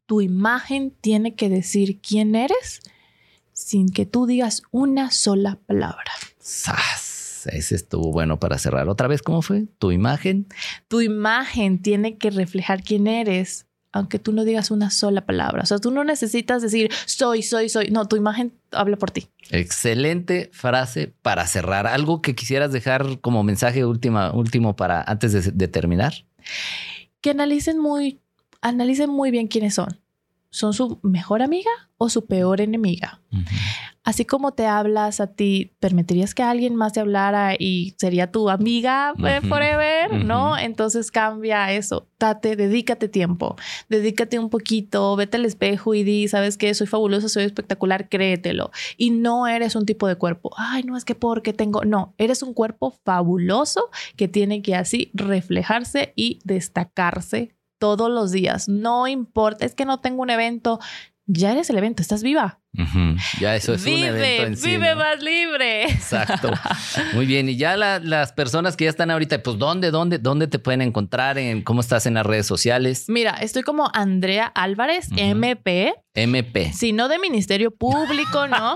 Tu 0.06 0.22
imagen 0.22 0.92
tiene 1.02 1.36
que 1.36 1.50
decir 1.50 2.00
quién 2.02 2.36
eres 2.36 2.82
sin 3.62 3.90
que 3.90 4.06
tú 4.06 4.26
digas 4.26 4.64
una 4.72 5.12
sola 5.12 5.60
palabra. 5.66 6.12
¡Sas! 6.40 7.48
Ese 7.48 7.76
estuvo 7.76 8.12
bueno 8.12 8.40
para 8.40 8.58
cerrar. 8.58 8.90
Otra 8.90 9.08
vez, 9.08 9.22
¿cómo 9.22 9.42
fue? 9.42 9.66
¿Tu 9.80 9.92
imagen? 9.92 10.48
Tu 10.88 11.02
imagen 11.02 11.82
tiene 11.82 12.18
que 12.18 12.30
reflejar 12.30 12.84
quién 12.84 13.08
eres, 13.08 13.66
aunque 13.92 14.20
tú 14.20 14.32
no 14.32 14.44
digas 14.44 14.70
una 14.70 14.92
sola 14.92 15.26
palabra. 15.26 15.64
O 15.64 15.66
sea, 15.66 15.80
tú 15.80 15.92
no 15.92 16.04
necesitas 16.04 16.62
decir 16.62 16.92
soy, 17.06 17.42
soy, 17.42 17.70
soy. 17.70 17.90
No, 17.90 18.08
tu 18.08 18.16
imagen 18.16 18.54
habla 18.72 18.98
por 18.98 19.12
ti. 19.12 19.28
Excelente 19.50 20.50
frase 20.54 21.14
para 21.22 21.48
cerrar. 21.48 21.88
¿Algo 21.88 22.22
que 22.22 22.36
quisieras 22.36 22.72
dejar 22.72 23.20
como 23.22 23.44
mensaje 23.44 23.86
última, 23.86 24.32
último 24.34 24.76
para 24.76 25.02
antes 25.02 25.32
de, 25.34 25.52
de 25.52 25.68
terminar? 25.68 26.14
Que 27.22 27.32
analicen 27.32 27.80
muy, 27.80 28.20
analicen 28.62 29.10
muy 29.10 29.32
bien 29.32 29.48
quiénes 29.48 29.74
son. 29.74 30.00
¿Son 30.52 30.74
su 30.74 31.00
mejor 31.02 31.42
amiga 31.42 31.72
o 31.98 32.10
su 32.10 32.26
peor 32.26 32.60
enemiga? 32.60 33.22
Así 34.04 34.26
como 34.26 34.52
te 34.52 34.66
hablas 34.66 35.22
a 35.22 35.28
ti, 35.28 35.76
¿permitirías 35.80 36.36
que 36.36 36.44
alguien 36.44 36.76
más 36.76 36.92
te 36.92 37.00
hablara 37.00 37.54
y 37.58 37.96
sería 37.98 38.32
tu 38.32 38.50
amiga 38.50 39.14
eh, 39.24 39.40
forever? 39.48 40.26
¿No? 40.26 40.58
Entonces 40.58 41.10
cambia 41.10 41.72
eso. 41.72 42.10
Date, 42.20 42.58
dedícate 42.58 43.08
tiempo, 43.08 43.56
dedícate 43.88 44.40
un 44.40 44.50
poquito, 44.50 45.16
vete 45.16 45.38
al 45.38 45.46
espejo 45.46 45.94
y 45.94 46.04
di, 46.04 46.28
¿sabes 46.28 46.58
qué? 46.58 46.74
Soy 46.74 46.88
fabuloso, 46.88 47.30
soy 47.30 47.44
espectacular, 47.44 48.10
créetelo. 48.10 48.72
Y 48.98 49.12
no 49.12 49.48
eres 49.48 49.78
un 49.78 49.86
tipo 49.86 50.08
de 50.08 50.16
cuerpo. 50.16 50.52
Ay, 50.58 50.84
no 50.84 50.98
es 50.98 51.06
que 51.06 51.16
porque 51.16 51.54
tengo. 51.54 51.86
No, 51.86 52.14
eres 52.18 52.44
un 52.44 52.54
cuerpo 52.54 52.94
fabuloso 53.06 53.90
que 54.18 54.28
tiene 54.28 54.62
que 54.62 54.76
así 54.76 55.12
reflejarse 55.14 56.12
y 56.18 56.40
destacarse 56.44 57.56
todos 57.82 58.12
los 58.12 58.30
días. 58.30 58.70
No 58.70 59.08
importa, 59.08 59.66
es 59.66 59.74
que 59.74 59.86
no 59.86 60.00
tengo 60.00 60.22
un 60.22 60.30
evento. 60.30 60.80
Ya 61.34 61.54
eres 61.54 61.70
el 61.70 61.78
evento, 61.78 62.02
estás 62.02 62.24
viva. 62.24 62.60
Ya 63.40 63.56
eso 63.56 63.74
es 63.74 63.86
un 63.86 63.94
evento 63.94 64.44
en 64.44 64.58
sí. 64.58 64.72
Vive 64.72 64.96
más 64.96 65.22
libre. 65.24 65.84
Exacto. 65.84 66.52
Muy 67.14 67.26
bien. 67.26 67.48
Y 67.48 67.56
ya 67.56 67.78
las 67.78 68.34
personas 68.34 68.76
que 68.76 68.84
ya 68.84 68.90
están 68.90 69.12
ahorita, 69.12 69.42
pues 69.42 69.58
¿dónde, 69.58 69.92
dónde, 69.92 70.20
dónde 70.20 70.48
te 70.48 70.60
pueden 70.60 70.82
encontrar? 70.82 71.38
En, 71.38 71.62
¿Cómo 71.62 71.80
estás 71.80 72.06
en 72.06 72.16
las 72.16 72.26
redes 72.26 72.48
sociales? 72.48 73.06
Mira, 73.08 73.32
estoy 73.32 73.64
como 73.64 73.90
Andrea 73.94 74.46
Álvarez, 74.46 75.08
MP. 75.16 75.94
MP. 76.16 76.74
Si 76.74 76.92
no 76.92 77.08
de 77.08 77.18
Ministerio 77.18 77.72
Público, 77.72 78.48
¿no? 78.48 78.76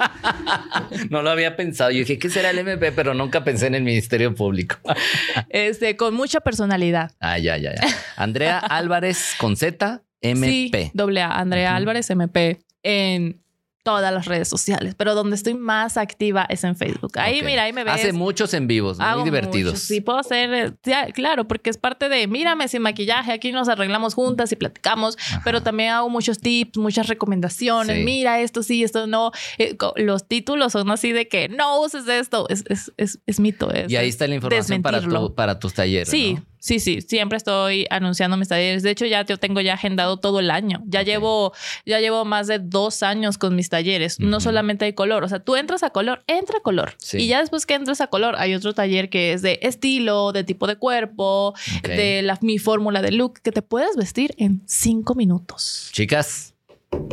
no 1.10 1.22
lo 1.22 1.30
había 1.30 1.58
pensado. 1.58 1.92
Yo 1.92 2.00
dije, 2.00 2.18
¿qué 2.18 2.30
será 2.30 2.52
el 2.52 2.60
MP? 2.60 2.94
Pero 2.94 3.14
nunca 3.14 3.44
pensé 3.44 3.68
en 3.68 3.76
el 3.76 3.84
Ministerio 3.84 4.34
Público. 4.34 4.78
este, 5.50 5.98
con 5.98 6.14
mucha 6.14 6.40
personalidad. 6.40 7.12
Ah, 7.20 7.38
ya, 7.38 7.58
ya, 7.58 7.76
ya. 7.76 7.88
Andrea 8.16 8.60
Álvarez 8.60 9.36
con 9.38 9.58
Z, 9.58 10.05
MP. 10.22 10.70
Sí, 10.72 10.92
doble 10.94 11.22
A, 11.22 11.40
Andrea 11.40 11.76
Álvarez, 11.76 12.10
MP. 12.10 12.60
En 12.84 13.42
todas 13.86 14.12
las 14.12 14.26
redes 14.26 14.48
sociales, 14.48 14.96
pero 14.98 15.14
donde 15.14 15.36
estoy 15.36 15.54
más 15.54 15.96
activa 15.98 16.48
es 16.50 16.64
en 16.64 16.76
Facebook. 16.76 17.20
Ahí, 17.20 17.44
mira, 17.44 17.66
ahí 17.66 17.72
me 17.72 17.84
ves. 17.84 17.94
Hace 17.94 18.14
muchos 18.14 18.56
en 18.56 18.66
vivos, 18.66 18.98
muy 18.98 19.24
divertidos. 19.24 19.78
Sí, 19.78 20.02
puedo 20.02 20.18
hacer, 20.18 20.76
claro, 21.14 21.48
porque 21.48 21.70
es 21.70 21.78
parte 21.78 22.10
de, 22.10 22.26
mírame 22.26 22.68
sin 22.68 22.82
maquillaje, 22.82 23.32
aquí 23.32 23.52
nos 23.52 23.70
arreglamos 23.70 24.16
juntas 24.16 24.52
y 24.52 24.56
platicamos, 24.56 25.20
pero 25.44 25.62
también 25.62 25.92
hago 25.92 26.10
muchos 26.10 26.40
tips, 26.40 26.80
muchas 26.80 27.06
recomendaciones, 27.06 28.04
mira 28.04 28.42
esto 28.42 28.64
sí, 28.64 28.84
esto 28.84 29.06
no. 29.06 29.32
Eh, 29.60 29.78
los 29.98 30.28
títulos 30.28 30.72
son 30.72 30.90
así 30.90 31.12
de 31.12 31.28
que 31.28 31.48
no 31.48 31.80
uses 31.80 32.08
esto, 32.08 32.48
es, 32.50 32.64
es, 32.68 32.92
es, 32.98 33.20
es 33.28 33.40
mito. 33.40 33.70
y 33.88 33.96
ahí 33.98 34.10
está 34.10 34.28
la 34.28 34.34
información 34.34 34.82
para, 34.82 35.00
para 35.36 35.60
tus 35.60 35.76
talleres. 35.76 36.10
Sí. 36.10 36.40
Sí, 36.66 36.80
sí, 36.80 37.02
siempre 37.02 37.38
estoy 37.38 37.86
anunciando 37.92 38.38
mis 38.38 38.48
talleres. 38.48 38.82
De 38.82 38.90
hecho, 38.90 39.06
ya 39.06 39.24
yo 39.24 39.38
tengo 39.38 39.62
ya 39.62 39.76
agendado 39.76 40.18
todo 40.18 40.40
el 40.40 40.50
año. 40.50 40.82
Ya 40.88 41.04
llevo, 41.04 41.54
ya 41.86 42.00
llevo 42.00 42.26
más 42.26 42.48
de 42.48 42.58
dos 42.58 43.04
años 43.04 43.38
con 43.38 43.56
mis 43.56 43.70
talleres. 43.70 44.20
No 44.20 44.40
solamente 44.40 44.86
hay 44.86 44.94
color. 44.94 45.24
O 45.24 45.30
sea, 45.30 45.38
tú 45.38 45.58
entras 45.58 45.84
a 45.84 45.92
color, 45.92 46.24
entra 46.26 46.58
a 46.58 46.62
color. 46.62 46.96
Y 47.14 47.28
ya 47.28 47.42
después 47.42 47.68
que 47.68 47.76
entras 47.76 48.02
a 48.02 48.08
color, 48.08 48.34
hay 48.40 48.56
otro 48.56 48.74
taller 48.74 49.12
que 49.12 49.34
es 49.34 49.44
de 49.44 49.60
estilo, 49.62 50.32
de 50.32 50.44
tipo 50.44 50.66
de 50.66 50.76
cuerpo, 50.76 51.54
de 51.84 52.24
la, 52.24 52.40
mi 52.42 52.58
fórmula 52.58 53.04
de 53.04 53.12
look, 53.12 53.42
que 53.44 53.52
te 53.52 53.62
puedes 53.62 53.96
vestir 53.96 54.34
en 54.40 54.64
cinco 54.66 55.14
minutos. 55.14 55.90
Chicas, 55.92 56.56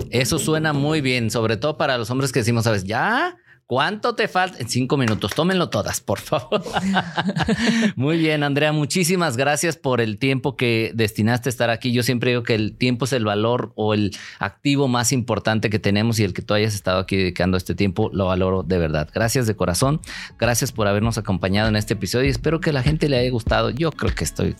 eso 0.08 0.38
suena 0.38 0.72
muy 0.72 1.02
bien, 1.02 1.30
sobre 1.30 1.58
todo 1.58 1.76
para 1.76 1.98
los 1.98 2.08
hombres 2.10 2.32
que 2.32 2.38
decimos, 2.38 2.64
¿sabes? 2.64 2.84
Ya 2.84 3.36
¿Cuánto 3.72 4.14
te 4.14 4.28
falta? 4.28 4.58
En 4.58 4.68
cinco 4.68 4.98
minutos. 4.98 5.32
Tómenlo 5.34 5.70
todas, 5.70 6.02
por 6.02 6.18
favor. 6.18 6.62
Muy 7.96 8.18
bien, 8.18 8.42
Andrea. 8.42 8.70
Muchísimas 8.70 9.38
gracias 9.38 9.78
por 9.78 10.02
el 10.02 10.18
tiempo 10.18 10.56
que 10.56 10.92
destinaste 10.94 11.48
a 11.48 11.52
estar 11.52 11.70
aquí. 11.70 11.90
Yo 11.90 12.02
siempre 12.02 12.32
digo 12.32 12.42
que 12.42 12.54
el 12.54 12.76
tiempo 12.76 13.06
es 13.06 13.14
el 13.14 13.24
valor 13.24 13.72
o 13.74 13.94
el 13.94 14.14
activo 14.38 14.88
más 14.88 15.10
importante 15.10 15.70
que 15.70 15.78
tenemos 15.78 16.20
y 16.20 16.24
el 16.24 16.34
que 16.34 16.42
tú 16.42 16.52
hayas 16.52 16.74
estado 16.74 16.98
aquí 16.98 17.16
dedicando 17.16 17.56
este 17.56 17.74
tiempo 17.74 18.10
lo 18.12 18.26
valoro 18.26 18.62
de 18.62 18.76
verdad. 18.76 19.08
Gracias 19.10 19.46
de 19.46 19.56
corazón. 19.56 20.02
Gracias 20.38 20.70
por 20.70 20.86
habernos 20.86 21.16
acompañado 21.16 21.70
en 21.70 21.76
este 21.76 21.94
episodio 21.94 22.26
y 22.26 22.30
espero 22.30 22.60
que 22.60 22.74
la 22.74 22.82
gente 22.82 23.08
le 23.08 23.16
haya 23.16 23.30
gustado. 23.30 23.70
Yo 23.70 23.90
creo 23.90 24.14
que 24.14 24.24
estoy 24.24 24.54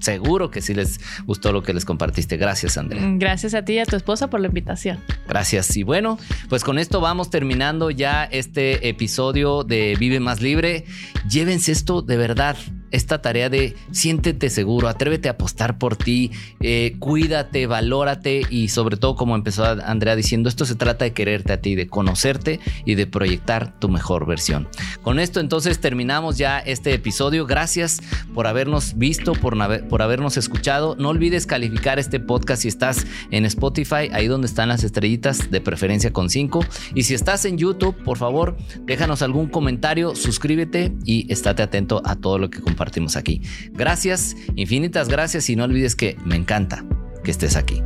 seguro 0.00 0.50
que 0.50 0.60
sí 0.60 0.74
les 0.74 1.00
gustó 1.26 1.52
lo 1.52 1.62
que 1.62 1.72
les 1.72 1.84
compartiste. 1.84 2.36
Gracias, 2.36 2.76
Andrea. 2.78 3.02
Gracias 3.16 3.54
a 3.54 3.64
ti 3.64 3.74
y 3.74 3.78
a 3.78 3.86
tu 3.86 3.96
esposa 3.96 4.28
por 4.30 4.40
la 4.40 4.48
invitación. 4.48 4.98
Gracias. 5.26 5.76
Y 5.76 5.82
bueno, 5.82 6.18
pues 6.48 6.64
con 6.64 6.78
esto 6.78 7.00
vamos 7.00 7.30
terminando 7.30 7.90
ya 7.90 8.24
este 8.24 8.88
episodio 8.88 9.64
de 9.64 9.96
Vive 9.98 10.20
Más 10.20 10.40
Libre. 10.40 10.84
Llévense 11.28 11.72
esto 11.72 12.02
de 12.02 12.16
verdad 12.16 12.56
esta 12.90 13.20
tarea 13.20 13.48
de 13.48 13.74
siéntete 13.90 14.50
seguro, 14.50 14.88
atrévete 14.88 15.28
a 15.28 15.32
apostar 15.32 15.78
por 15.78 15.96
ti, 15.96 16.30
eh, 16.60 16.96
cuídate, 16.98 17.66
valórate 17.66 18.42
y 18.48 18.68
sobre 18.68 18.96
todo 18.96 19.14
como 19.14 19.34
empezó 19.34 19.64
Andrea 19.64 20.16
diciendo, 20.16 20.48
esto 20.48 20.64
se 20.64 20.74
trata 20.74 21.04
de 21.04 21.12
quererte 21.12 21.52
a 21.52 21.60
ti, 21.60 21.74
de 21.74 21.88
conocerte 21.88 22.60
y 22.84 22.94
de 22.94 23.06
proyectar 23.06 23.78
tu 23.78 23.88
mejor 23.88 24.26
versión. 24.26 24.68
Con 25.02 25.18
esto 25.18 25.40
entonces 25.40 25.78
terminamos 25.80 26.38
ya 26.38 26.58
este 26.58 26.94
episodio. 26.94 27.46
Gracias 27.46 28.00
por 28.34 28.46
habernos 28.46 28.96
visto, 28.96 29.32
por, 29.32 29.56
por 29.88 30.02
habernos 30.02 30.36
escuchado. 30.36 30.96
No 30.98 31.10
olvides 31.10 31.46
calificar 31.46 31.98
este 31.98 32.20
podcast 32.20 32.62
si 32.62 32.68
estás 32.68 33.06
en 33.30 33.44
Spotify, 33.44 34.08
ahí 34.12 34.26
donde 34.28 34.46
están 34.46 34.68
las 34.68 34.84
estrellitas, 34.84 35.50
de 35.50 35.60
preferencia 35.60 36.12
con 36.12 36.30
5. 36.30 36.64
Y 36.94 37.02
si 37.04 37.14
estás 37.14 37.44
en 37.44 37.58
YouTube, 37.58 37.96
por 38.04 38.18
favor, 38.18 38.56
déjanos 38.80 39.22
algún 39.22 39.48
comentario, 39.48 40.14
suscríbete 40.14 40.92
y 41.04 41.30
estate 41.32 41.62
atento 41.62 42.02
a 42.04 42.16
todo 42.16 42.38
lo 42.38 42.50
que 42.50 42.60
compartimos 42.60 42.77
compartimos 42.78 43.16
aquí. 43.16 43.42
Gracias, 43.72 44.36
infinitas 44.54 45.08
gracias 45.08 45.50
y 45.50 45.56
no 45.56 45.64
olvides 45.64 45.96
que 45.96 46.16
me 46.24 46.36
encanta 46.36 46.84
que 47.24 47.32
estés 47.32 47.56
aquí. 47.56 47.82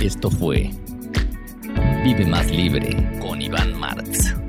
Esto 0.00 0.30
fue 0.30 0.70
Vive 2.04 2.24
más 2.26 2.48
libre 2.48 3.18
con 3.20 3.42
Iván 3.42 3.76
Martz. 3.76 4.47